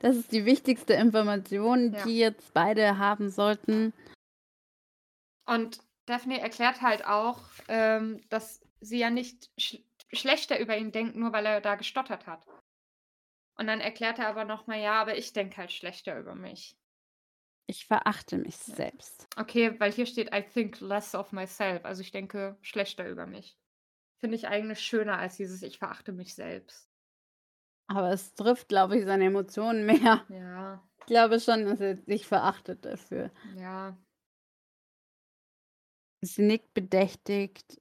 [0.00, 2.04] Das ist die wichtigste Information, Ja.
[2.04, 3.92] die jetzt beide haben sollten.
[5.46, 9.78] Und Daphne erklärt halt auch, ähm, dass sie ja nicht sch
[10.12, 12.46] schlechter über ihn denkt, nur weil er da gestottert hat.
[13.58, 16.76] Und dann erklärt er aber noch mal: „Ja, aber ich denke halt schlechter über mich.“
[17.68, 19.28] Ich verachte mich selbst.
[19.36, 23.56] Okay, weil hier steht: „I think less of myself“, also, ich denke schlechter über mich.
[24.22, 26.88] Finde ich eigentlich schöner als dieses: „Ich verachte mich selbst.“
[27.88, 30.24] Aber es trifft, glaube ich, seine Emotionen mehr.
[30.28, 30.80] Ja.
[31.00, 33.32] Ich glaube schon, dass er sich verachtet dafür.
[33.56, 33.96] Ja.
[36.24, 37.80] Sie nickt bedächtigt.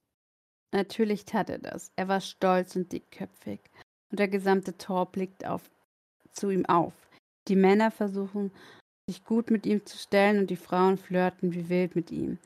[0.73, 1.91] Natürlich tat er das.
[1.95, 3.59] Er war stolz und dickköpfig.
[4.09, 5.69] Und der gesamte Tor blickt auf
[6.31, 6.93] zu ihm auf.
[7.49, 8.51] Die Männer versuchen,
[9.07, 12.39] sich gut mit ihm zu stellen und die Frauen flirten wie wild mit ihm.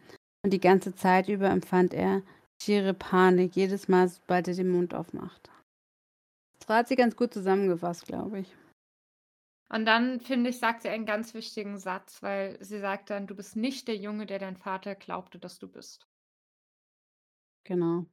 [0.44, 2.24] Und die ganze Zeit über empfand er
[2.62, 5.50] schiere Panik jedes Mal, sobald er den Mund aufmacht.
[6.60, 8.56] Das hat sie ganz gut zusammengefasst, glaube ich.
[9.70, 13.36] Und dann, finde ich, sagt sie einen ganz wichtigen Satz, weil sie sagt dann: „Du
[13.36, 16.06] bist nicht der Junge, der dein Vater glaubte, dass du bist.“
[17.66, 18.06] Genau.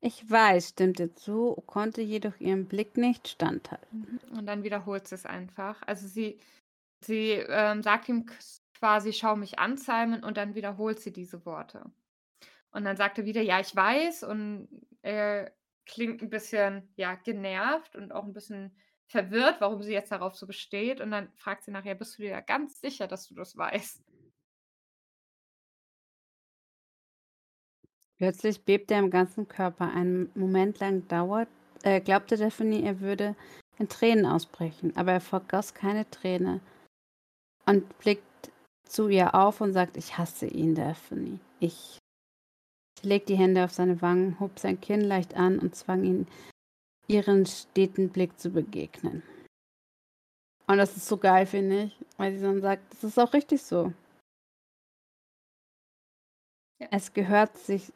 [0.00, 3.86] Ich weiß, stimmte zu, konnte jedoch ihrem Blick nicht standhalten.
[3.90, 4.38] Mhm.
[4.38, 5.82] Und dann wiederholt sie's einfach.
[5.86, 6.38] Also, sie
[7.04, 8.26] sie, ähm, sagt ihm
[8.78, 11.90] quasi: „Schau mich an, Simon“, und dann wiederholt sie diese Worte.
[12.72, 14.68] Und dann sagt er wieder: „Ja, ich weiß“, und
[15.02, 15.52] er
[15.86, 18.76] klingt 'n bisschen, ja, genervt und auch 'n bisschen
[19.08, 21.00] verwirrt, warum sie jetzt darauf so besteht.
[21.00, 24.02] Und dann fragt sie nachher: „Bist du dir ganz sicher, dass du das weißt?“
[28.18, 29.92] Plötzlich bebte er im ganzen Körper.
[29.92, 31.48] Einen Moment lang dauert
[31.82, 33.36] äh, glaubte Daphne, er würde
[33.78, 36.60] in Tränen ausbrechen, aber er vergoss keine Träne
[37.66, 38.52] und blickt
[38.88, 41.40] zu ihr auf und sagt: „Ich hasse ihn, Daphne.
[41.60, 42.05] Ich“ Sie
[43.06, 46.26] legt die Hände auf seine Wangen, hob sein Kinn leicht an und zwang ihn,
[47.08, 49.22] ihren steten Blick zu begegnen.
[50.68, 53.62] Und das ist so geil, finde ich, weil sie dann sagt: „Das ist auch richtig
[53.62, 53.92] so.“
[56.80, 56.88] Ja.
[56.90, 57.92] Es gehört sich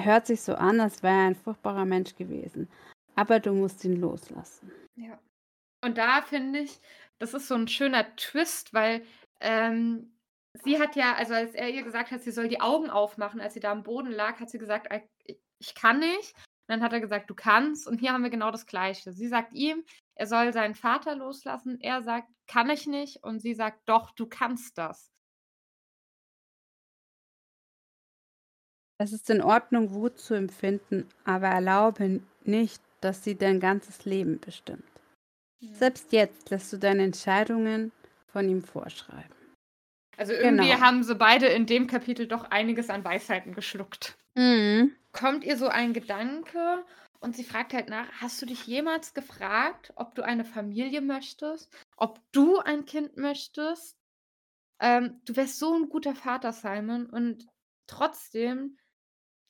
[0.00, 2.68] hört sich so an, als wäre er ein furchtbarer Mensch gewesen,
[3.14, 4.72] aber du musst ihn loslassen.
[4.96, 5.18] Ja.
[5.84, 6.80] Und da finde ich,
[7.18, 9.04] das ist so 'n schöner Twist, weil,
[9.40, 10.11] ähm,
[10.64, 13.54] sie hat ja also, als er ihr gesagt hat, sie soll die Augen aufmachen, als
[13.54, 16.34] sie da am Boden lag, hat sie gesagt: „Ei i ich kann nicht.“
[16.68, 19.12] Dann hat er gesagt: „Du kannst.“ Und hier haben wir genau das Gleiche.
[19.12, 19.84] Sie sagt ihm,
[20.14, 21.78] er soll seinen Vater loslassen.
[21.80, 25.10] Er sagt: „Kann ich nicht.“ Und sie sagt: „Doch, du kannst das.“
[28.98, 34.38] Es ist in Ordnung, Wut zu empfinden, aber erlaube nicht, dass sie dein ganzes Leben
[34.38, 34.84] bestimmt.
[35.60, 35.74] Mhm.
[35.74, 37.90] Selbst jetzt lässt du deine Entscheidungen
[38.28, 39.41] von ihm vorschreiben.
[40.18, 40.78] Also, irgendwie Genau.
[40.78, 44.18] haben sie beide in dem Kapitel doch einiges an Weisheiten geschluckt.
[44.36, 44.96] Mhm.
[45.12, 46.84] Kommt ihr so ein Gedanke
[47.20, 51.70] und sie fragt halt nach: „Hast du dich jemals gefragt, ob du eine Familie möchtest?
[51.96, 53.98] Ob du ein Kind möchtest?
[54.80, 57.46] Ähm, du wärst so 'n guter Vater, Simon, und
[57.88, 58.78] trotzdem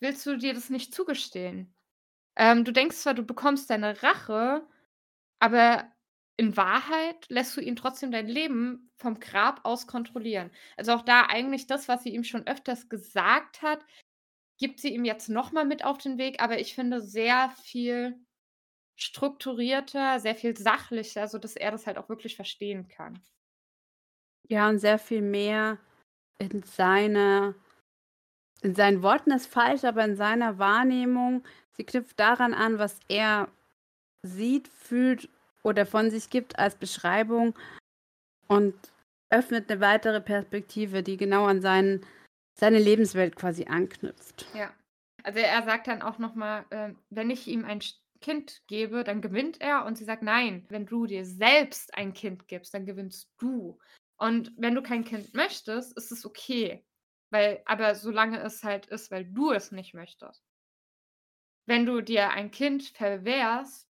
[0.01, 1.75] willst du dir das nicht zugestehen.
[2.37, 4.67] Ähm, du denkst zwar, du bekommst deine Rache,
[5.41, 5.92] aber
[6.43, 11.27] in Wahrheit lässt du ihn trotzdem dein Leben vom Grab aus kontrollieren.“ Also, auch da
[11.27, 13.85] eigentlich das, was sie ihm schon öfters gesagt hat,
[14.59, 18.17] gibt sie ihm jetzt noch mal mit auf den Weg, aber ich finde sehr viel
[18.97, 23.23] strukturierter, sehr viel sachlicher, sodass er das halt auch wirklich verstehen kann.
[24.49, 25.79] Ja, und sehr viel mehr
[26.39, 27.55] in seiner
[28.63, 31.45] in seinen Worten ist falsch, aber in seiner Wahrnehmung.
[31.73, 33.49] Sie knüpft daran an, was er
[34.23, 35.29] sieht, fühlt
[35.65, 37.55] oder von sich gibt als Beschreibung
[38.49, 38.75] und
[39.31, 42.07] öffnet 'ne weitere Perspektive, die genau an seinen
[42.59, 44.47] seine Lebenswelt quasi anknüpft.
[44.55, 44.75] Ja.
[45.23, 47.81] Also, er sagt dann auch noch mal, ähm: „Wenn ich ihm ein
[48.21, 52.49] Kind gebe, dann gewinnt er.“ Und sie sagt: „Nein, wenn du dir selbst ein Kind
[52.49, 53.79] gibst, dann gewinnst du.
[54.17, 56.85] Und wenn du kein Kind möchtest, ist es okay,
[57.31, 60.39] weil aber solange es halt ist, weil du es nicht möchtest.
[61.69, 63.89] Wenn du dir ein Kind verwehrst,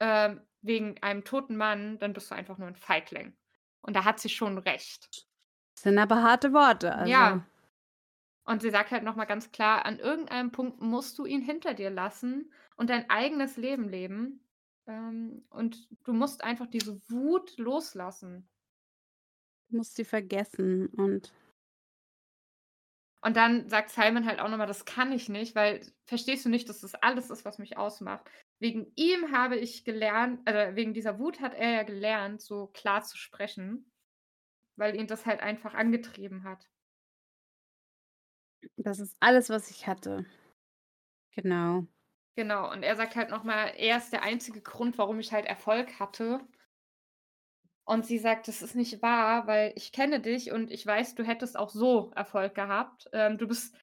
[0.00, 3.36] ähm, wegen einem toten Mann, dann bist du einfach nur 'n Feigling.“
[3.82, 5.26] Und da hat sie schon recht.
[5.78, 6.94] Sind aber harte Worte.
[6.94, 7.22] Also.
[7.22, 7.46] Ja.
[8.44, 11.90] Und sie sagt halt nochmal ganz klar, an irgendeinem Punkt musst du ihn hinter dir
[11.90, 14.46] lassen und dein eigenes Leben leben.
[14.86, 18.48] Ähm, und du musst einfach diese Wut loslassen.
[19.70, 21.32] Du musst sie vergessen und
[23.22, 26.68] Und dann sagt Simon halt auch nochmal, das kann ich nicht, weil verstehst du nicht,
[26.68, 28.30] dass das alles ist, was mich ausmacht.
[28.64, 33.02] Wegen ihm habe ich gelernt, also wegen dieser Wut hat er ja gelernt, so klar
[33.02, 33.84] zu sprechen,
[34.76, 36.66] weil ihn das halt einfach angetrieben hat.
[38.78, 40.24] das ist alles, was ich hatte.
[41.32, 41.86] Genau.
[42.36, 46.00] Genau, und er sagt halt nochmal, er ist der einzige Grund, warum ich halt Erfolg
[46.00, 46.40] hatte.
[47.84, 51.22] Und sie sagt, das ist nicht wahr, weil ich kenne dich und ich weiß, du
[51.22, 53.10] hättest auch so Erfolg gehabt.
[53.12, 53.76] Ähm, du bist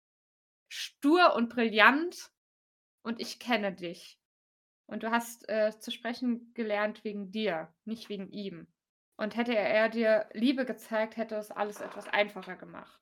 [0.69, 2.31] stur und brillant
[3.03, 4.20] und ich kenne dich.
[4.91, 8.67] Und du hast äh, zu sprechen gelernt wegen dir, nicht wegen ihm.
[9.15, 12.99] Und hätte er dir Liebe gezeigt, hätte es alles etwas einfacher gemacht.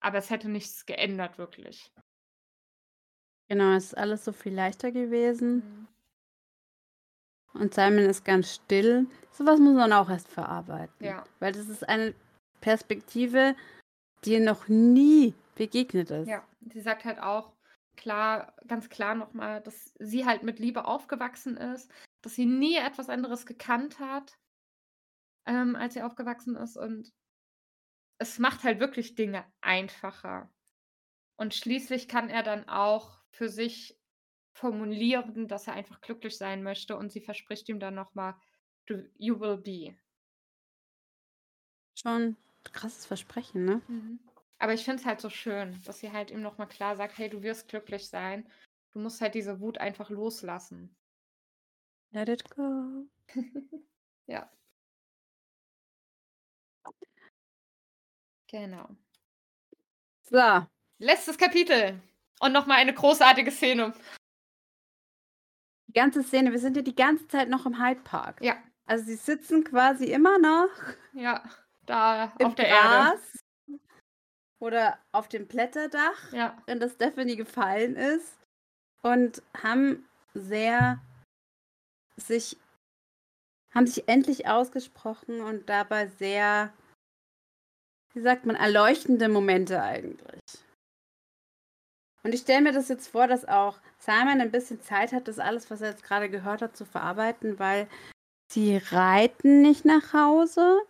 [0.00, 1.90] Aber es hätte nichts geändert, wirklich.
[3.48, 5.56] Genau, es ist alles so viel leichter gewesen.
[5.56, 5.88] Mhm.
[7.54, 9.06] Und Simon ist ganz still.
[9.32, 11.02] Sowas muss man auch erst verarbeiten.
[11.02, 11.24] Ja.
[11.38, 12.14] Weil das ist eine
[12.60, 13.56] Perspektive,
[14.26, 16.28] die noch nie begegnet ist.
[16.28, 17.52] Ja, sie sagt halt auch
[17.98, 21.92] klar, ganz klar nochmal, dass sie halt mit Liebe aufgewachsen ist,
[22.22, 24.38] dass sie nie etwas anderes gekannt hat,
[25.46, 26.78] ähm, als sie aufgewachsen ist.
[26.78, 27.12] Und
[28.18, 30.50] es macht halt wirklich Dinge einfacher.
[31.36, 34.00] Und schließlich kann er dann auch für sich
[34.54, 36.96] formulieren, dass er einfach glücklich sein möchte.
[36.96, 38.34] Und sie verspricht ihm dann nochmal,
[39.18, 39.96] you will be.
[41.94, 43.82] Schon ein krasses Versprechen, ne?
[44.58, 47.28] Aber ich finde es halt so schön, dass sie halt ihm nochmal klar sagt, hey,
[47.28, 48.48] du wirst glücklich sein.
[48.92, 50.96] Du musst halt diese Wut einfach loslassen.
[52.10, 53.06] Let it go.
[54.30, 54.50] Ja.
[58.46, 58.90] Genau.
[60.30, 60.66] So,
[60.98, 62.00] Letztes Kapitel.
[62.40, 63.94] Und nochmal eine großartige Szene.
[65.86, 68.42] die ganze Szene, wir sind ja die ganze Zeit noch im Hyde Park.
[68.42, 70.68] Ja, Also sie sitzen quasi immer noch
[71.14, 71.42] ja.
[71.86, 73.18] Da auf der Erde.
[74.60, 78.38] Oder auf dem Blätterdach, Ja, in das Stephanie gefallen ist
[79.02, 81.00] und haben sehr
[82.16, 82.56] sich
[83.74, 86.72] haben sich endlich ausgesprochen und dabei sehr
[88.14, 90.40] wie sagt man erleuchtende Momente eigentlich.
[92.24, 95.38] Und ich stelle mir das jetzt vor, dass auch Simon ein bisschen Zeit hat, das
[95.38, 97.88] alles, was er jetzt gerade gehört hat, zu verarbeiten, weil
[98.50, 100.80] sie reiten nicht nach Hause.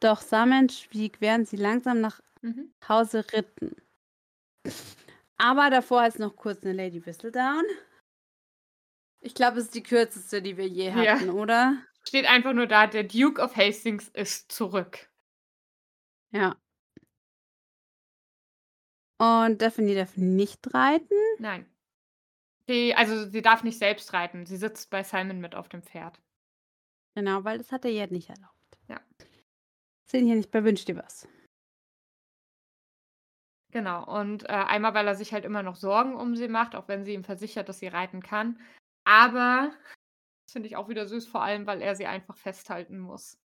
[0.00, 2.72] Doch Simon schwieg, während sie langsam nach mhm.
[2.88, 3.76] Hause ritten.
[5.36, 7.64] Aber davor ist noch kurz eine Lady Whistledown.
[9.20, 10.94] Ich glaube, es ist die kürzeste, die wir je Ja.
[10.94, 11.82] hatten, oder?
[12.08, 15.10] steht einfach nur da, der Duke of Hastings ist zurück.
[16.32, 16.56] Ja.
[19.20, 21.14] Und Daphne darf nicht reiten.
[21.38, 21.66] Nein.
[22.68, 24.46] Die, also sie darf nicht selbst reiten.
[24.46, 26.20] Sie sitzt bei Simon mit auf dem Pferd.
[27.14, 28.78] Genau, weil das hat er jetzt nicht erlaubt.
[28.88, 29.00] Ja.
[30.06, 31.26] Sind hier nicht bei Wünsch dir was.
[33.70, 34.04] Genau.
[34.04, 37.04] Und äh, einmal, weil er sich halt immer noch Sorgen um sie macht, auch wenn
[37.04, 38.58] sie ihm versichert, dass sie reiten kann.
[39.04, 39.70] Aber
[40.46, 43.38] das finde ich auch wieder süß, vor allem, weil er sie einfach festhalten muss.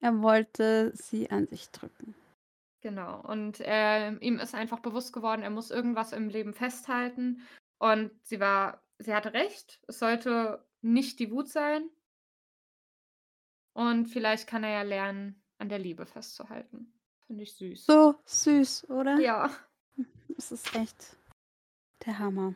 [0.00, 2.14] Er wollte sie an sich drücken.
[2.80, 3.20] Genau.
[3.20, 7.42] Und äh, ihm ist einfach bewusst geworden, er muss irgendwas im Leben festhalten.
[7.78, 9.80] Und sie war, sie hatte recht.
[9.88, 11.90] Es sollte nicht die Wut sein.
[13.74, 16.95] Und vielleicht kann er ja lernen, an der Liebe festzuhalten.
[17.26, 17.86] Finde ich süß.
[17.86, 19.18] So süß, oder?
[19.20, 19.50] Ja,
[20.28, 21.16] Das ist echt
[22.04, 22.54] der Hammer.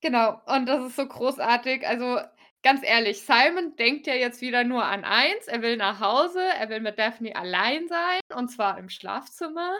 [0.00, 0.40] genau.
[0.46, 1.86] Und das ist so großartig.
[1.86, 2.18] Also
[2.62, 5.46] ganz ehrlich, Simon denkt ja jetzt wieder nur an eins.
[5.46, 8.20] Er will nach Hause, er will mit Daphne allein sein.
[8.34, 9.76] Und zwar im Schlafzimmer.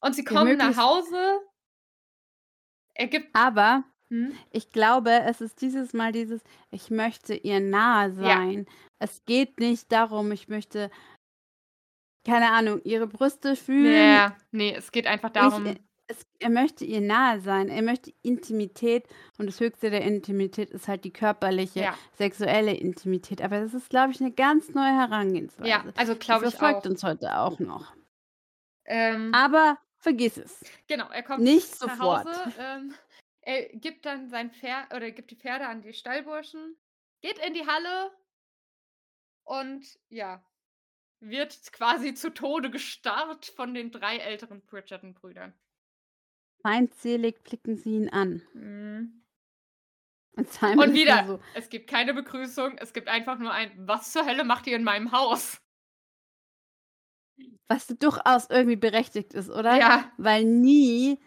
[0.00, 1.40] Und sie Ja, kommen nach Hause.
[2.94, 3.34] Er gibt.
[3.34, 4.32] Aber Hm?
[4.52, 8.66] ich glaube, es ist dieses Mal dieses, ich möchte ihr nahe sein.
[9.00, 10.90] Es geht nicht darum, ich möchte,
[12.28, 13.92] keine Ahnung, ihre Brüste fühlen.
[14.14, 15.66] Ja, nee, es geht einfach darum.
[15.66, 17.68] Ich, es, er möchte ihr nahe sein.
[17.68, 19.06] Er möchte Intimität
[19.38, 21.98] und das Höchste der Intimität ist halt die körperliche, Ja.
[22.16, 23.42] sexuelle Intimität.
[23.42, 25.68] Aber das ist, glaube ich, eine ganz neue Herangehensweise.
[25.68, 26.90] ja, also glaube ich verfolgt auch.
[26.90, 27.92] uns heute auch noch.
[28.86, 30.64] Ähm, Aber vergiss es.
[30.86, 32.26] genau, er kommt nicht sofort.
[32.26, 32.54] Hause.
[32.58, 32.94] Ähm,
[33.42, 36.76] er gibt dann sein Pferd oder gibt die Pferde an die Stallburschen,
[37.20, 38.10] geht in die Halle
[39.44, 40.42] und ja,
[41.20, 45.52] wird quasi zu Tode gestarrt von den drei älteren Bridgerton-Brüdern.
[46.62, 48.42] Feindselig blicken sie ihn an.
[48.54, 49.24] Mhm.
[50.36, 54.12] Und Simon Und wieder, so, es gibt keine Begrüßung, es gibt einfach nur ein, was
[54.12, 55.60] zur Hölle macht ihr in meinem Haus?
[57.66, 59.76] Was durchaus irgendwie berechtigt ist, oder?
[59.78, 60.12] Ja.
[60.16, 61.18] Weil nie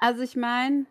[0.00, 0.86] also ich meine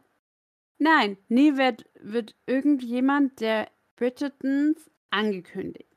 [0.78, 5.89] nein, nie wird wird irgendjemand der Bridgertons angekündigt.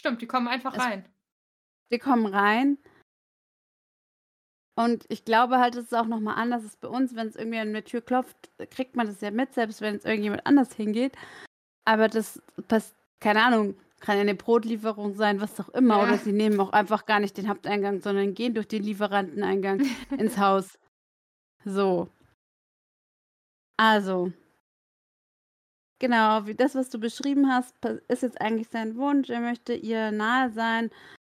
[0.00, 1.04] Stimmt, die kommen einfach Es rein.
[1.92, 2.78] Die kommen rein
[4.78, 7.58] und ich glaube halt, es ist auch noch mal anders als bei uns, wenn's irgendwie
[7.58, 11.12] an der Tür klopft, kriegt man das ja mit, selbst wenn wenn's irgendjemand anders hingeht.
[11.84, 16.02] Aber das pass keine Ahnung, kann ja 'ne Brotlieferung sein, was auch immer.
[16.02, 16.16] Oder Ja.
[16.16, 19.80] sie nehmen auch einfach gar nicht den Haupteingang, sondern gehen durch den Lieferanteneingang
[20.18, 20.78] ins Haus.
[21.66, 22.08] So.
[23.78, 24.32] Also
[26.00, 27.76] Genau, wie das, was du beschrieben hast,
[28.08, 29.28] ist jetzt eigentlich sein Wunsch.
[29.28, 30.90] Er möchte ihr nahe sein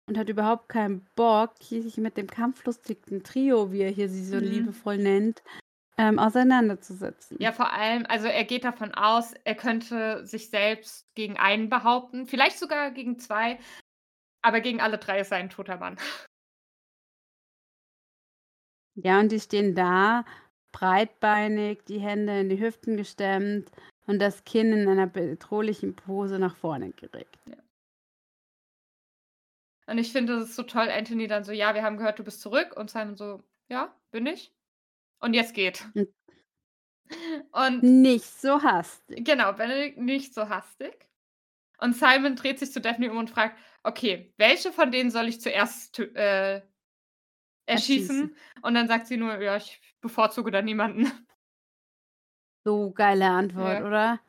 [0.09, 4.25] und hat überhaupt keinen Bock, hier sich mit dem kampflustigen Trio, wie er hier sie
[4.25, 4.43] so Mhm.
[4.43, 5.43] liebevoll nennt,
[5.99, 7.39] ähm, auseinanderzusetzen.
[7.41, 12.27] Ja, vor allem also er geht davon aus, er könnte sich selbst gegen einen behaupten,
[12.27, 13.59] vielleicht sogar gegen 2,
[14.43, 15.97] aber gegen alle 3 ist er ein toter Mann.
[18.97, 20.25] Ja, und die stehen da,
[20.73, 23.71] breitbeinig, die Hände in die Hüften gestemmt
[24.07, 27.39] und das Kinn in einer bedrohlichen Pose nach vorne gereckt.
[27.47, 27.57] Ja.
[29.87, 32.25] Und ich finde, das ist so toll, Anthony dann so: „Ja, wir haben gehört, du
[32.25, 34.53] bist zurück.“ Und Simon so: „Ja, bin ich.
[35.21, 36.05] Und jetzt geht.“ Hm.
[37.53, 39.25] Und Nicht so hastig.
[39.25, 41.09] genau, Benedict nicht so hastig.
[41.79, 45.41] Und Simon dreht sich zu Daphne um und fragt: „Okay, welche von denen soll ich
[45.41, 46.63] zuerst äh,
[47.67, 48.37] erschießen?“ Erschießen.
[48.63, 51.11] Und dann sagt sie nur: „Ja, ich bevorzuge da niemanden.“
[52.65, 53.87] So geile Antwort, Ja.
[53.87, 54.21] oder?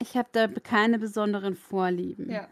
[0.00, 2.30] Ich habe da keine besonderen Vorlieben.
[2.30, 2.48] Ja.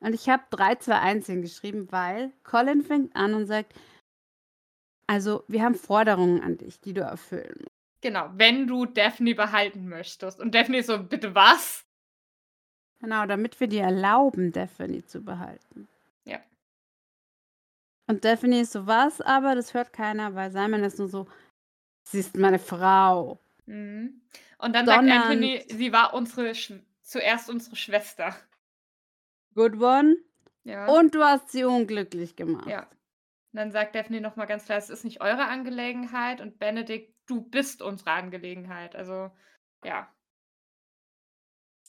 [0.00, 3.74] Und ich habe 3, 2, 1 hingeschrieben, weil Colin fängt an und sagt:
[5.08, 7.70] „Also, wir haben Forderungen an dich, die du erfüllen musst.“
[8.02, 10.40] Genau, wenn du Daphne behalten möchtest.
[10.40, 11.82] Und Daphne so: „Bitte was?“
[13.00, 15.88] Genau, damit wir dir erlauben, Daphne zu behalten.
[16.24, 16.40] Ja.
[18.08, 21.26] Und Daphne ist so: „Was aber?“ Das hört keiner, weil Simon ist nur so:
[22.04, 24.22] „Sie ist meine Frau.“ Mhm.
[24.58, 28.34] Und dann sagt Anthony, sie war unsere Schw zuerst unsere Schwester.
[29.54, 30.16] Good one.
[30.64, 30.86] Ja.
[30.88, 32.66] Und du hast sie unglücklich gemacht.
[32.68, 32.80] Ja.
[32.82, 37.14] Und dann sagt Daphne noch mal ganz klar: „Es ist nicht eure Angelegenheit.“ Und Benedict:
[37.26, 39.30] „Du bist unsere Angelegenheit.“ Also,
[39.84, 40.08] ja.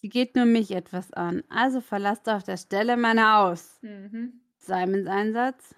[0.01, 1.43] Sie geht nur mich etwas an.
[1.49, 3.79] Also verlasst auf der Stelle mein Haus.
[3.81, 4.41] Mhm.
[4.59, 5.73] Simons Einsatz.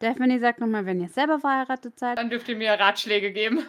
[0.00, 3.64] Daphne sagt noch mal: „Wenn ihr selber verheiratet seid“ Dann dürft ihr mir Ratschläge geben.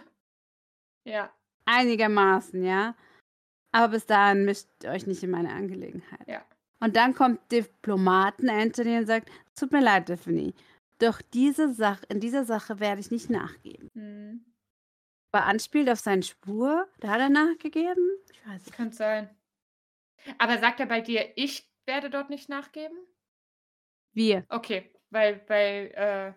[1.06, 1.34] Ja.
[1.68, 2.96] Einigermaßen, ja.
[3.74, 6.28] Aber bis dahin mischt euch nicht in meine Angelegenheit.
[6.28, 6.50] Ja.
[6.82, 10.54] Und dann kommt Diplomaten Anthony und sagt: „Es tut mir leid, Daphne.
[11.00, 14.50] Doch diese Sach in dieser Sache werde ich nicht nachgeben.“ Mhm.
[15.34, 16.88] Aber anspielt auf seinen Schwur?
[17.00, 18.10] Da hat er nachgegeben?
[18.32, 18.74] Ich weiß nicht.
[18.74, 19.30] Könnte sein.
[20.40, 22.98] Aber sagt er bei dir: „Ich werde dort nicht nachgeben?“
[24.16, 24.46] Wir.
[24.52, 26.34] Okay, weil bei, äh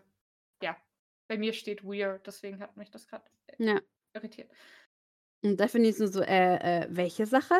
[0.65, 0.77] ja,
[1.29, 3.83] bei mir steht weird, deswegen hat mich das grad, äh, Ja.
[4.15, 4.51] Irritiert.
[5.45, 7.55] Und Daphne ist nur so: „Äh, äh, welche Sache?“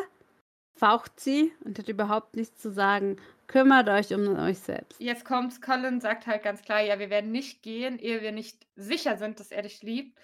[0.77, 3.17] Faucht sie und hat überhaupt nichts zu sagen.
[3.47, 5.01] Kümmert euch um euch selbst.
[5.01, 8.67] Jetzt kommt's, Colin sagt halt ganz klar: „Ja, wir werden nicht gehen, ehe wir nicht
[8.75, 10.17] sicher sind, dass er dich liebt.“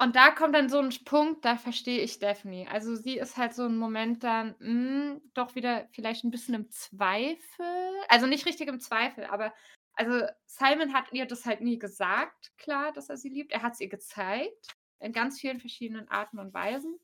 [0.00, 2.66] Und da kommt dann so 'n Punkt, da verstehe ich Daphne.
[2.70, 6.70] Also, sie ist halt so 'n Moment dann, hm, doch wieder vielleicht 'n bisschen im
[6.70, 7.66] Zweifel.
[8.08, 9.52] Also, nicht richtig im Zweifel, aber
[9.94, 13.50] also, Simon hat ihr das halt nie gesagt, klar, dass er sie liebt.
[13.52, 16.98] Er hat's ihr gezeigt in ganz vielen verschiedenen Arten und Weisen.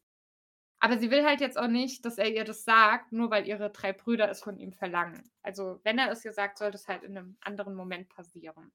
[0.81, 3.71] Aber sie will halt jetzt auch nicht, dass er ihr das sagt, nur weil ihre
[3.71, 5.31] 3 Brüder es von ihm verlangen.
[5.43, 8.73] Also, wenn er es ihr sagt, soll das halt in 'nem anderen Moment passieren.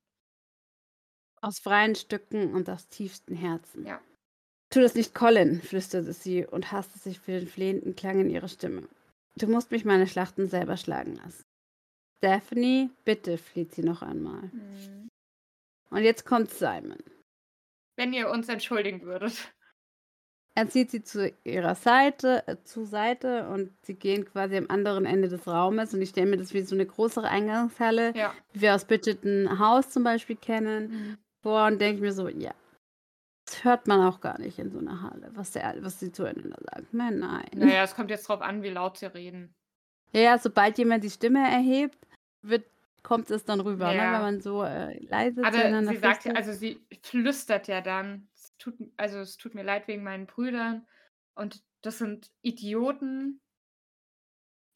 [1.44, 3.86] Aus freien Stücken und aus tiefstem Herzen.
[3.86, 4.02] Ja.
[4.72, 8.50] „Tu das nicht, Colin“, flüsterte sie und hasste sich für den flehenden Klang in ihrer
[8.50, 8.90] Stimme.
[9.38, 11.44] „Du musst mich meine Schlachten selber schlagen lassen.“
[12.22, 14.52] „Daphne, bitte“, fleht sie noch einmal.
[14.54, 15.10] Mhm.
[15.91, 16.98] Und jetzt kommt Simon.
[17.99, 19.53] Wenn ihr uns entschuldigen würdet.
[20.55, 25.05] Er zieht sie zu ihrer Seite äh, zur Seite und sie gehen quasi am anderen
[25.05, 28.34] Ende des Raumes und ich stelle mir das wie so 'ne größere Eingangshalle, Ja.
[28.53, 31.17] wie wir aus Bridgerton House zum Beispiel kennen, Mhm.
[31.43, 32.53] vor und denke mir so: „Ja,
[33.45, 36.57] das hört man auch gar nicht in so 'ner Halle, was der was sie zueinander
[36.73, 36.88] sagen.
[36.93, 39.53] Nein, nein.“ Na ja, es kommt jetzt drauf an, wie laut sie reden.
[40.13, 41.97] Ja, sobald jemand die Stimme erhebt,
[42.41, 42.65] wird
[43.03, 44.11] kommt es dann rüber, ne, Ja.
[44.11, 46.35] wenn man so, äh, leise Aber zueinander sie sagt flüstert.
[46.35, 50.88] also, sie flüstert ja dann: „Es tut also, es tut mir leid wegen meinen Brüdern
[51.35, 53.39] und das sind Idioten.“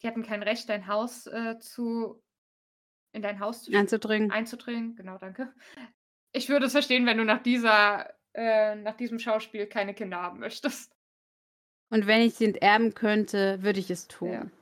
[0.02, 2.22] Die hatten kein Recht, dein Haus, äh, zu
[3.12, 4.28] in dein Haus zu Einzudringen.
[4.28, 4.96] einzudringen.
[4.96, 5.54] Genau, danke.
[6.32, 10.40] Ich würde es verstehen, wenn du nach dieser äh, nach diesem Schauspiel keine Kinder haben
[10.40, 10.94] möchtest.
[11.90, 14.32] Und wenn ich sie enterben könnte, würde ich es tun.
[14.32, 14.54] Ja.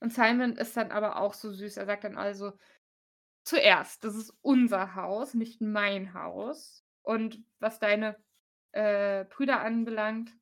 [0.00, 1.76] Und Simon ist dann aber auch so süß.
[1.76, 2.52] Er sagt dann also:
[3.44, 6.84] „Zuerst, das ist unser Haus, nicht mein Haus.
[7.02, 8.16] Und was deine,
[8.72, 10.32] äh, Brüder anbelangt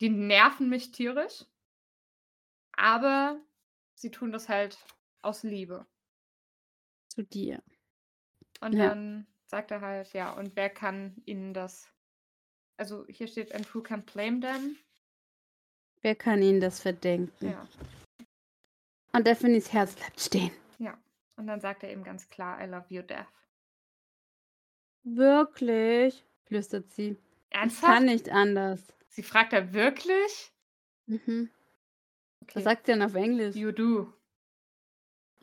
[0.00, 1.44] die nerven mich tierisch,
[2.76, 3.40] aber
[3.94, 4.78] sie tun das halt
[5.22, 5.86] aus Liebe.“
[7.10, 7.62] Zu dir.
[8.60, 8.80] Und Ja.
[8.80, 11.88] dann sagt er halt: „Ja, und wer kann ihnen das“
[12.78, 14.78] also, hier steht: „And who can blame them?“
[16.02, 17.48] Wer kann ihnen das verdenken?
[17.50, 17.66] Ja,
[19.12, 20.50] Und Daphnes Herz bleibt stehen.
[20.78, 20.98] ja.
[21.36, 23.26] Und dann sagt er eben ganz klar: „I love you, Death.“
[25.04, 26.24] Wirklich?
[26.44, 27.10] flüstert sie.
[27.10, 27.16] Ich
[27.50, 28.02] kann Ernsthaft?
[28.02, 28.80] nicht anders.
[29.08, 30.52] Sie fragt er wirklich?
[31.06, 31.50] Mhm.
[32.42, 32.52] Okay.
[32.54, 33.56] Was sagt sie denn auf Englisch?
[33.56, 34.12] You do.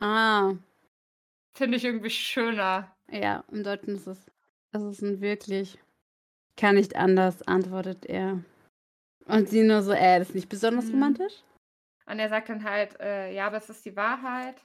[0.00, 0.54] Ah,
[1.52, 2.94] Finde ich irgendwie schöner.
[3.10, 4.30] ja, im Deutschen ist es,
[4.72, 5.78] es ist ein wirklich.
[6.56, 8.42] Kann nicht anders, antwortet er.
[9.26, 10.92] Und sie nur so, äh, das ist nicht besonders Mhm.
[10.94, 11.34] romantisch?
[12.06, 14.60] Und er sagt dann halt, äh, ja, aber es ist die Wahrheit.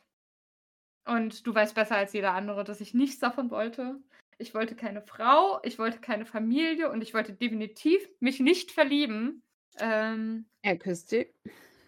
[1.08, 4.02] Und du weißt besser als jeder andere, dass ich nichts davon wollte.
[4.38, 9.42] Ich wollte keine Frau, ich wollte keine Familie und ich wollte definitiv mich nicht verlieben.
[9.78, 11.32] Ähm, Er küsst sie.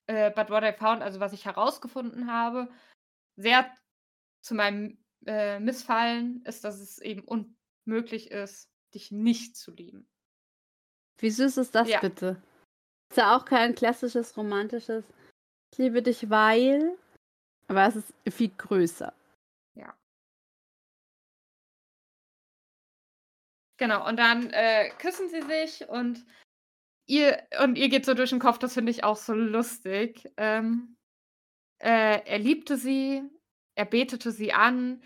[0.06, 2.69] äh, but what I found, also was ich herausgefunden habe,
[3.38, 3.69] sehr
[4.41, 7.23] zu meinem äh, Missfallen, ist, dass es eben
[7.85, 10.07] unmöglich ist, dich nicht zu lieben.
[11.18, 11.99] Wie süß ist das Ja.
[11.99, 12.41] bitte?
[13.10, 15.06] Ist ja auch kein klassisches romantisches
[15.72, 16.98] Ich liebe dich, weil.
[17.68, 19.14] Aber es ist viel größer.
[23.78, 26.26] Genau, und dann äh, küssen sie sich und
[27.06, 30.32] ihr, und ihr geht so durch den Kopf, das finde ich auch so lustig.
[30.38, 30.98] Ähm,
[31.80, 33.22] äh, er liebte sie,
[33.76, 35.04] er betete sie an,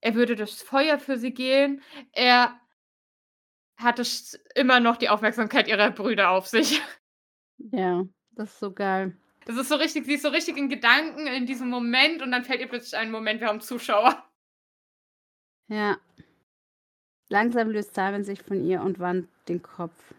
[0.00, 1.82] er würde durchs Feuer für sie gehen,
[2.12, 2.60] er
[3.78, 4.02] hatte
[4.54, 6.82] immer noch die Aufmerksamkeit ihrer Brüder auf sich.
[7.58, 9.16] Ja, das ist so geil.
[9.46, 12.44] Das ist so richtig, sie ist so richtig in Gedanken in diesem Moment und dann
[12.44, 14.24] fällt ihr plötzlich ein Moment, wir haben Zuschauer.
[15.68, 15.98] Ja.
[17.28, 20.14] Langsam löst Simon sich von ihr und wandt den Kopf.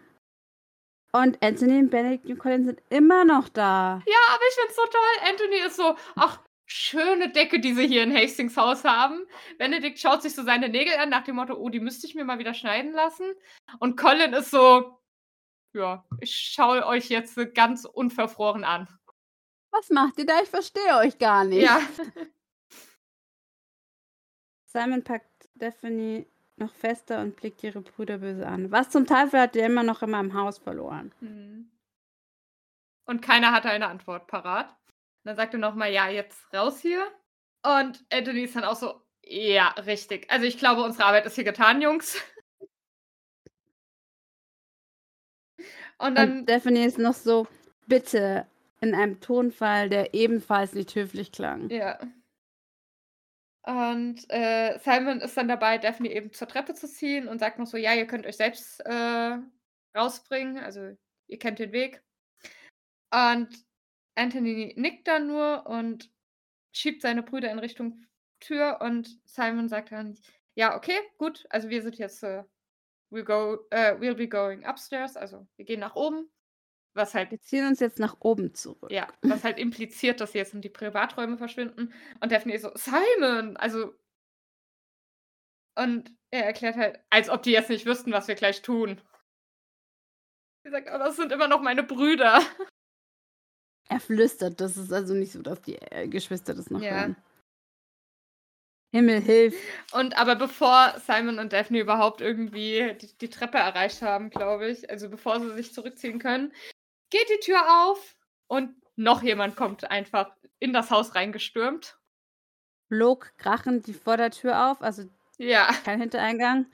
[1.13, 4.01] Und Anthony und Benedict und Colin sind immer noch da.
[4.05, 5.29] Ja, aber ich find's so toll.
[5.29, 9.25] Anthony ist so, ach, schöne Decke, die sie hier in Hastings Haus haben.
[9.57, 12.25] Benedikt schaut sich so seine Nägel an, nach dem Motto, oh, die müsste ich mir
[12.25, 13.25] mal wieder schneiden lassen.
[13.79, 14.99] Und Colin ist so,
[15.77, 18.87] ja, ich schaue euch jetzt ganz unverfroren an.
[19.71, 20.41] Was macht ihr da?
[20.41, 21.63] Ich verstehe euch gar nicht.
[21.63, 21.79] Ja.
[24.65, 26.25] Simon packt Daphne
[26.55, 28.71] noch fester und blickt ihre Brüder böse an.
[28.71, 31.13] Was zum Teufel hat der immer noch in meinem Haus verloren?
[31.19, 31.71] Hm.
[33.05, 34.69] Und keiner hatte eine Antwort parat.
[34.69, 37.05] Und dann sagt er nochmal, ja, jetzt raus hier.
[37.63, 40.29] Und Anthony ist dann auch so, ja, richtig.
[40.31, 42.21] Also ich glaube, unsere Arbeit ist hier getan, Jungs.
[45.99, 47.47] Und dann Und Daphne ist noch so,
[47.87, 48.45] bitte,
[48.81, 51.69] in einem Tonfall, der ebenfalls nicht höflich klang.
[51.69, 51.99] Ja.
[53.63, 57.67] Und äh, Simon ist dann dabei, Daphne eben zur Treppe zu ziehen und sagt noch
[57.67, 59.37] so, ja, ihr könnt euch selbst äh,
[59.95, 60.95] rausbringen, also
[61.27, 62.01] ihr kennt den Weg.
[63.11, 63.49] Und
[64.15, 66.09] Anthony nickt dann nur und
[66.71, 68.05] schiebt seine Brüder in Richtung
[68.39, 70.17] Tür und Simon sagt dann,
[70.55, 72.43] ja, okay, gut, also wir sind jetzt, äh,
[73.11, 76.29] we'll, go, äh, we'll be going upstairs, also wir gehen nach oben,
[76.93, 78.91] was halt Wir ziehen uns jetzt nach oben zurück.
[78.91, 81.93] ja, was halt impliziert, dass sie jetzt in die Privaträume verschwinden.
[82.21, 83.55] Und Daphne ist so, Simon!
[83.57, 83.93] Also.
[85.75, 88.99] Und er erklärt halt, als ob die jetzt nicht wüssten, was wir gleich tun.
[90.63, 92.41] Sie sagt, oh, das sind immer noch meine Brüder.
[93.89, 96.91] Er flüstert, das ist also nicht so, dass die äh, Geschwister das noch Ja.
[96.91, 97.15] hören.
[98.93, 99.55] Himmel hilf.
[99.91, 104.89] Und aber bevor Simon und Daphne überhaupt irgendwie die, die Treppe erreicht haben, glaube ich,
[104.89, 106.53] also bevor sie sich zurückziehen können,
[107.09, 108.15] geht die Tür auf
[108.47, 111.99] und noch jemand kommt einfach in das Haus reingestürmt.
[112.89, 115.03] Flog krachend die Vordertür auf, also
[115.37, 115.67] Ja.
[115.83, 116.67] kein Hintereingang,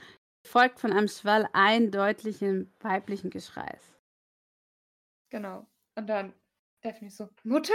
[0.45, 3.93] folgt von einem Schwall eindeutigen weiblichen Geschreis.
[5.31, 5.67] Genau.
[5.95, 6.33] Und dann
[6.81, 7.73] Daphne so, Mutter?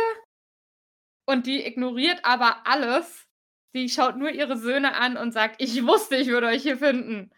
[1.27, 3.28] Und die ignoriert aber alles.
[3.73, 7.31] Sie schaut nur ihre Söhne an und sagt, ich wusste, ich würde euch hier finden.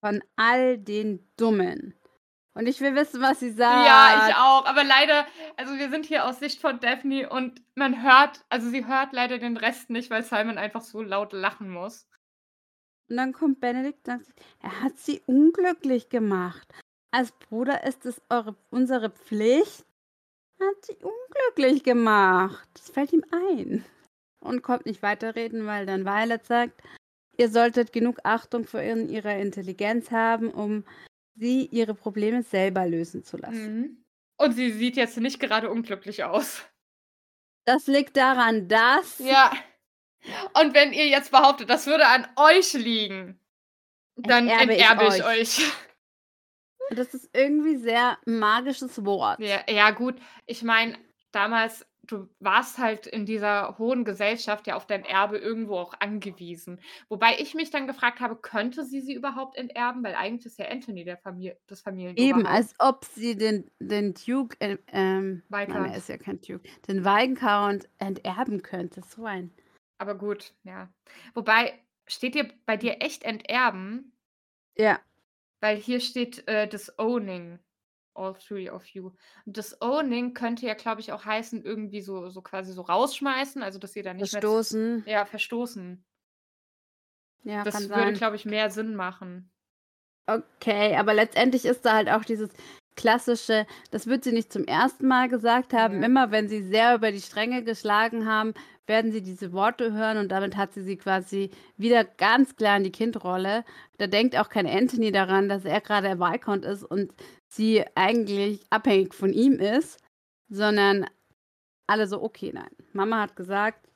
[0.00, 1.94] Von all den Dummen.
[2.54, 3.86] Und ich will wissen, was sie sagt.
[3.86, 4.66] Ja, ich auch.
[4.66, 5.26] Aber leider,
[5.56, 9.38] also wir sind hier aus Sicht von Daphne und man hört, also sie hört leider
[9.38, 12.08] den Rest nicht, weil Simon einfach so laut lachen muss.
[13.08, 16.66] Und dann kommt Benedikt und sagt, er hat sie unglücklich gemacht.
[17.12, 19.86] Als Bruder ist es eure, unsere Pflicht.
[20.58, 22.68] Er hat sie unglücklich gemacht.
[22.74, 23.84] Das fällt ihm ein.
[24.40, 26.82] Und kommt nicht weiterreden, weil dann Violet sagt,
[27.36, 30.84] ihr solltet genug Achtung vor ihren, ihrer Intelligenz haben, um
[31.34, 33.80] sie ihre Probleme selber lösen zu lassen.
[33.80, 34.04] Mhm.
[34.36, 36.64] Und sie sieht jetzt nicht gerade unglücklich aus.
[37.64, 39.52] Das liegt daran, dass Ja.
[40.60, 43.40] Und wenn ihr jetzt behauptet, das würde an euch liegen,
[44.16, 45.58] dann Enterbe ich enterbe ich euch.
[45.58, 45.72] euch.
[46.90, 49.40] das ist irgendwie sehr magisches Wort.
[49.40, 50.16] Ja, ja gut,
[50.46, 50.98] ich meine,
[51.30, 56.80] damals, du warst halt in dieser hohen Gesellschaft ja auf dein Erbe irgendwo auch angewiesen.
[57.08, 60.02] Wobei ich mich dann gefragt habe, könnte sie sie überhaupt enterben?
[60.02, 62.40] Weil eigentlich ist ja Anthony der Famili das Familienoberhaupt.
[62.40, 66.68] Eben, als ob sie den, den Duke, äh, ähm, nein, er ist ja kein Duke,
[66.88, 69.02] den Viscount enterben könnte.
[69.02, 69.52] So ein.
[69.98, 70.88] Aber gut, ja.
[71.34, 74.12] Wobei, steht dir bei dir echt enterben?
[74.76, 75.00] Ja,
[75.60, 77.58] Weil hier steht äh, disowning
[78.18, 79.12] all three of you.
[79.46, 83.78] Und disowning könnte ja, glaube ich, auch heißen, irgendwie so, so quasi so rausschmeißen, also
[83.78, 85.04] dass ihr dann nicht verstoßen.
[85.04, 85.12] mehr.
[85.12, 86.04] Ja, verstoßen.
[87.44, 89.50] Ja, Das würde, glaube ich, mehr Sinn machen.
[90.26, 92.50] Okay, aber letztendlich ist da halt auch dieses
[92.98, 96.00] klassische, das wird sie nicht zum ersten Mal gesagt haben.
[96.00, 96.06] Ja.
[96.06, 98.52] Immer wenn sie sehr über die Stränge geschlagen haben,
[98.86, 102.84] werden sie diese Worte hören und damit hat sie sie quasi wieder ganz klar in
[102.84, 103.64] die Kindrolle.
[103.98, 107.12] Da denkt auch kein Anthony daran, dass er gerade der Viscount ist und
[107.46, 110.02] sie eigentlich abhängig von ihm ist,
[110.48, 111.06] sondern
[111.86, 112.70] alle so, okay, nein.
[112.92, 113.88] Mama hat gesagt.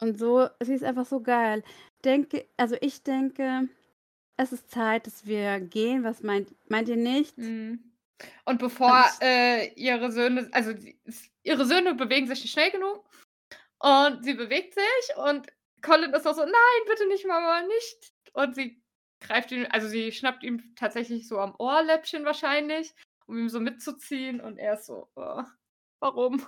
[0.00, 1.62] Und so, sie ist einfach so geil.
[2.04, 3.68] Denke, also ich denke,
[4.38, 6.02] es ist Zeit, dass wir gehen.
[6.02, 7.36] Was meint, meint ihr nicht?
[7.36, 7.89] Mhm.
[8.44, 10.72] Und bevor äh, ihre Söhne, also
[11.42, 13.04] ihre Söhne bewegen sich nicht schnell genug
[13.78, 15.46] und sie bewegt sich und
[15.82, 18.12] Colin ist auch so, nein, bitte nicht, Mama, nicht.
[18.34, 18.82] Und sie
[19.20, 22.94] greift ihn, also sie schnappt ihm tatsächlich so am Ohrläppchen wahrscheinlich,
[23.26, 25.42] um ihm so mitzuziehen und er ist so, oh,
[26.00, 26.46] warum?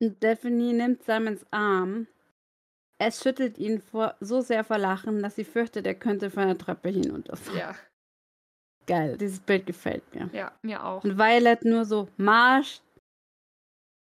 [0.00, 2.06] Und Daphne nimmt Simons Arm.
[2.98, 6.58] Es schüttelt ihn vor, so sehr vor Lachen, dass sie fürchtet, er könnte von der
[6.58, 7.58] Treppe hinunterfallen.
[7.58, 7.74] Ja,
[8.86, 10.28] Geil, dieses Bild gefällt mir.
[10.32, 11.04] ja, mir auch.
[11.04, 12.80] Und Violet nur so, Marsch.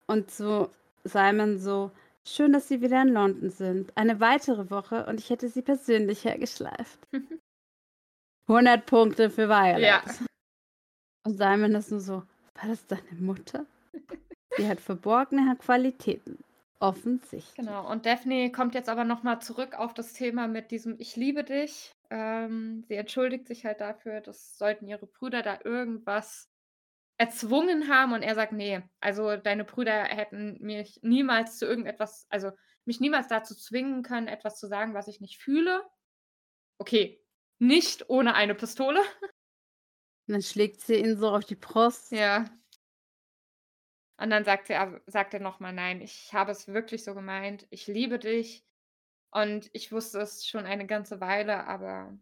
[0.09, 0.71] Und so
[1.07, 1.91] Simon so,
[2.25, 3.97] schön, dass Sie wieder in London sind.
[3.97, 6.99] Eine weitere Woche und ich hätte Sie persönlich hergeschleift.
[8.49, 9.83] 100 Punkte für Violet.
[9.83, 10.03] Ja.
[11.25, 12.23] Und Simon ist nur so,
[12.55, 13.67] war das deine Mutter?
[14.57, 16.39] Sie hat verborgene Qualitäten.
[16.79, 17.55] Offensichtlich.
[17.57, 21.43] Genau, und Daphne kommt jetzt aber nochmal zurück auf das Thema mit diesem Ich liebe
[21.43, 21.93] dich.
[22.11, 26.51] Ähm, sie entschuldigt sich halt dafür, dass sollten ihre Brüder da irgendwas
[27.19, 32.51] erzwungen haben und er sagt, nee, also deine Brüder hätten mich niemals zu irgendetwas, also
[32.85, 35.83] mich niemals dazu zwingen können, etwas zu sagen, was ich nicht fühle.
[36.79, 37.25] Okay,
[37.59, 39.01] nicht ohne eine Pistole.
[40.29, 42.11] Und dann schlägt sie ihn so auf die Brust.
[42.11, 42.45] Ja.
[44.19, 47.67] Und dann sagt er, sagt er nochmal, nein, ich habe es wirklich so gemeint.
[47.71, 48.65] Ich liebe dich.
[49.33, 52.19] Und ich wusste es schon eine ganze Weile, aber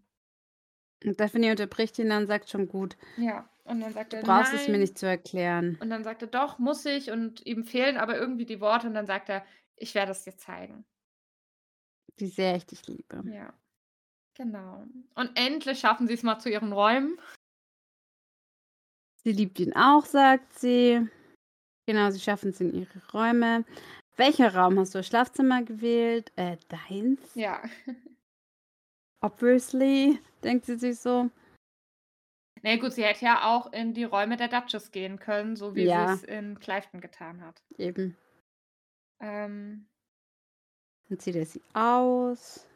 [1.05, 2.97] Und Daphne unterbricht ihn dann und sagt schon gut.
[3.17, 3.49] ja.
[3.67, 4.55] Und dann sagt Du er, brauchst nein.
[4.55, 5.81] es mir nicht zu erklären.
[5.81, 7.11] Und dann sagt er, doch, muss ich.
[7.11, 8.87] Und ihm fehlen aber irgendwie die Worte.
[8.89, 9.45] Und dann sagt er,
[9.77, 10.85] ich werde es dir zeigen.
[12.17, 13.25] Wie sehr ich dich liebe.
[13.25, 13.53] Ja.
[14.35, 14.85] Genau.
[15.15, 17.19] Und endlich schaffen sie es mal zu ihren Räumen.
[19.25, 21.09] Sie liebt ihn auch, sagt sie.
[21.87, 23.65] Genau, sie schaffen es in ihre Räume.
[24.17, 25.03] Welcher Raum hast du?
[25.03, 26.33] Schlafzimmer gewählt?
[26.37, 27.21] Äh, deins?
[27.35, 27.63] Ja.
[29.21, 31.31] Obviously, denkt sie sich so.
[32.63, 35.75] Na nee, gut, sie hätte ja auch in die Räume der Duchess gehen können, so
[35.75, 36.09] wie Ja.
[36.09, 37.61] sie es in Clifton getan hat.
[37.77, 38.17] Eben.
[39.21, 39.87] Ähm,
[41.09, 42.67] Dann zieht er sie aus.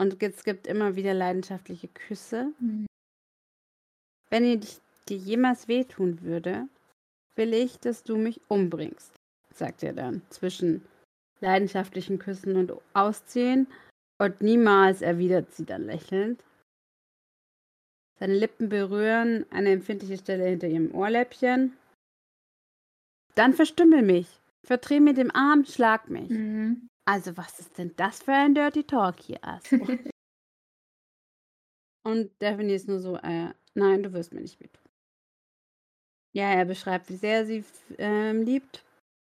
[0.00, 2.52] Und es gibt immer wieder leidenschaftliche Küsse.
[4.30, 6.68] Wenn ich dich- dir jemals wehtun würde,
[7.38, 9.14] will ich, dass du mich umbringst,
[9.54, 10.84] sagt er dann zwischen
[11.40, 13.66] leidenschaftlichen Küssen und Ausziehen.
[14.20, 16.44] Und niemals erwidert sie dann lächelnd.
[18.18, 21.76] Seine Lippen berühren eine empfindliche Stelle hinter ihrem Ohrläppchen.
[23.36, 24.26] Dann verstümmel mich.
[24.66, 26.28] Verdreh mir den Arm, schlag mich.
[26.28, 26.88] Mhm.
[27.04, 29.76] Also, was ist denn das für ein Dirty Talk hier, Asso?
[32.04, 34.87] Und Daphne ist nur so, äh, nein, du wirst mir nicht wehtun.
[36.38, 37.64] Ja, er beschreibt, wie sehr sie
[37.98, 38.84] ähm, liebt.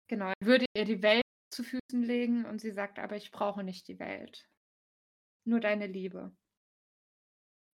[0.09, 1.20] Genau, er würde ihr die Welt
[1.52, 4.48] zu Füßen legen und sie sagt, aber ich brauche nicht die Welt.
[5.47, 6.34] Nur deine Liebe.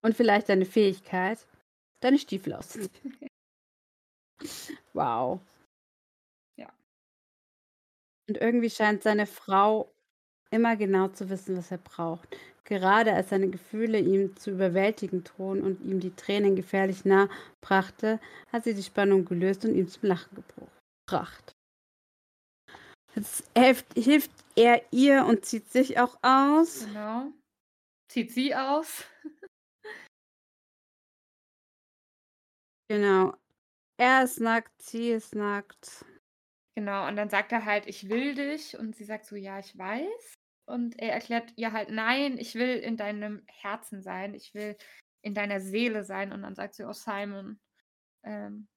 [0.03, 1.47] Und vielleicht deine Fähigkeit,
[2.01, 3.29] deine Stiefel auszuziehen.
[4.93, 5.41] wow.
[6.57, 6.73] Ja.
[8.29, 9.95] Und irgendwie scheint seine Frau
[10.51, 12.29] immer genau zu wissen, was er braucht.
[12.65, 17.29] Gerade als seine Gefühle ihm zu überwältigen drohen und ihm die Tränen gefährlich nah
[17.61, 18.21] brachte,
[18.53, 20.45] hat sie die Spannung gelöst und ihm zum Lachen
[21.07, 21.53] gebracht.
[23.15, 26.85] Jetzt hilft, hilft er ihr und zieht sich auch aus.
[26.87, 27.33] Genau.
[28.09, 29.05] Zieht sie aus.
[32.91, 33.35] Genau.
[33.99, 36.05] Er ist nackt, sie ist nackt.
[36.77, 39.77] Genau, und dann sagt er halt: „Ich will dich.“ Und sie sagt so: „Ja, ich
[39.77, 40.38] weiß.“
[40.69, 44.35] Und er erklärt ihr halt: „Nein, ich will in deinem Herzen sein.
[44.35, 44.77] Ich will
[45.23, 47.61] in deiner Seele sein.“ Und dann sagt sie: „Oh, Simon,
[48.25, 48.69] ähm,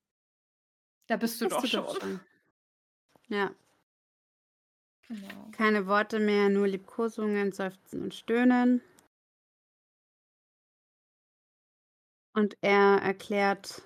[1.07, 2.19] da bist du Bist doch du schon.“ doch schon.
[3.29, 3.53] Ja.
[5.07, 5.53] Genau.
[5.53, 8.81] Keine Worte mehr, nur Liebkosungen, Seufzen und Stöhnen.
[12.33, 13.81] Und er erklärt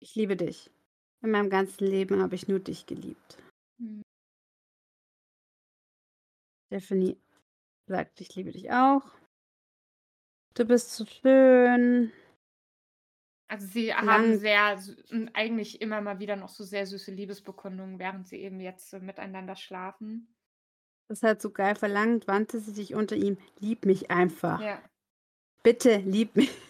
[0.00, 0.72] „Ich liebe dich.
[1.22, 3.38] In meinem ganzen Leben habe ich nur dich geliebt.“
[3.78, 4.02] Mhm.
[6.70, 7.16] Stephanie
[7.86, 9.02] sagt: „Ich liebe dich auch.
[10.54, 12.12] Du bist so schön.“
[13.50, 17.10] Also, sie haben Lang sehr sü hm, eigentlich immer mal wieder noch so sehr süße
[17.12, 20.28] Liebesbekundungen, während sie eben jetzt so miteinander schlafen.
[21.08, 21.74] Das halt so geil.
[21.74, 24.60] Verlangend wandte sie sich unter ihm: „Lieb mich einfach.
[24.60, 24.82] Ja.
[25.62, 26.50] Bitte lieb mich.“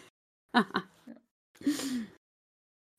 [0.55, 0.65] Ja.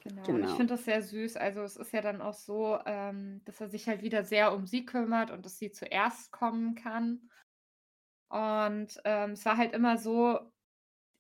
[0.03, 0.57] Genau, und ich Genau.
[0.57, 1.37] finde das sehr süß.
[1.37, 4.67] Also, es ist ja dann auch so, ähm, dass er sich halt wieder sehr um
[4.67, 7.29] sie kümmert und dass sie zuerst kommen kann.
[8.31, 10.39] Und, ähm, es war halt immer so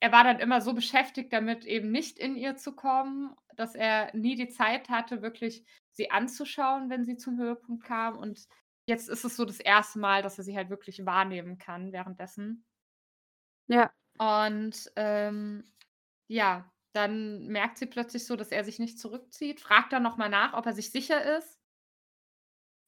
[0.00, 4.14] er war dann immer so beschäftigt damit, eben nicht in ihr zu kommen, dass er
[4.16, 8.18] nie die Zeit hatte, wirklich sie anzuschauen, wenn sie zum Höhepunkt kam.
[8.18, 8.46] Und
[8.86, 12.64] jetzt ist es so das erste Mal, dass er sie halt wirklich wahrnehmen kann währenddessen.
[13.68, 13.92] Ja.
[14.18, 15.64] Und, ähm,
[16.28, 20.28] ja, dann merkt sie plötzlich so, dass er sich nicht zurückzieht, fragt dann noch mal
[20.28, 21.58] nach, ob er sich sicher ist.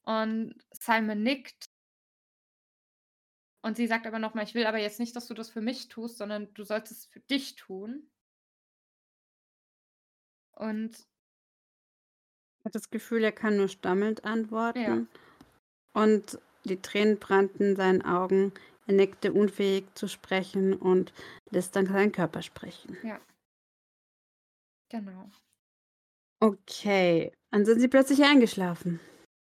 [0.05, 1.65] Und Simon nickt.
[3.63, 5.61] Und sie sagt aber noch mal: „Ich will aber jetzt nicht, dass du das für
[5.61, 8.11] mich tust, sondern du sollst es für dich tun.“
[10.57, 11.07] Und
[12.65, 14.25] Hat das Gefühl, er kann nur stammelnd
[14.75, 15.03] Ja.
[15.05, 15.07] antworten.
[15.93, 18.53] Und die Tränen brannten in seinen Augen.
[18.87, 21.13] Er nickte, unfähig zu sprechen und
[21.51, 22.97] lässt dann seinen Körper sprechen.
[23.01, 23.23] Ja.
[24.93, 25.27] Genau.
[26.39, 28.99] Okay, dann sind sie plötzlich eingeschlafen.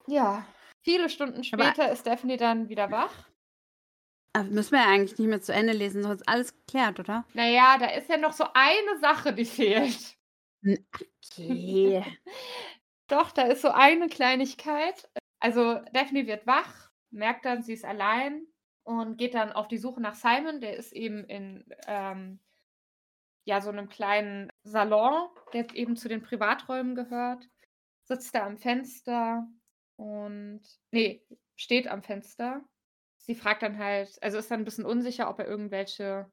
[0.07, 0.47] Ja,
[0.83, 3.29] viele Stunden Aber später ist Daphne dann wieder wach.
[4.33, 7.27] Aber müssen wir ja eigentlich nicht mehr zu Ende lesen, sonst ist alles geklärt, oder?
[7.35, 10.17] Na ja, da ist ja noch so eine Sache, die fehlt.
[10.65, 12.03] Okay.
[13.09, 15.11] Doch, da ist so eine Kleinigkeit.
[15.41, 18.47] Also, Daphne wird wach, merkt dann, sie ist allein
[18.83, 20.63] und geht dann auf die Suche nach Simon.
[20.63, 22.41] Der ist eben in, ähm
[23.45, 27.49] ja, so 'nem kleinen Salon, der eben zu den Privaträumen gehört.
[28.05, 29.49] Sitzt da am Fenster
[29.97, 30.63] und
[30.93, 31.23] ne,
[31.57, 32.63] steht am Fenster.
[33.19, 36.31] Sie fragt dann halt also, ist dann 'n bisschen unsicher, ob er irgendwelche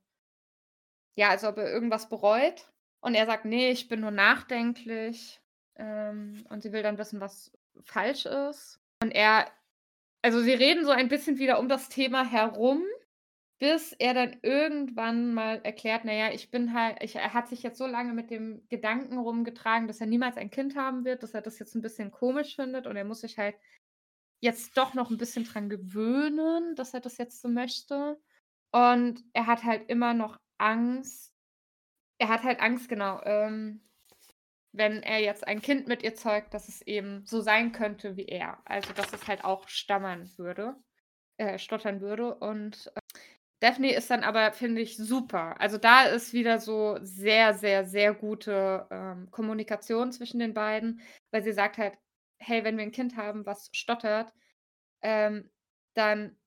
[1.17, 2.71] ja, also, ob er irgendwas bereut.
[3.01, 5.41] Und er sagt: „Ne, ich bin nur nachdenklich.“
[5.75, 7.51] Ähm, und sie will dann wissen, was
[7.83, 8.79] falsch ist.
[9.01, 9.47] Und er
[10.23, 12.83] also, sie reden so ein bisschen wieder um das Thema herum,
[13.61, 17.63] bis er dann irgendwann mal erklärt: „Na ja, ich bin halt ich“ er hat sich
[17.63, 21.35] jetzt so lange mit dem Gedanken rumgetragen, dass er niemals ein Kind haben wird, dass
[21.35, 23.55] er das jetzt 'n bisschen komisch findet und er muss sich halt
[24.41, 28.19] jetzt doch noch 'n bisschen dran gewöhnen, dass er das jetzt so möchte.
[28.71, 31.33] Und er hat halt immer noch Angst
[32.19, 33.81] er hat halt Angst, genau, ähm,
[34.73, 38.25] wenn er jetzt ein Kind mit ihr zeugt, dass es eben so sein könnte wie
[38.27, 38.59] er.
[38.65, 40.75] Also, dass es halt auch stammern würde
[41.37, 42.35] äh, stottern würde.
[42.35, 42.91] Und,
[43.61, 45.59] Daphne ist dann aber, finde ich, super.
[45.61, 50.99] Also, da ist wieder so sehr, sehr, sehr gute, ähm, Kommunikation zwischen den beiden,
[51.31, 51.93] weil sie sagt halt:
[52.39, 54.33] „Hey, wenn wir 'n Kind haben, was stottert,
[55.03, 55.49] ähm,
[55.95, 56.37] dann“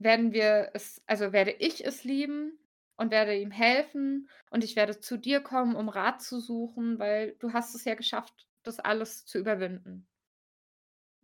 [0.00, 2.58] „werden wir es also, werde ich es lieben
[2.96, 7.34] und werde ihm helfen und ich werde zu dir kommen, um Rat zu suchen, weil
[7.40, 10.07] du hast es ja geschafft, das alles zu überwinden.“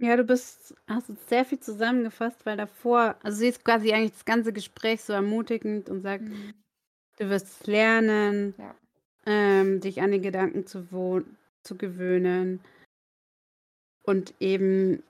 [0.00, 4.12] Ja, du bist hast jetzt sehr viel zusammengefasst, weil davor also, sie ist quasi eigentlich
[4.12, 6.54] das ganze Gespräch so ermutigend und sagt: Mhm.
[7.18, 8.74] „Du wirst es lernen, Ja.
[9.26, 10.86] ähm, dich an die Gedanken zu
[11.64, 12.60] zu gewöhnen.“
[14.06, 15.02] Und eben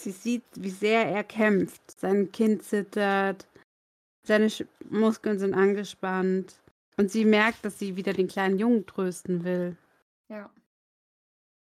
[0.00, 2.00] sie sieht, wie sehr er kämpft.
[2.00, 3.46] Sein Kinn zittert,
[4.26, 6.60] seine Sch Muskeln sind angespannt
[6.98, 9.76] und sie merkt, dass sie wieder den kleinen Jungen trösten will.
[10.30, 10.50] Ja.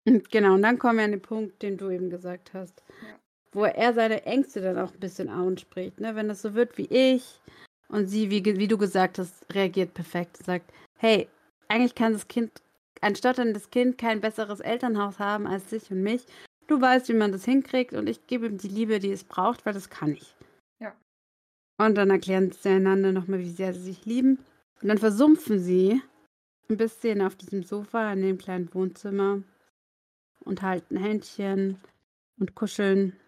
[0.07, 3.19] Und genau, und dann kommen wir an den Punkt, den du eben gesagt hast, Ja.
[3.53, 6.15] wo er seine Ängste dann auch 'n bisschen anspricht, ne?
[6.17, 7.41] Wenn das so wird wie ich
[7.89, 11.29] und sie, wie wie du gesagt hast, reagiert perfekt und sagt: „Hey,
[11.69, 12.51] eigentlich kann das Kind
[13.03, 16.25] ein stotterndes Kind kein besseres Elternhaus haben als dich und mich.
[16.69, 19.67] Du weißt, wie man das hinkriegt und ich gebe ihm die Liebe, die es braucht,
[19.67, 20.35] weil das kann ich.“
[20.81, 20.95] Ja.
[21.79, 24.39] Und dann erklären sie einander noch mal, wie sehr sie sich lieben.
[24.83, 26.01] Und dann versumpfen sie
[26.71, 29.43] 'n bisschen auf diesem Sofa in dem kleinen Wohnzimmer
[30.47, 31.79] und halten Händchen
[32.39, 33.19] und kuscheln.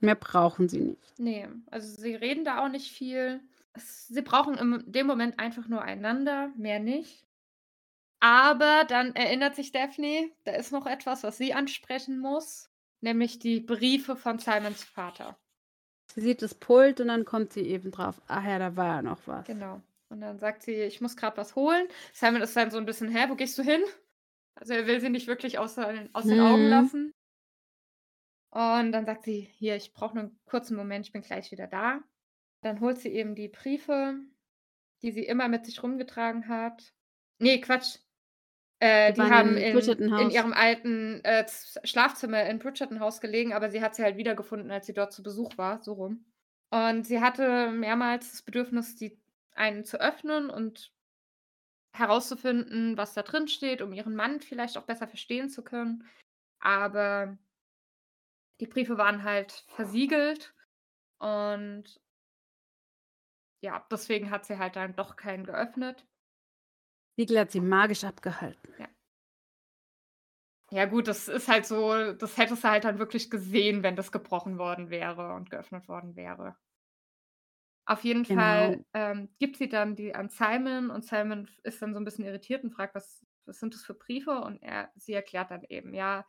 [0.00, 1.14] Mehr brauchen sie nicht.
[1.18, 3.40] Ne, also, sie reden da auch nicht viel.
[3.76, 7.26] sie brauchen in dem Moment einfach nur einander, mehr nicht.
[8.20, 12.70] Aber dann erinnert sich Daphne, da ist noch etwas, was sie ansprechen muss,
[13.00, 15.38] nämlich die Briefe von Simons Vater.
[16.14, 18.20] Sie sieht das Pult und dann kommt sie eben drauf.
[18.26, 19.46] Ach ja, da war ja noch was.
[19.46, 19.80] Genau.
[20.08, 23.08] Und dann sagt sie: „Ich muss grad was holen.“ Simon ist dann so 'n bisschen:
[23.08, 23.82] „Hä, wo gehst du hin?“
[24.58, 26.66] Also, er will sie nicht wirklich aus aus den Augen Mhm.
[26.66, 27.12] lassen.
[28.50, 31.66] Und dann sagt sie: „Hier, ich brauche nur 'n kurzen Moment, ich bin gleich wieder
[31.68, 32.00] da.“
[32.62, 34.18] Dann holt sie eben die Briefe,
[35.02, 36.94] die sie immer mit sich rumgetragen hat.
[37.40, 37.98] Ne, Quatsch.
[38.80, 41.46] Äh, Die haben in in ihrem alten, äh,
[41.84, 45.22] Schlafzimmer in Bridgerton House gelegen, aber sie hat sie halt wiedergefunden, als sie dort zu
[45.22, 46.26] Besuch war, so rum.
[46.70, 49.20] Und sie hatte mehrmals das Bedürfnis, die
[49.54, 50.92] einen zu öffnen und
[51.98, 56.04] herauszufinden, was da drin steht, um ihren Mann vielleicht auch besser verstehen zu können.
[56.60, 57.36] Aber
[58.60, 60.54] die Briefe waren halt versiegelt
[61.18, 62.00] und
[63.62, 66.06] ja, deswegen hat sie halt dann doch keinen geöffnet.
[67.16, 68.74] Siegel hat sie magisch abgehalten.
[68.78, 68.88] Ja.
[70.72, 74.10] Ja gut, das ist halt so das hättest du halt dann wirklich gesehen, wenn das
[74.10, 76.56] gebrochen worden wäre und geöffnet worden wäre.
[77.88, 78.86] Auf jeden Fall, Genau.
[78.94, 82.64] ähm, gibt sie dann die an Simon und Simon ist dann so 'n bisschen irritiert
[82.64, 86.26] und fragt: „Was was sind das für Briefe?“ Und er sie erklärt dann eben: „Ja,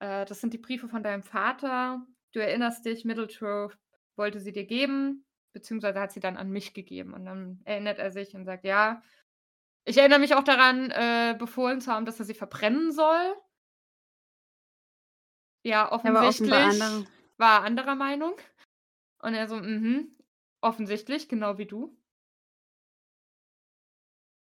[0.00, 2.06] äh, das sind die Briefe von deinem Vater.
[2.32, 3.76] Du erinnerst dich, Middletrove
[4.16, 8.12] wollte sie dir geben, beziehungsweise hat sie dann an mich gegeben.“ Und dann erinnert er
[8.12, 9.02] sich und sagt: „Ja,
[9.86, 13.36] ich erinnere mich auch daran, äh, befohlen zu haben, dass er sie verbrennen soll.“
[15.66, 18.36] Ja, offensichtlich war er anderer Meinung.
[19.20, 20.16] Und er so: „Mhm,
[20.64, 21.96] offensichtlich, genau wie du.“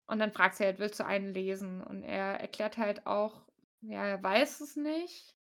[0.09, 3.43] Und dann fragt sie halt: „Willst du einen lesen?“ Und er erklärt halt auch,
[3.81, 5.35] ja, er weiß es nicht.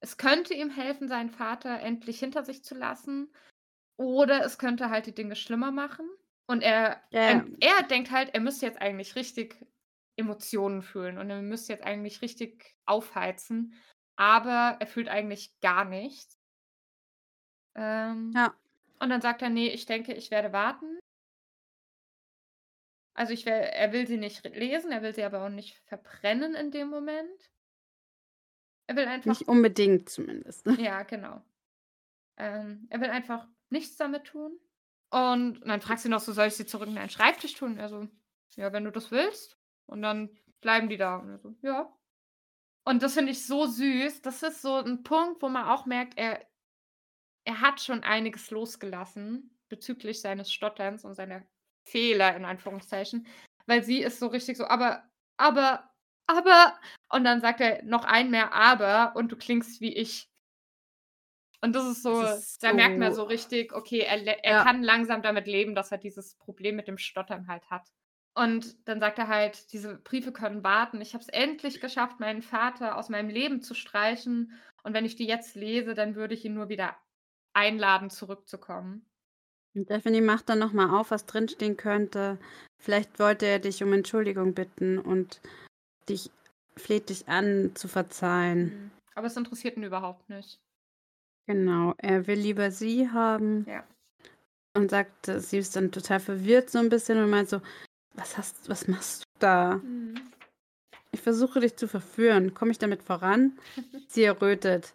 [0.00, 3.32] Es könnte ihm helfen, seinen Vater endlich hinter sich zu lassen,
[3.98, 6.08] oder es könnte halt die Dinge schlimmer machen.
[6.48, 7.22] Und er ja.
[7.24, 9.66] ähm, er denkt halt, er müsste jetzt eigentlich richtig
[10.16, 13.74] Emotionen fühlen und er müsste jetzt eigentlich richtig aufheizen,
[14.16, 16.34] aber er fühlt eigentlich gar nichts.
[17.74, 18.58] Ähm, Ja.
[19.00, 20.98] Und dann sagt er: „Ne, ich denke, ich werde warten.“
[23.16, 26.54] Also, ich wer er will sie nicht lesen, er will sie aber auch nicht verbrennen
[26.54, 27.50] in dem Moment.
[28.88, 30.66] Er will einfach Nicht unbedingt zumindest.
[30.78, 31.42] Ja, genau.
[32.38, 34.58] Ähm, er will einfach nichts damit tun.
[35.10, 37.72] Und und dann fragt sie noch so: „Soll ich sie zurück in deinen Schreibtisch tun?“
[37.72, 38.08] Und er so:
[38.56, 40.30] „Ja, wenn du das willst.“ Und dann
[40.62, 41.16] bleiben die da.
[41.18, 41.92] Und er so: „Ja.“
[42.84, 44.22] Und das finde ich so süß.
[44.22, 46.40] Das ist so 'n Punkt, wo man auch merkt, er
[47.48, 51.44] er hat schon einiges losgelassen bezüglich seines Stotterns und seiner
[51.86, 53.26] Fehler in Anführungszeichen,
[53.66, 55.04] weil sie ist so richtig so: „Aber
[55.38, 55.90] aber
[56.28, 56.78] aber“
[57.12, 60.26] und dann sagt er noch ein mehr „aber“ und du klingst wie ich.
[61.62, 64.54] Und das ist so Das ist da merkt man so so richtig, okay, er er
[64.54, 64.64] Ja.
[64.64, 67.88] kann langsam damit leben, dass er dieses Problem mit dem Stottern halt hat.
[68.34, 71.00] Und dann sagt er halt: „Diese Briefe können warten.
[71.00, 74.52] Ich habe es endlich geschafft, meinen Vater aus meinem Leben zu streichen.
[74.84, 76.96] Und wenn ich die jetzt lese, dann würde ich ihn nur wieder
[77.54, 79.04] einladen, zurückzukommen.“
[79.74, 82.38] Und Daphne macht dann noch mal auf, was drinstehen könnte.
[82.80, 85.40] Vielleicht wollte er dich um Entschuldigung bitten und
[86.08, 86.30] dich
[86.76, 88.64] fleht dich an, zu verzeihen.
[88.64, 88.90] Mhm.
[89.14, 90.60] Aber es interessiert ihn überhaupt nicht.
[91.46, 93.64] Genau, er will lieber sie haben.
[93.68, 93.84] Ja.
[94.74, 97.60] Und sagt sie ist dann total verwirrt so 'n bisschen und meint so:
[98.14, 100.14] „Was hast was machst du da?“ Mhm.
[101.10, 102.54] „Ich versuche dich zu verführen.
[102.54, 103.58] Komme ich damit voran?“
[104.08, 104.94] Sie errötet.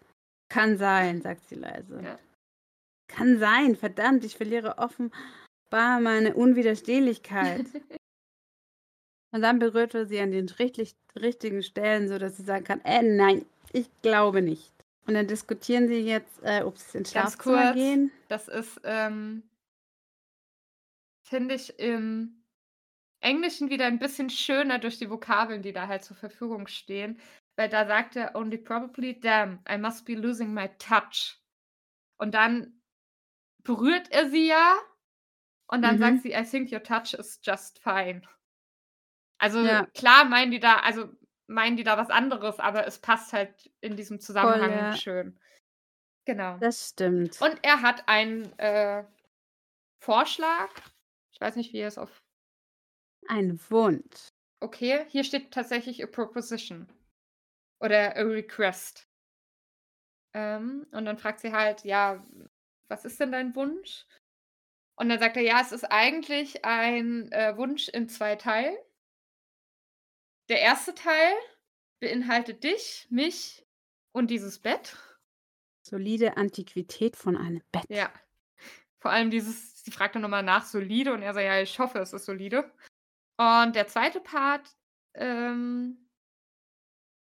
[0.49, 2.01] „Kann sein“, sagt sie leise.
[2.03, 2.19] Ja.
[3.15, 7.65] „Kann sein, verdammt, ich verliere offenbar meine Unwiderstehlichkeit.“
[9.33, 13.01] Und dann berührt er sie an den richtig richtigen Stellen, sodass sie sagen kann: „Äh,
[13.01, 14.71] nein, ich glaube nicht.“
[15.07, 18.11] Und dann diskutieren sie jetzt, äh, ob sie ins Ganz Schlafzimmer kurz, gehen.
[18.27, 19.43] das ist, ähm
[21.25, 22.43] finde ich im
[23.21, 27.19] Englischen wieder 'n bisschen schöner durch die Vokabeln, die da halt zur Verfügung stehen,
[27.57, 31.39] weil da sagt er: „Only probably, damn, I must be losing my touch.“
[32.19, 32.81] Und dann
[33.63, 34.77] berührt er sie ja
[35.67, 36.23] und dann sagt Mhm.
[36.23, 38.23] sie: „I think your touch is just fine.“
[39.39, 39.87] Also, Ja.
[39.93, 41.09] klar meinen die da also,
[41.47, 44.91] meinen die da was anderes, aber es passt halt in diesem Voll, Zusammenhang ja.
[44.91, 45.39] schön.
[46.25, 46.61] Genau.
[46.61, 47.39] Das stimmt.
[47.39, 49.05] Und er hat einen, äh,
[49.99, 50.69] Vorschlag.
[51.33, 52.21] Ich weiß nicht, wie er es auf
[53.27, 54.29] Ein Wunsch.
[54.63, 56.87] Okay, hier steht tatsächlich a proposition
[57.79, 59.07] oder a request.
[60.33, 62.23] Ähm, und dann fragt sie halt: „Ja,
[62.89, 64.05] was ist denn dein Wunsch?“
[64.95, 68.77] Und dann sagt er: „Ja, es ist eigentlich ein, äh, Wunsch in 2 Teilen.“
[70.49, 70.93] Der 1.
[70.93, 71.33] Teil
[72.01, 73.65] beinhaltet dich, mich
[74.11, 74.97] und dieses Bett.
[75.85, 77.85] Solide Antiquität von einem Bett.
[77.89, 78.11] Ja.
[78.99, 81.99] Vor allem dieses, sie fragt dann nochmal nach, solide, und er sagt, ja, ich hoffe,
[81.99, 82.71] es ist solide.
[83.37, 84.69] Und der zweite Part,
[85.15, 86.09] ähm,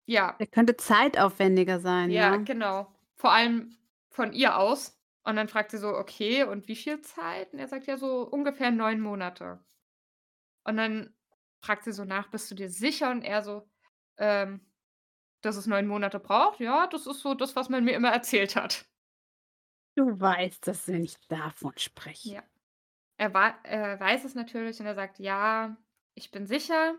[0.08, 0.42] ja.
[0.42, 2.46] Der könnte zeitaufwendiger sein, Ja, ja.
[2.46, 2.94] genau.
[3.16, 3.78] Vor allem
[4.10, 5.01] von ihr aus.
[5.24, 8.28] Und dann fragt sie so: „Okay, und wie viel Zeit?“ Und er sagt: „Ja, so
[8.30, 9.64] ungefähr 9 Monate.“
[10.66, 11.16] Und dann
[11.64, 13.70] fragt sie so nach: „Bist du dir sicher?“ Und er so,
[14.18, 14.62] ähm,
[15.42, 16.60] dass es 9 Monate braucht.
[16.60, 18.86] „Ja, das ist so das, was man mir immer erzählt hat.“
[19.98, 22.36] Du weißt, dass wir nicht davon sprechen.
[22.36, 22.44] Ja.
[23.18, 23.32] Er
[23.64, 25.78] er weiß es natürlich und er sagt: „Ja,
[26.16, 26.96] ich bin sicher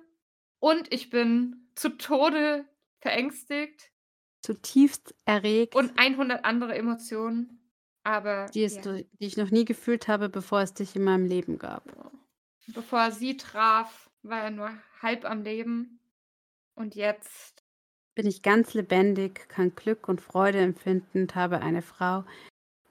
[0.60, 2.68] und ich bin zu Tode
[3.00, 3.92] verängstigt.“
[4.40, 5.74] Zutiefst erregt.
[5.74, 7.61] Und 100 andere Emotionen,
[8.04, 8.82] aber Die es ja.
[8.82, 11.84] du die ich noch nie gefühlt habe, bevor es dich in meinem Leben gab.
[12.74, 14.70] Bevor er sie traf, war er nur
[15.00, 16.00] halb am Leben.
[16.74, 17.62] Und jetzt
[18.14, 22.24] Bin ich ganz lebendig, kann Glück und Freude empfinden und habe eine Frau,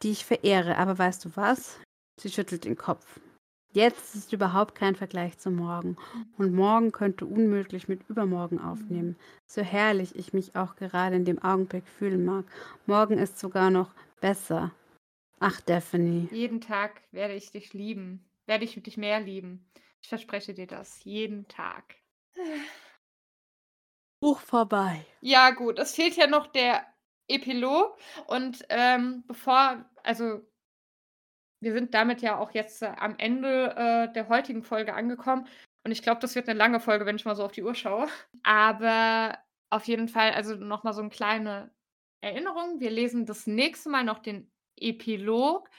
[0.04, 0.78] die ich verehre.
[0.78, 1.80] Aber weißt du was?
[2.20, 3.20] Sie schüttelt den Kopf.
[3.74, 5.96] Jetzt ist überhaupt kein Vergleich zu morgen.
[6.38, 9.16] Und morgen könnte unmöglich mit übermorgen aufnehmen.
[9.48, 12.46] So herrlich ich mich auch gerade in dem Augenblick fühlen mag.
[12.86, 14.72] Morgen ist sogar noch besser.
[15.44, 16.28] Ach, Daphne.
[16.32, 18.24] jeden Tag werde ich dich lieben.
[18.46, 19.66] Werde ich dich mehr lieben.
[20.04, 21.04] Ich verspreche dir das.
[21.04, 21.96] Jeden Tag.
[24.22, 25.04] Buch vorbei.
[25.22, 26.86] Ja, gut, es fehlt ja noch der
[27.28, 27.98] Epilog.
[28.28, 30.42] Und ähm, bevor, also
[31.60, 35.48] wir sind damit ja auch jetzt äh, am Ende äh, der heutigen Folge angekommen.
[35.84, 37.74] Und ich glaube, das wird eine lange Folge, wenn ich mal so auf die Uhr
[37.74, 38.08] schaue.
[38.44, 39.40] Aber
[39.72, 41.72] auf jeden Fall, also nochmal so eine kleine
[42.24, 42.80] Erinnerung.
[42.80, 44.52] Wir lesen das nächste Mal noch den
[44.82, 45.70] Epilog.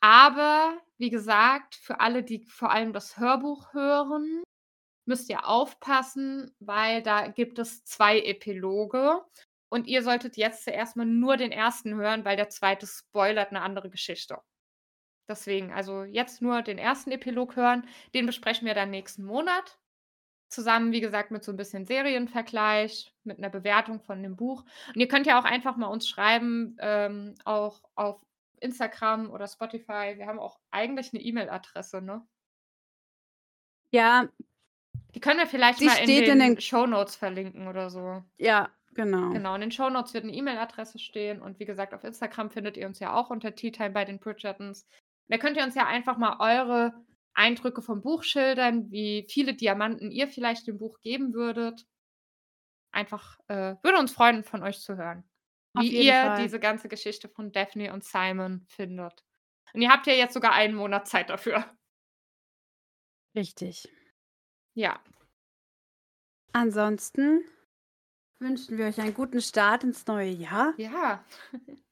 [0.00, 4.42] Aber wie gesagt, für alle, die vor allem das Hörbuch hören,
[5.06, 9.22] müsst ihr aufpassen, weil da gibt es zwei Epiloge.
[9.70, 13.62] Und ihr solltet jetzt zuerst mal nur den ersten hören, weil der zweite spoilert eine
[13.62, 14.38] andere Geschichte.
[15.28, 17.86] Deswegen, also jetzt nur den ersten Epilog hören.
[18.14, 19.78] Den besprechen wir dann nächsten Monat.
[20.50, 24.64] Zusammen, wie gesagt, mit so ein bisschen Serienvergleich, mit einer Bewertung von dem Buch.
[24.88, 28.18] Und ihr könnt ja auch einfach mal uns schreiben, ähm, auch auf
[28.60, 30.14] Instagram oder Spotify.
[30.16, 32.26] Wir haben auch eigentlich eine E-Mail-Adresse, ne?
[33.90, 34.28] Ja,
[35.14, 38.22] Die können wir vielleicht mal in den, in den- Shownotes verlinken oder so.
[38.36, 39.30] ja, genau.
[39.32, 41.40] Genau, in den Shownotes wird eine E-Mail-Adresse stehen.
[41.40, 44.18] Und wie gesagt, auf Instagram findet ihr uns ja auch unter Tea Time bei den
[44.18, 44.86] Bridgertons.
[45.28, 46.92] Da könnt ihr uns ja einfach mal eure
[47.34, 51.86] Eindrücke vom Buch schildern, wie viele Diamanten ihr vielleicht dem Buch geben würdet.
[52.90, 55.27] Einfach, äh, würde uns freuen, von euch zu hören.
[55.80, 56.42] Wie ihr Fall.
[56.42, 59.24] diese ganze Geschichte von Daphne und Simon findet.
[59.72, 61.64] Und ihr habt ja jetzt sogar einen Monat Zeit dafür.
[63.36, 63.88] Richtig.
[64.74, 65.02] Ja.
[66.52, 67.44] Ansonsten
[68.40, 71.24] wünschen wir euch einen guten Start ins neue Jahr Ja.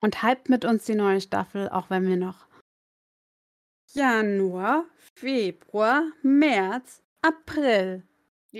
[0.00, 2.46] und hypt mit uns die neue Staffel, auch wenn wir noch
[3.92, 8.02] Januar, Februar, März, April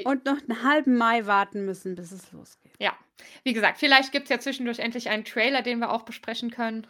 [0.05, 2.73] und noch einen halben Mai warten müssen, bis es losgeht.
[2.81, 2.97] Ja.
[3.45, 6.87] Wie gesagt, vielleicht gibt es ja zwischendurch endlich einen Trailer, den wir auch besprechen können.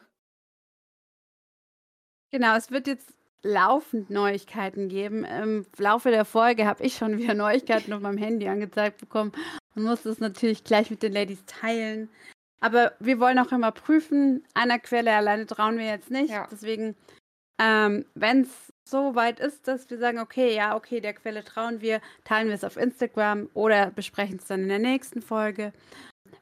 [2.31, 5.25] Genau, es wird jetzt laufend Neuigkeiten geben.
[5.25, 9.33] Im Laufe der Folge habe ich schon wieder Neuigkeiten auf meinem Handy angezeigt bekommen
[9.75, 12.09] und muss das natürlich gleich mit den Ladies teilen.
[12.61, 14.43] Aber wir wollen auch immer prüfen.
[14.55, 16.31] Einer Quelle alleine trauen wir jetzt nicht.
[16.31, 16.49] Ja.
[16.51, 16.97] Deswegen,
[17.61, 21.81] ähm, wenn es so weit ist, dass wir sagen, okay, ja, okay, der Quelle trauen
[21.81, 25.73] wir, teilen wir es auf Instagram oder besprechen es dann in der nächsten Folge.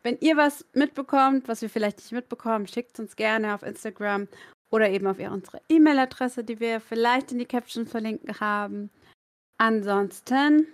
[0.03, 4.27] Wenn ihr was mitbekommt, was wir vielleicht nicht mitbekommen, schickt es uns gerne auf Instagram
[4.71, 8.91] oder eben auf unsere E-Mail-Adresse, die wir vielleicht in die Caption verlinken haben.
[9.59, 10.67] Ansonsten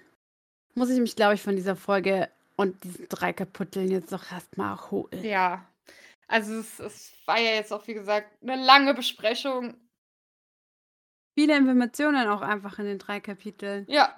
[0.75, 4.71] muss ich mich, glaube ich, von dieser Folge und diesen drei Kapiteln jetzt noch erstmal
[4.71, 5.25] erholen.
[5.25, 5.65] Ja.
[6.29, 9.75] Also es, es war ja jetzt auch, wie gesagt, eine lange Besprechung.
[11.39, 13.87] Viele Informationen auch einfach in den drei Kapiteln.
[13.89, 14.17] Ja.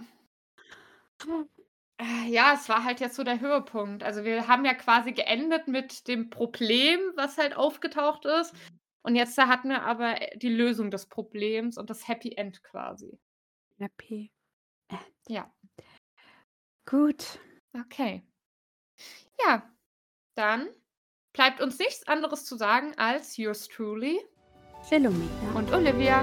[1.99, 4.03] Äh, Ja, es war halt jetzt so der Höhepunkt.
[4.03, 8.55] Also wir haben ja quasi geendet mit dem Problem, was halt aufgetaucht ist.
[9.03, 13.21] Und jetzt da hatten wir aber die Lösung des Problems und das Happy End quasi.
[13.79, 14.33] Happy.
[15.29, 15.53] Ja.
[16.89, 17.39] Gut.
[17.79, 18.23] Okay.
[19.45, 19.71] Ja,
[20.37, 20.71] dann
[21.35, 24.19] bleibt uns nichts anderes zu sagen als yours truly
[24.89, 25.53] Philomena.
[25.55, 26.23] und Olivia.